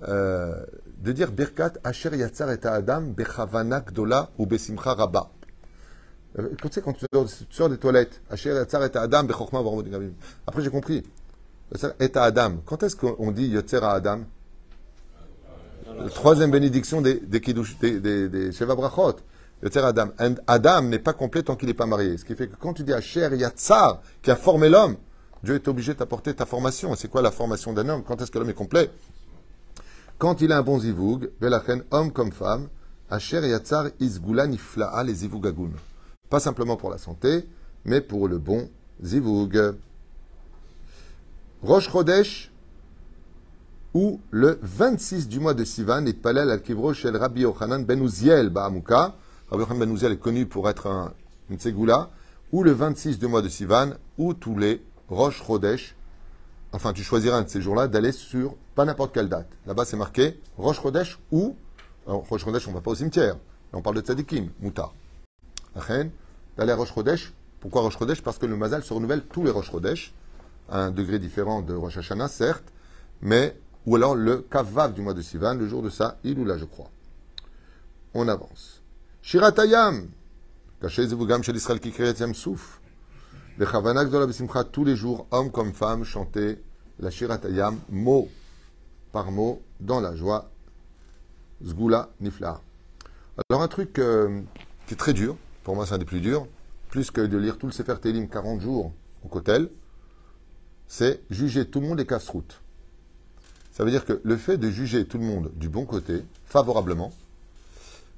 Euh, 0.08 0.64
de 0.96 1.12
dire 1.12 1.30
Birkat 1.30 1.74
Asher 1.84 2.16
Yatzar 2.16 2.52
et 2.52 2.66
Adam 2.66 3.02
Bechavana 3.02 3.80
Gdola 3.80 4.30
ou 4.38 4.46
Besimcha 4.46 4.94
Rabba. 4.94 5.28
Euh, 6.38 6.48
tu 6.62 6.68
sais, 6.70 6.80
quand 6.80 6.94
tu 6.94 7.04
sors, 7.50 7.68
des 7.68 7.76
toilettes, 7.76 8.22
Asher 8.30 8.54
Yatzar 8.54 8.82
et 8.82 8.96
Adam 8.96 9.24
Bechokma 9.24 9.60
Après 10.46 10.62
j'ai 10.62 10.70
compris. 10.70 11.04
Et 12.00 12.16
Adam. 12.16 12.62
Quand 12.64 12.82
est-ce 12.82 12.96
qu'on 12.96 13.30
dit 13.30 13.48
Yotzer 13.48 13.84
à 13.84 13.90
Adam? 13.90 14.20
Troisième 16.14 16.50
bénédiction 16.50 17.00
des, 17.00 17.14
des, 17.14 17.40
des, 17.40 18.00
des, 18.00 18.28
des 18.28 18.52
Sheva 18.52 18.74
Brachot. 18.74 19.16
Adam. 19.62 20.08
Adam 20.46 20.82
n'est 20.82 20.98
pas 20.98 21.12
complet 21.12 21.42
tant 21.42 21.54
qu'il 21.54 21.68
n'est 21.68 21.74
pas 21.74 21.86
marié. 21.86 22.16
Ce 22.16 22.24
qui 22.24 22.34
fait 22.34 22.48
que 22.48 22.56
quand 22.56 22.72
tu 22.72 22.82
dis 22.82 22.94
à 22.94 23.00
Cher 23.00 23.34
Yatsar, 23.34 24.00
qui 24.22 24.30
a 24.30 24.36
formé 24.36 24.70
l'homme, 24.70 24.96
Dieu 25.42 25.54
est 25.54 25.68
obligé 25.68 25.92
de 25.92 25.98
t'apporter 25.98 26.34
ta 26.34 26.46
formation. 26.46 26.94
C'est 26.94 27.08
quoi 27.08 27.20
la 27.20 27.30
formation 27.30 27.72
d'un 27.72 27.88
homme? 27.88 28.02
Quand 28.02 28.20
est-ce 28.20 28.30
que 28.30 28.38
l'homme 28.38 28.50
est 28.50 28.54
complet? 28.54 28.90
Quand 30.18 30.40
il 30.40 30.52
a 30.52 30.58
un 30.58 30.62
bon 30.62 30.78
zivoug, 30.78 31.30
Belachen, 31.40 31.82
homme 31.90 32.12
comme 32.12 32.32
femme, 32.32 32.68
Asher 33.10 33.46
Yatsar 33.46 33.88
Isgula 34.00 34.46
Nifla'a 34.46 35.02
les 35.02 35.14
zivugagun. 35.14 35.70
Pas 36.28 36.40
simplement 36.40 36.76
pour 36.76 36.90
la 36.90 36.98
santé, 36.98 37.46
mais 37.84 38.00
pour 38.00 38.28
le 38.28 38.38
bon 38.38 38.68
zivoug. 39.02 39.76
Rosh 41.62 41.90
Chodesh, 41.90 42.49
ou 43.94 44.20
le 44.30 44.58
26 44.62 45.28
du 45.28 45.40
mois 45.40 45.54
de 45.54 45.64
Sivan, 45.64 46.06
et 46.06 46.12
Palel 46.12 46.50
al-Kivro 46.50 46.92
Rabbi 46.92 47.42
Yochanan 47.42 47.84
ben 47.84 48.02
Uziel 48.02 48.50
Ba'amuka. 48.50 49.14
Rabbi 49.50 49.62
Yochanan 49.62 49.80
ben 49.80 49.92
Uziel 49.92 50.12
est 50.12 50.18
connu 50.18 50.46
pour 50.46 50.68
être 50.68 50.86
un, 50.86 51.12
une. 51.48 51.58
Ou 52.52 52.62
le 52.62 52.72
26 52.72 53.18
du 53.18 53.26
mois 53.26 53.42
de 53.42 53.48
Sivan, 53.48 53.90
ou 54.18 54.34
tous 54.34 54.56
les 54.56 54.82
Rosh 55.08 55.42
Chodesh. 55.44 55.96
Enfin, 56.72 56.92
tu 56.92 57.02
choisiras 57.02 57.38
un 57.38 57.42
de 57.42 57.48
ces 57.48 57.60
jours-là 57.60 57.88
d'aller 57.88 58.12
sur 58.12 58.54
pas 58.76 58.84
n'importe 58.84 59.12
quelle 59.12 59.28
date. 59.28 59.48
Là-bas, 59.66 59.84
c'est 59.84 59.96
marqué 59.96 60.40
Rosh 60.56 60.80
Chodesh 60.80 61.18
ou. 61.32 61.56
Alors, 62.06 62.26
Rosh 62.28 62.44
Chodesh, 62.44 62.66
on 62.68 62.70
ne 62.70 62.76
va 62.76 62.80
pas 62.80 62.92
au 62.92 62.94
cimetière. 62.94 63.36
On 63.72 63.82
parle 63.82 63.96
de 63.96 64.02
Tzadikim, 64.02 64.50
Mouta. 64.60 64.92
D'aller 66.56 66.72
à 66.72 66.76
Rosh 66.76 66.94
Chodesh. 66.94 67.32
Pourquoi 67.60 67.82
Rosh 67.82 67.98
Chodesh? 67.98 68.22
Parce 68.22 68.38
que 68.38 68.46
le 68.46 68.56
Mazal 68.56 68.82
se 68.82 68.92
renouvelle 68.92 69.22
tous 69.22 69.44
les 69.44 69.50
Rosh 69.50 69.70
Chodesh. 69.70 70.12
À 70.68 70.78
un 70.84 70.90
degré 70.92 71.18
différent 71.18 71.62
de 71.62 71.74
Rosh 71.74 71.98
Hashanah, 71.98 72.28
certes. 72.28 72.72
Mais 73.20 73.56
ou 73.86 73.96
alors 73.96 74.14
le 74.14 74.38
Kavav 74.38 74.94
du 74.94 75.00
mois 75.00 75.14
de 75.14 75.22
Sivan, 75.22 75.54
le 75.54 75.66
jour 75.66 75.82
de 75.82 75.90
ça, 75.90 76.18
il 76.24 76.38
ou 76.38 76.44
là, 76.44 76.58
je 76.58 76.64
crois. 76.64 76.90
On 78.14 78.28
avance. 78.28 78.82
Shiratayam, 79.22 80.08
Zevugam 80.82 81.42
chez 81.42 81.52
l'Israël 81.52 81.80
qui 81.80 81.92
crée 81.92 82.14
Souf. 82.34 82.80
Le 83.58 83.66
Chavanak 83.66 84.10
de 84.10 84.18
la 84.18 84.26
Besimcha, 84.26 84.64
tous 84.64 84.84
les 84.84 84.96
jours, 84.96 85.26
hommes 85.30 85.50
comme 85.50 85.72
femmes, 85.72 86.04
chantaient 86.04 86.60
la 86.98 87.10
Shiratayam, 87.10 87.78
mot 87.90 88.28
par 89.12 89.30
mot, 89.30 89.62
dans 89.80 90.00
la 90.00 90.14
joie. 90.14 90.50
Zgula 91.64 92.10
Nifla. 92.20 92.60
Alors, 93.48 93.62
un 93.62 93.68
truc 93.68 93.98
euh, 93.98 94.40
qui 94.86 94.94
est 94.94 94.96
très 94.96 95.12
dur, 95.12 95.36
pour 95.62 95.74
moi 95.74 95.86
c'est 95.86 95.94
un 95.94 95.98
des 95.98 96.04
plus 96.04 96.20
durs, 96.20 96.46
plus 96.88 97.10
que 97.10 97.20
de 97.20 97.36
lire 97.36 97.58
tout 97.58 97.66
le 97.66 97.72
Sefer 97.72 97.96
Télim 98.00 98.28
40 98.28 98.60
jours 98.60 98.92
au 99.24 99.28
Kotel, 99.28 99.68
c'est 100.86 101.22
juger 101.30 101.66
tout 101.68 101.80
le 101.80 101.88
monde 101.88 102.00
et 102.00 102.06
casse-route. 102.06 102.60
Ça 103.80 103.84
veut 103.86 103.90
dire 103.90 104.04
que 104.04 104.20
le 104.22 104.36
fait 104.36 104.58
de 104.58 104.68
juger 104.68 105.06
tout 105.06 105.16
le 105.16 105.24
monde 105.24 105.50
du 105.56 105.70
bon 105.70 105.86
côté, 105.86 106.22
favorablement, 106.44 107.14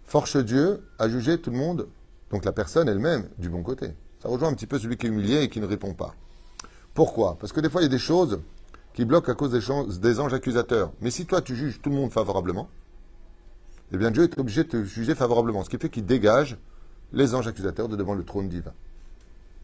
force 0.04 0.36
Dieu 0.36 0.82
à 0.98 1.08
juger 1.08 1.40
tout 1.40 1.52
le 1.52 1.56
monde, 1.56 1.86
donc 2.32 2.44
la 2.44 2.50
personne 2.50 2.88
elle-même, 2.88 3.28
du 3.38 3.48
bon 3.48 3.62
côté. 3.62 3.90
Ça 4.20 4.28
rejoint 4.28 4.48
un 4.48 4.54
petit 4.54 4.66
peu 4.66 4.80
celui 4.80 4.96
qui 4.96 5.06
est 5.06 5.10
humilié 5.10 5.42
et 5.42 5.48
qui 5.48 5.60
ne 5.60 5.66
répond 5.66 5.94
pas. 5.94 6.16
Pourquoi? 6.94 7.36
Parce 7.38 7.52
que 7.52 7.60
des 7.60 7.70
fois, 7.70 7.80
il 7.80 7.84
y 7.84 7.86
a 7.86 7.90
des 7.90 8.00
choses 8.00 8.40
qui 8.92 9.04
bloquent 9.04 9.30
à 9.30 9.36
cause 9.36 9.52
des, 9.52 10.00
des 10.00 10.18
anges 10.18 10.34
accusateurs. 10.34 10.90
Mais 11.00 11.12
si 11.12 11.26
toi, 11.26 11.40
tu 11.40 11.54
juges 11.54 11.80
tout 11.80 11.90
le 11.90 11.94
monde 11.96 12.10
favorablement, 12.10 12.68
eh 13.92 13.96
bien, 13.98 14.10
Dieu 14.10 14.24
est 14.24 14.40
obligé 14.40 14.64
de 14.64 14.68
te 14.68 14.82
juger 14.82 15.14
favorablement. 15.14 15.62
Ce 15.62 15.70
qui 15.70 15.78
fait 15.78 15.90
qu'il 15.90 16.06
dégage 16.06 16.56
les 17.12 17.36
anges 17.36 17.46
accusateurs 17.46 17.88
de 17.88 17.94
devant 17.94 18.14
le 18.14 18.24
trône 18.24 18.48
divin. 18.48 18.72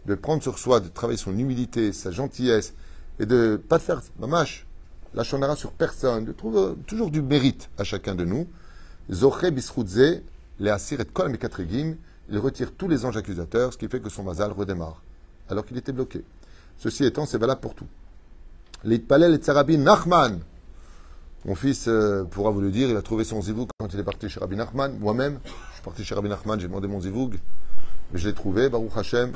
De 0.07 0.15
prendre 0.15 0.45
sur 0.45 0.61
soi, 0.61 0.79
de 0.79 0.87
travailler 0.87 1.19
son 1.19 1.37
humilité, 1.37 1.93
sa 1.93 2.13
gentillesse, 2.13 2.73
et 3.19 3.27
de 3.27 3.35
ne 3.35 3.57
pas 3.57 3.81
faire 3.81 4.01
mamache, 4.21 4.68
la 5.15 5.25
shonara 5.25 5.57
sur 5.57 5.73
personne, 5.73 6.25
de 6.25 6.33
trouver 6.33 6.75
toujours 6.87 7.11
du 7.11 7.23
mérite 7.23 7.69
à 7.79 7.85
chacun 7.85 8.15
de 8.15 8.25
nous. 8.25 8.47
Zoche 9.11 9.47
bisroudze, 9.51 10.23
les 10.61 10.71
asir 10.71 11.01
et 11.01 11.05
kol 11.07 11.37
il 12.31 12.39
retire 12.39 12.73
tous 12.73 12.89
les 12.89 13.05
anges 13.05 13.17
accusateurs, 13.17 13.73
ce 13.73 13.79
qui 13.79 13.89
fait 13.89 14.01
que 14.01 14.11
son 14.11 14.23
mazal 14.23 14.53
redémarre, 14.53 15.03
alors 15.49 15.65
qu'il 15.65 15.79
était 15.79 15.93
bloqué. 15.93 16.23
Ceci 16.77 17.05
étant, 17.05 17.25
c'est 17.25 17.39
valable 17.39 17.61
pour 17.61 17.75
tout. 17.75 17.87
L'itpalel 18.85 19.35
et 19.35 19.39
tsarabi 19.39 19.79
Nachman. 19.79 20.39
Mon 21.45 21.55
fils 21.55 21.87
euh, 21.89 22.25
pourra 22.25 22.51
vous 22.51 22.61
le 22.61 22.71
dire, 22.71 22.91
il 22.91 22.97
a 22.97 23.03
trouvé 23.03 23.25
son 23.25 23.41
zivoug 23.41 23.69
quand 23.79 23.93
il 23.95 23.99
est 24.01 24.05
parti 24.05 24.29
chez 24.29 24.41
Rabbi 24.41 24.57
Nachman. 24.57 24.99
Moi-même, 24.99 25.39
je 25.45 25.75
suis 25.75 25.83
parti 25.83 26.05
chez 26.05 26.15
Rabbi 26.15 26.29
Nachman, 26.29 26.61
j'ai 26.61 26.67
demandé 26.67 26.87
mon 26.87 27.01
zivoug, 27.01 27.39
mais 28.13 28.19
je 28.19 28.29
l'ai 28.29 28.35
trouvé, 28.35 28.69
Baruch 28.69 28.97
Hashem. 28.97 29.33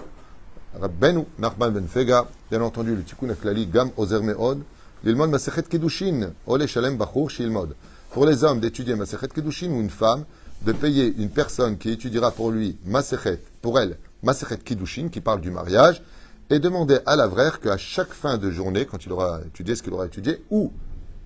Rabbenu 0.78 1.24
Nachman 1.38 1.70
ben 1.70 1.86
Fega, 1.86 2.26
bien 2.50 2.62
entendu, 2.62 2.94
le 2.96 3.02
tikkun 3.02 3.28
aklali, 3.30 3.66
gam 3.66 3.90
ozer 3.96 4.22
meod, 4.22 4.62
L'ilmod 5.04 5.30
Masechet 5.30 5.64
Kedushin, 5.64 6.32
Ole 6.46 6.68
Shalem 6.68 6.96
Bachur 6.96 7.28
Shilmod. 7.28 7.74
Pour 8.12 8.24
les 8.24 8.44
hommes 8.44 8.60
d'étudier 8.60 8.94
Masechet 8.94 9.26
Kedushin 9.26 9.72
ou 9.72 9.80
une 9.80 9.90
femme, 9.90 10.24
de 10.64 10.70
payer 10.70 11.12
une 11.18 11.28
personne 11.28 11.76
qui 11.76 11.90
étudiera 11.90 12.30
pour 12.30 12.52
lui 12.52 12.78
Masechet, 12.84 13.40
pour 13.62 13.80
elle, 13.80 13.98
Masechet 14.22 14.58
Kedushin, 14.58 15.08
qui 15.08 15.20
parle 15.20 15.40
du 15.40 15.50
mariage, 15.50 16.02
et 16.50 16.60
demander 16.60 17.00
à 17.04 17.16
l'avraire 17.16 17.58
qu'à 17.58 17.76
chaque 17.78 18.12
fin 18.12 18.38
de 18.38 18.52
journée, 18.52 18.86
quand 18.86 19.04
il 19.04 19.10
aura 19.10 19.40
étudié 19.44 19.74
ce 19.74 19.82
qu'il 19.82 19.92
aura 19.92 20.06
étudié, 20.06 20.40
ou 20.50 20.72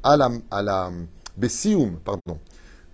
à 0.03 0.17
la, 0.17 0.31
à 0.51 0.63
la 0.63 0.91
pardon, 2.03 2.41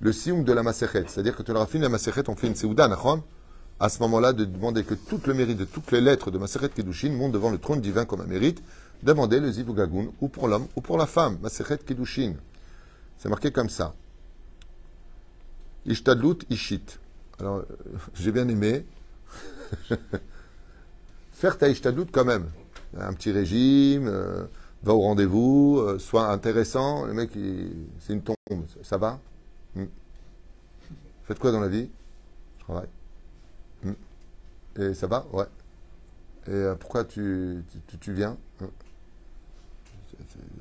le 0.01 0.13
Sioum 0.13 0.43
de 0.43 0.53
la 0.53 0.65
Masechet, 0.65 1.05
c'est-à-dire 1.07 1.37
que 1.37 1.45
tu 1.45 1.53
auras 1.53 1.67
fini 1.67 1.85
la 1.85 1.91
Masechet, 1.91 2.29
on 2.29 2.35
fait 2.35 2.49
une 2.49 2.57
Seouda, 2.57 2.91
à 3.79 3.89
ce 3.89 4.01
moment-là, 4.01 4.33
de 4.33 4.45
demander 4.45 4.83
que 4.83 4.95
tout 4.95 5.21
le 5.27 5.35
mérite 5.35 5.59
de 5.59 5.65
toutes 5.65 5.93
les 5.93 6.01
lettres 6.01 6.33
de 6.33 6.39
Masechet 6.39 6.71
Kedushin 6.71 7.13
montent 7.13 7.33
devant 7.33 7.51
le 7.51 7.59
trône 7.59 7.81
divin 7.81 8.05
comme 8.05 8.21
un 8.21 8.27
mérite, 8.27 8.65
demander 9.03 9.41
le 9.41 9.51
Zivugagun, 9.51 10.09
ou 10.21 10.29
pour 10.29 10.49
l'homme, 10.49 10.67
ou 10.77 10.81
pour 10.81 10.99
la 10.99 11.07
femme. 11.07 11.39
C'est 11.49 13.29
marqué 13.29 13.51
comme 13.51 13.69
ça. 13.69 13.95
Ishtadlut 15.87 16.39
Ishit. 16.51 16.99
Alors, 17.39 17.59
euh, 17.59 17.65
j'ai 18.15 18.31
bien 18.33 18.49
aimé. 18.49 18.87
Faire 21.33 21.59
ta 21.59 21.69
Ishtadlut 21.69 22.07
quand 22.13 22.25
même. 22.25 22.49
Un 22.97 23.13
petit 23.15 23.33
régime, 23.33 24.07
euh, 24.07 24.45
va 24.83 24.93
au 24.93 25.01
rendez-vous, 25.01 25.79
euh, 25.81 25.99
sois 25.99 26.29
intéressant. 26.29 27.07
Le 27.07 27.15
mec, 27.15 27.31
c'est 28.01 28.13
une 28.13 28.23
tombe. 28.23 28.37
Ça 28.83 28.97
va? 28.97 29.19
Hmm. 29.75 29.87
Faites 31.25 31.39
quoi 31.39 31.51
dans 31.53 31.61
la 31.61 31.69
vie? 31.69 31.91
Je 32.59 32.65
travaille. 32.65 32.89
Hmm. 33.83 33.93
Et 34.79 34.95
ça 34.95 35.07
va? 35.07 35.27
Ouais. 35.33 35.47
Et 36.49 36.75
pourquoi 36.79 37.05
tu, 37.05 37.65
tu, 38.01 38.13
viens? 38.13 38.37
Hmm. 38.61 38.67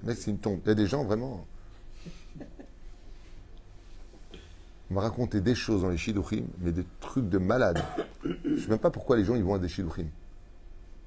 Le 0.02 0.08
mec, 0.08 0.18
c'est 0.18 0.32
une 0.32 0.38
tombe. 0.38 0.60
Il 0.66 0.70
y 0.70 0.72
a 0.72 0.76
des 0.76 0.88
gens 0.88 1.04
vraiment. 1.04 1.46
On 4.90 4.96
m'a 4.96 5.02
raconté 5.02 5.40
des 5.40 5.56
choses 5.56 5.84
dans 5.84 5.90
les 5.90 5.98
shidduchim, 5.98 6.44
mais 6.60 6.74
des 6.74 6.86
trucs 7.00 7.30
de 7.30 7.38
malade. 7.38 7.82
Je 8.26 8.60
sais 8.60 8.68
même 8.68 8.78
pas 8.78 8.90
pourquoi 8.90 9.16
les 9.16 9.24
gens 9.24 9.36
ils 9.36 9.44
vont 9.44 9.54
à 9.54 9.60
des 9.60 9.70
shidduchim. 9.70 10.08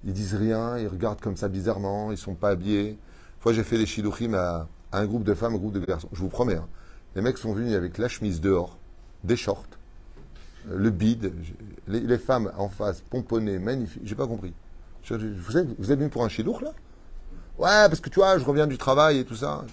Ils 0.05 0.13
disent 0.15 0.35
rien, 0.35 0.79
ils 0.79 0.89
regardent 0.89 1.21
comme 1.21 1.37
ça 1.37 1.49
bizarrement, 1.49 2.11
ils 2.11 2.17
sont 2.17 2.35
pas 2.35 2.51
habillés. 2.51 2.91
Une 2.91 2.97
fois, 3.41 3.53
j'ai 3.53 3.63
fait 3.63 3.77
des 3.77 3.85
shidduchim 3.85 4.33
à, 4.35 4.69
un 4.93 5.07
groupe 5.07 5.25
de 5.25 5.35
femmes, 5.35 5.55
un 5.55 5.59
groupe 5.59 5.75
de 5.75 5.85
garçons. 5.85 6.09
Je 6.13 6.21
vous 6.21 6.29
promets, 6.29 6.57
hein. 6.57 6.67
les 7.15 7.21
mecs 7.21 7.37
sont 7.37 7.53
venus 7.53 7.75
avec 7.75 7.99
la 7.99 8.09
chemise 8.09 8.41
dehors, 8.41 8.79
des 9.23 9.37
shorts, 9.37 9.67
le 10.67 10.89
bide, 10.89 11.33
les, 11.87 12.19
femmes 12.19 12.53
en 12.57 12.71
face, 12.71 13.03
pomponnées, 13.03 13.59
magnifiques. 13.59 14.03
J'ai 14.05 14.15
pas 14.15 14.27
compris. 14.27 14.55
Vous 15.11 15.59
êtes, 15.59 15.69
vous 15.79 15.93
êtes 15.93 15.99
venu 15.99 16.09
pour 16.09 16.25
un 16.25 16.31
shidduch 16.31 16.63
là? 16.63 16.73
Ouais, 17.57 17.89
parce 17.89 18.01
que 18.01 18.09
tu 18.11 18.19
vois, 18.19 18.37
je 18.39 18.45
reviens 18.45 18.67
du 18.67 18.79
travail 18.79 19.19
et 19.19 19.25
tout 19.25 19.37
ça. 19.37 19.65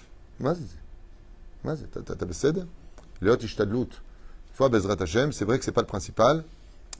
C'est 5.31 5.45
vrai 5.45 5.57
que 5.57 5.65
c'est 5.65 5.71
pas 5.71 5.81
le 5.81 5.87
principal, 5.87 6.43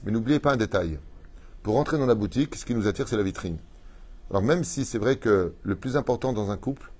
mais 0.04 0.10
n'oubliez 0.10 0.40
pas 0.40 0.52
un 0.52 0.56
détail. 0.56 0.98
Pour 1.62 1.76
entrer 1.76 1.98
dans 1.98 2.06
la 2.06 2.16
boutique, 2.16 2.56
ce 2.56 2.64
qui 2.64 2.74
nous 2.74 2.88
attire, 2.88 3.06
c'est 3.06 3.16
la 3.16 3.22
vitrine. 3.22 3.58
Alors 4.30 4.42
même 4.42 4.64
si 4.64 4.84
c'est 4.84 4.98
vrai 4.98 5.16
que 5.16 5.52
le 5.62 5.76
plus 5.76 5.96
important 5.96 6.32
dans 6.32 6.50
un 6.50 6.56
couple, 6.56 6.90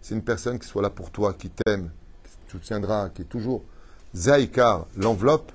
c'est 0.00 0.14
une 0.14 0.22
personne 0.22 0.58
qui 0.58 0.66
soit 0.66 0.80
là 0.80 0.90
pour 0.90 1.10
toi, 1.10 1.34
qui 1.34 1.50
t'aime, 1.50 1.90
qui 2.24 2.46
te 2.46 2.52
soutiendra, 2.52 3.10
qui 3.10 3.22
est 3.22 3.26
toujours 3.26 3.62
Zaïkar, 4.14 4.86
l'enveloppe, 4.96 5.52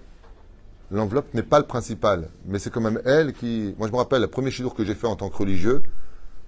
l'enveloppe 0.92 1.34
n'est 1.34 1.42
pas 1.42 1.60
le 1.60 1.66
principal, 1.66 2.30
mais 2.46 2.60
c'est 2.60 2.70
quand 2.70 2.82
même 2.82 3.02
elle 3.06 3.34
qui... 3.34 3.74
Moi 3.80 3.88
je 3.88 3.94
me 3.94 3.98
rappelle, 3.98 4.22
le 4.22 4.28
premier 4.28 4.52
chidour 4.52 4.76
que 4.76 4.84
j'ai 4.86 4.94
fait 4.94 5.08
en 5.08 5.16
tant 5.16 5.30
que 5.30 5.38
religieux, 5.38 5.82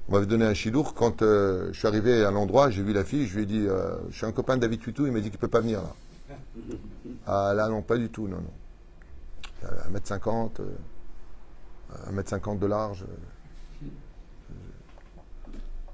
on 0.08 0.14
m'avait 0.14 0.26
donné 0.26 0.45
un 0.45 0.53
chidour, 0.53 0.93
quand 0.93 1.22
euh, 1.22 1.70
je 1.72 1.80
suis 1.80 1.88
arrivé 1.88 2.24
à 2.24 2.32
l'endroit, 2.32 2.70
j'ai 2.70 2.84
vu 2.84 2.93
la 2.93 3.03
fille, 3.03 3.26
je 3.28 3.36
lui 3.36 3.43
ai 3.43 3.45
dit, 3.45 3.66
euh, 3.68 3.95
je 4.10 4.18
suis 4.18 4.26
un 4.26 4.32
copain 4.32 4.56
de 4.56 4.62
David 4.62 4.80
Tutou, 4.80 5.08
il 5.08 5.12
m'a 5.12 5.20
dit 5.20 5.30
qu'il 5.30 5.38
ne 5.38 5.41
peut 5.41 5.47
pas 5.47 5.62
venir 5.62 5.82
là. 5.82 5.93
Ah 7.28 7.53
là 7.56 7.70
non, 7.70 7.82
pas 7.82 7.97
du 7.97 8.10
tout, 8.10 8.28
non, 8.28 8.38
non. 8.38 9.97
1m50, 9.97 10.60
euh, 10.60 12.12
1m50 12.12 12.60
de 12.60 12.66
large. 12.68 13.06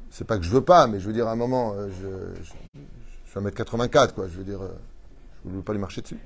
C'est 0.09 0.25
pas 0.25 0.37
que 0.37 0.43
je 0.43 0.49
veux 0.49 0.61
pas, 0.61 0.87
mais 0.87 0.99
je 0.99 1.07
veux 1.07 1.13
dire, 1.13 1.27
à 1.27 1.31
un 1.31 1.37
moment, 1.37 1.73
je, 1.73 2.43
je, 2.43 2.79
je 3.25 3.29
suis 3.29 3.39
1m84, 3.39 4.11
quoi. 4.11 4.27
Je 4.27 4.37
veux 4.37 4.43
dire, 4.43 4.59
je 5.45 5.49
ne 5.49 5.55
veux 5.55 5.61
pas 5.61 5.71
lui 5.71 5.79
marcher 5.79 6.01
dessus. 6.01 6.19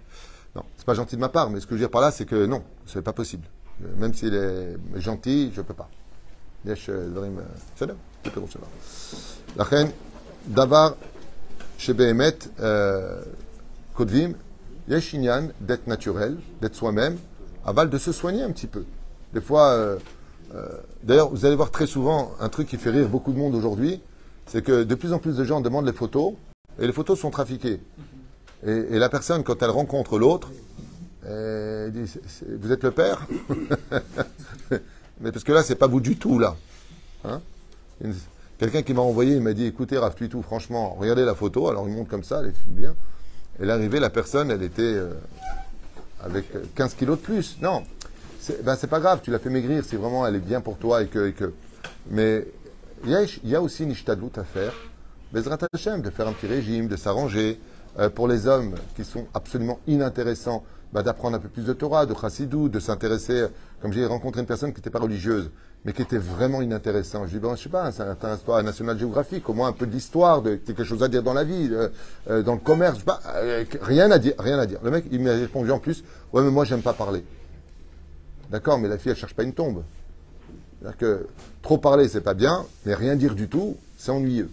Non, 0.55 0.63
c'est 0.75 0.85
pas 0.85 0.95
gentil 0.95 1.15
de 1.17 1.21
ma 1.21 1.29
part, 1.29 1.51
mais 1.51 1.59
ce 1.59 1.65
que 1.67 1.71
je 1.71 1.75
veux 1.75 1.85
dire 1.85 1.91
par 1.91 2.01
là, 2.01 2.09
c'est 2.09 2.25
que 2.25 2.47
non, 2.47 2.63
c'est 2.87 3.03
pas 3.03 3.13
possible. 3.13 3.45
Même 3.97 4.13
s'il 4.15 4.33
est 4.33 4.77
gentil, 4.95 5.51
je 5.53 5.61
peux 5.61 5.73
pas. 5.75 5.89
יש 6.64 6.90
דברים, 6.90 7.38
בסדר? 7.76 7.94
זה 8.24 8.30
פירוש 8.30 8.52
שלו. 8.52 8.62
לכן, 9.56 9.86
דבר 10.54 10.92
שבאמת 11.78 12.46
אה, 12.62 12.66
כותבים, 13.94 14.32
יש 14.88 15.14
עניין 15.14 15.50
d'être 15.68 15.86
naturel, 15.88 16.34
d'être 16.62 16.74
soi-même, 16.74 17.16
aval 17.64 17.88
de 17.90 17.98
se 17.98 18.12
soigner 18.12 18.42
un 18.42 18.50
petit 18.52 18.66
peu. 18.66 18.84
Des 19.32 19.40
fois, 19.40 19.66
euh, 19.70 19.98
euh, 20.54 20.66
d'ailleurs, 21.04 21.28
vous 21.30 21.44
allez 21.46 21.54
voir 21.56 21.70
très 21.70 21.86
souvent 21.86 22.32
un 22.40 22.48
truc 22.48 22.66
qui 22.68 22.76
fait 22.76 22.90
rire 22.90 23.08
beaucoup 23.08 23.32
de 23.32 23.38
monde 23.38 23.54
aujourd'hui, 23.54 24.00
c'est 24.46 24.62
que 24.62 24.82
de 24.82 24.94
plus 24.94 25.12
en 25.12 25.18
plus 25.18 25.36
de 25.36 25.44
gens 25.44 25.60
demandent 25.60 25.86
les 25.86 25.92
photos, 25.92 26.34
et 26.80 26.86
les 26.86 26.92
photos 26.92 27.18
sont 27.20 27.30
trafiquées. 27.30 27.80
Et, 28.66 28.70
et 28.94 28.98
la 28.98 29.08
personne, 29.08 29.44
quand 29.44 29.62
elle 29.62 29.70
rencontre 29.70 30.18
l'autre, 30.18 30.50
elle 31.26 31.92
dit, 31.92 32.06
C'est- 32.12 32.22
c'est- 32.26 32.54
vous 32.62 32.72
êtes 32.72 32.82
le 32.82 32.90
père 32.90 33.26
Mais 35.21 35.31
parce 35.31 35.43
que 35.43 35.51
là, 35.51 35.63
c'est 35.63 35.75
pas 35.75 35.87
vous 35.87 36.01
du 36.01 36.17
tout, 36.17 36.39
là. 36.39 36.55
Hein 37.23 37.41
Quelqu'un 38.57 38.83
qui 38.83 38.93
m'a 38.93 39.01
envoyé, 39.01 39.35
il 39.35 39.41
m'a 39.41 39.53
dit, 39.53 39.65
écoutez, 39.65 39.97
Raf 39.97 40.15
tout, 40.15 40.41
franchement, 40.41 40.95
regardez 40.99 41.25
la 41.25 41.35
photo. 41.35 41.69
Alors, 41.69 41.87
il 41.87 41.95
monte 41.95 42.07
comme 42.07 42.23
ça, 42.23 42.41
elle 42.41 42.49
est 42.49 42.53
bien. 42.67 42.95
Et 43.59 43.65
l'arrivée, 43.65 43.99
la 43.99 44.09
personne, 44.09 44.51
elle 44.51 44.63
était 44.63 44.81
euh, 44.81 45.13
avec 46.21 46.45
15 46.75 46.93
kilos 46.95 47.17
de 47.19 47.23
plus. 47.23 47.57
Non, 47.61 47.83
c'est 48.39 48.63
ben, 48.63 48.75
pas 48.75 48.99
grave, 48.99 49.19
tu 49.23 49.31
l'as 49.31 49.39
fait 49.39 49.49
maigrir 49.49 49.83
si 49.83 49.95
vraiment 49.95 50.25
elle 50.27 50.35
est 50.35 50.39
bien 50.39 50.61
pour 50.61 50.77
toi 50.77 51.01
et 51.01 51.07
que. 51.07 51.29
et 51.29 51.33
que- 51.33 51.53
Mais 52.09 52.45
il 53.03 53.11
y 53.43 53.55
a, 53.55 53.61
aussi 53.61 53.83
une 53.83 53.91
à 53.91 54.43
faire. 54.43 54.73
Bezrat 55.31 55.57
Hashem, 55.73 56.01
de 56.01 56.09
faire 56.09 56.27
un 56.27 56.33
petit 56.33 56.47
régime, 56.47 56.87
de 56.87 56.95
s'arranger. 56.95 57.59
Euh, 57.97 58.09
pour 58.09 58.27
les 58.27 58.45
hommes 58.45 58.75
qui 58.95 59.05
sont 59.05 59.25
absolument 59.33 59.79
inintéressants, 59.87 60.63
bah, 60.91 61.01
d'apprendre 61.01 61.37
un 61.37 61.39
peu 61.39 61.47
plus 61.47 61.63
de 61.63 61.71
Torah, 61.71 62.05
de 62.05 62.13
chassidou, 62.13 62.67
de 62.67 62.79
s'intéresser. 62.79 63.45
Comme 63.85 63.93
j'ai 63.93 64.07
rencontré 64.07 64.41
une 64.41 64.47
personne 64.47 64.73
qui 64.73 64.79
n'était 64.79 64.89
pas 64.89 64.97
religieuse, 64.97 65.51
mais 65.83 65.93
qui 65.93 66.01
était 66.01 66.17
vraiment 66.17 66.63
inintéressant. 66.63 67.27
Je 67.27 67.33
lui 67.33 67.39
dis, 67.39 67.39
bon, 67.39 67.55
je 67.55 67.61
sais 67.61 67.69
pas, 67.69 67.91
ça 67.91 68.09
intéresse 68.09 68.39
pas 68.39 68.57
à 68.57 68.63
National 68.63 68.97
Geographic, 68.97 69.47
au 69.47 69.53
moins 69.53 69.67
un 69.67 69.73
peu 69.73 69.85
d'histoire, 69.85 70.41
de 70.41 70.55
quelque 70.55 70.83
chose 70.83 71.03
à 71.03 71.07
dire 71.07 71.21
dans 71.21 71.35
la 71.35 71.43
vie, 71.43 71.69
euh, 71.71 71.89
euh, 72.31 72.41
dans 72.41 72.55
le 72.55 72.59
commerce, 72.59 72.95
je 72.95 72.99
sais 73.01 73.05
pas, 73.05 73.21
euh, 73.35 73.63
rien 73.83 74.09
à 74.09 74.17
dire, 74.17 74.33
rien 74.39 74.57
à 74.57 74.65
dire. 74.65 74.79
Le 74.83 74.89
mec, 74.89 75.05
il 75.11 75.21
m'a 75.21 75.33
répondu 75.33 75.69
en 75.69 75.77
plus, 75.77 76.03
ouais, 76.33 76.41
mais 76.41 76.49
moi, 76.49 76.65
j'aime 76.65 76.81
pas 76.81 76.93
parler. 76.93 77.23
D'accord, 78.49 78.79
mais 78.79 78.87
la 78.87 78.97
fille, 78.97 79.11
elle 79.11 79.17
cherche 79.17 79.35
pas 79.35 79.43
une 79.43 79.53
tombe. 79.53 79.83
C'est-à-dire 80.79 80.97
que 80.97 81.27
trop 81.61 81.77
parler, 81.77 82.07
c'est 82.07 82.21
pas 82.21 82.33
bien, 82.33 82.65
mais 82.87 82.95
rien 82.95 83.15
dire 83.15 83.35
du 83.35 83.47
tout, 83.47 83.77
c'est 83.99 84.09
ennuyeux. 84.09 84.49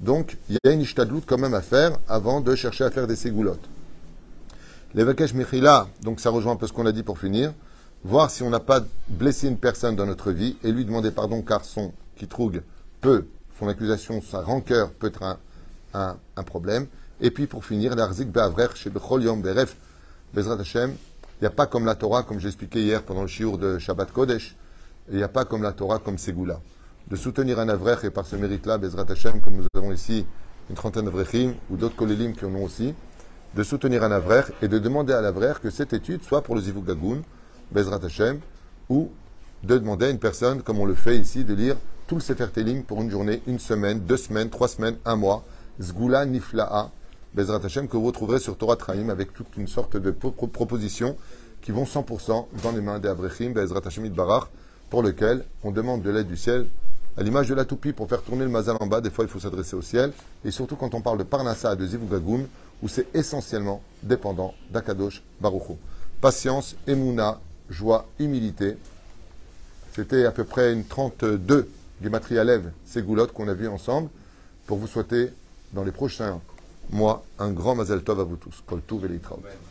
Donc, 0.00 0.36
il 0.50 0.58
y 0.62 0.68
a 0.68 0.72
une 0.72 0.82
ishtadlout 0.82 1.22
quand 1.26 1.38
même 1.38 1.54
à 1.54 1.62
faire 1.62 1.92
avant 2.06 2.42
de 2.42 2.54
chercher 2.54 2.84
à 2.84 2.90
faire 2.90 3.06
des 3.06 3.16
ségoulottes. 3.16 3.66
Les 4.94 5.04
vakesh 5.04 5.32
mechila, 5.32 5.88
donc 6.02 6.20
ça 6.20 6.28
rejoint 6.28 6.52
un 6.52 6.56
peu 6.56 6.66
ce 6.66 6.74
qu'on 6.74 6.84
a 6.84 6.92
dit 6.92 7.02
pour 7.02 7.18
finir, 7.18 7.54
voir 8.04 8.30
si 8.30 8.42
on 8.42 8.50
n'a 8.50 8.60
pas 8.60 8.80
blessé 9.08 9.48
une 9.48 9.58
personne 9.58 9.96
dans 9.96 10.06
notre 10.06 10.30
vie 10.30 10.56
et 10.62 10.72
lui 10.72 10.84
demander 10.84 11.10
pardon 11.10 11.42
car 11.42 11.64
son 11.64 11.92
kitrougue 12.16 12.62
peut, 13.00 13.26
son 13.58 13.68
accusation, 13.68 14.22
sa 14.22 14.40
rancœur 14.40 14.90
peut 14.92 15.08
être 15.08 15.38
un, 15.94 16.18
problème. 16.44 16.86
Et 17.20 17.30
puis 17.30 17.46
pour 17.46 17.64
finir, 17.64 17.96
l'arzik 17.96 18.30
be'avrer 18.30 18.68
chez 18.74 18.90
Beref, 18.90 19.76
Bezrat 20.32 20.58
il 21.40 21.42
n'y 21.42 21.46
a 21.46 21.50
pas 21.50 21.66
comme 21.66 21.84
la 21.84 21.94
Torah, 21.94 22.24
comme 22.24 22.40
j'ai 22.40 22.48
expliqué 22.48 22.82
hier 22.82 23.02
pendant 23.02 23.22
le 23.22 23.28
shiur 23.28 23.58
de 23.58 23.78
Shabbat 23.78 24.12
Kodesh, 24.12 24.56
il 25.10 25.16
n'y 25.16 25.22
a 25.22 25.28
pas 25.28 25.44
comme 25.44 25.62
la 25.62 25.72
Torah, 25.72 26.00
comme 26.00 26.18
Ségoula. 26.18 26.60
De 27.08 27.16
soutenir 27.16 27.60
un 27.60 27.68
Avrech, 27.68 28.04
et 28.04 28.10
par 28.10 28.26
ce 28.26 28.36
mérite-là, 28.36 28.76
Bezrat 28.76 29.06
comme 29.44 29.54
nous 29.54 29.66
avons 29.74 29.92
ici 29.92 30.26
une 30.68 30.74
trentaine 30.74 31.04
d'Avrechim, 31.04 31.54
ou 31.70 31.76
d'autres 31.76 31.96
Kolélim 31.96 32.34
qui 32.34 32.44
en 32.44 32.54
ont 32.54 32.64
aussi, 32.64 32.92
de 33.54 33.62
soutenir 33.62 34.02
un 34.02 34.10
Avrech 34.10 34.46
et 34.62 34.68
de 34.68 34.78
demander 34.78 35.12
à 35.12 35.20
l'Avrech 35.20 35.60
que 35.60 35.70
cette 35.70 35.92
étude 35.92 36.22
soit 36.22 36.42
pour 36.42 36.54
le 36.54 36.60
Zivug 36.60 36.84
Gagoun, 36.84 37.22
Bezrat 37.72 38.00
Hashem, 38.04 38.40
ou 38.88 39.10
de 39.62 39.76
demander 39.78 40.06
à 40.06 40.10
une 40.10 40.18
personne, 40.18 40.62
comme 40.62 40.78
on 40.78 40.86
le 40.86 40.94
fait 40.94 41.16
ici, 41.16 41.44
de 41.44 41.54
lire 41.54 41.76
tout 42.06 42.14
le 42.14 42.20
Sefer 42.20 42.46
Telim 42.52 42.82
pour 42.84 43.02
une 43.02 43.10
journée, 43.10 43.42
une 43.46 43.58
semaine, 43.58 44.00
deux 44.00 44.16
semaines, 44.16 44.48
trois 44.50 44.68
semaines, 44.68 44.96
un 45.04 45.16
mois, 45.16 45.44
Zgoula 45.80 46.24
Nifla'a, 46.26 46.90
Bezrat 47.34 47.60
Hashem, 47.64 47.88
que 47.88 47.96
vous 47.96 48.06
retrouverez 48.06 48.38
sur 48.38 48.56
Torah 48.56 48.76
Traim 48.76 49.10
avec 49.10 49.34
toute 49.34 49.56
une 49.56 49.68
sorte 49.68 49.96
de 49.96 50.10
pro- 50.10 50.30
pro- 50.30 50.46
propositions 50.46 51.16
qui 51.60 51.72
vont 51.72 51.84
100% 51.84 52.46
dans 52.62 52.72
les 52.72 52.80
mains 52.80 52.98
des 52.98 53.08
Avrechim, 53.08 53.50
Bezrat 53.52 53.82
Hashem 53.84 54.06
Itbarach, 54.06 54.44
pour 54.88 55.02
lequel 55.02 55.44
on 55.64 55.70
demande 55.70 56.02
de 56.02 56.10
l'aide 56.10 56.28
du 56.28 56.36
ciel. 56.36 56.66
À 57.18 57.22
l'image 57.22 57.48
de 57.48 57.54
la 57.54 57.64
toupie, 57.64 57.92
pour 57.92 58.08
faire 58.08 58.22
tourner 58.22 58.44
le 58.44 58.50
mazal 58.50 58.76
en 58.80 58.86
bas, 58.86 59.00
des 59.00 59.10
fois 59.10 59.24
il 59.24 59.28
faut 59.30 59.40
s'adresser 59.40 59.74
au 59.76 59.82
ciel. 59.82 60.12
Et 60.44 60.50
surtout 60.52 60.76
quand 60.76 60.94
on 60.94 61.00
parle 61.00 61.18
de 61.18 61.24
Parnassa, 61.24 61.74
de 61.76 61.84
Zivugagoun, 61.84 62.46
où 62.82 62.88
c'est 62.88 63.08
essentiellement 63.14 63.82
dépendant 64.04 64.54
d'Akadosh 64.70 65.22
Baruchou. 65.40 65.76
Patience, 66.20 66.76
émouna, 66.86 67.40
joie, 67.70 68.06
humilité. 68.18 68.76
C'était 69.94 70.24
à 70.24 70.30
peu 70.30 70.44
près 70.44 70.72
une 70.72 70.84
32 70.84 71.68
Gematria 72.02 72.44
Lev, 72.44 72.70
ces 72.86 73.02
goulottes 73.02 73.32
qu'on 73.32 73.48
a 73.48 73.54
vues 73.54 73.68
ensemble. 73.68 74.08
pour 74.66 74.78
vous 74.78 74.86
souhaiter, 74.86 75.30
dans 75.72 75.82
les 75.82 75.92
prochains 75.92 76.40
mois, 76.90 77.24
un 77.38 77.50
grand 77.50 77.74
Mazel 77.74 78.02
Tov 78.02 78.20
à 78.20 78.24
vous 78.24 78.36
tous. 78.36 78.62
Kol 78.66 78.82
Tuv 78.86 79.04
et 79.06 79.08
Litraot. 79.08 79.40
Amen. 79.42 79.67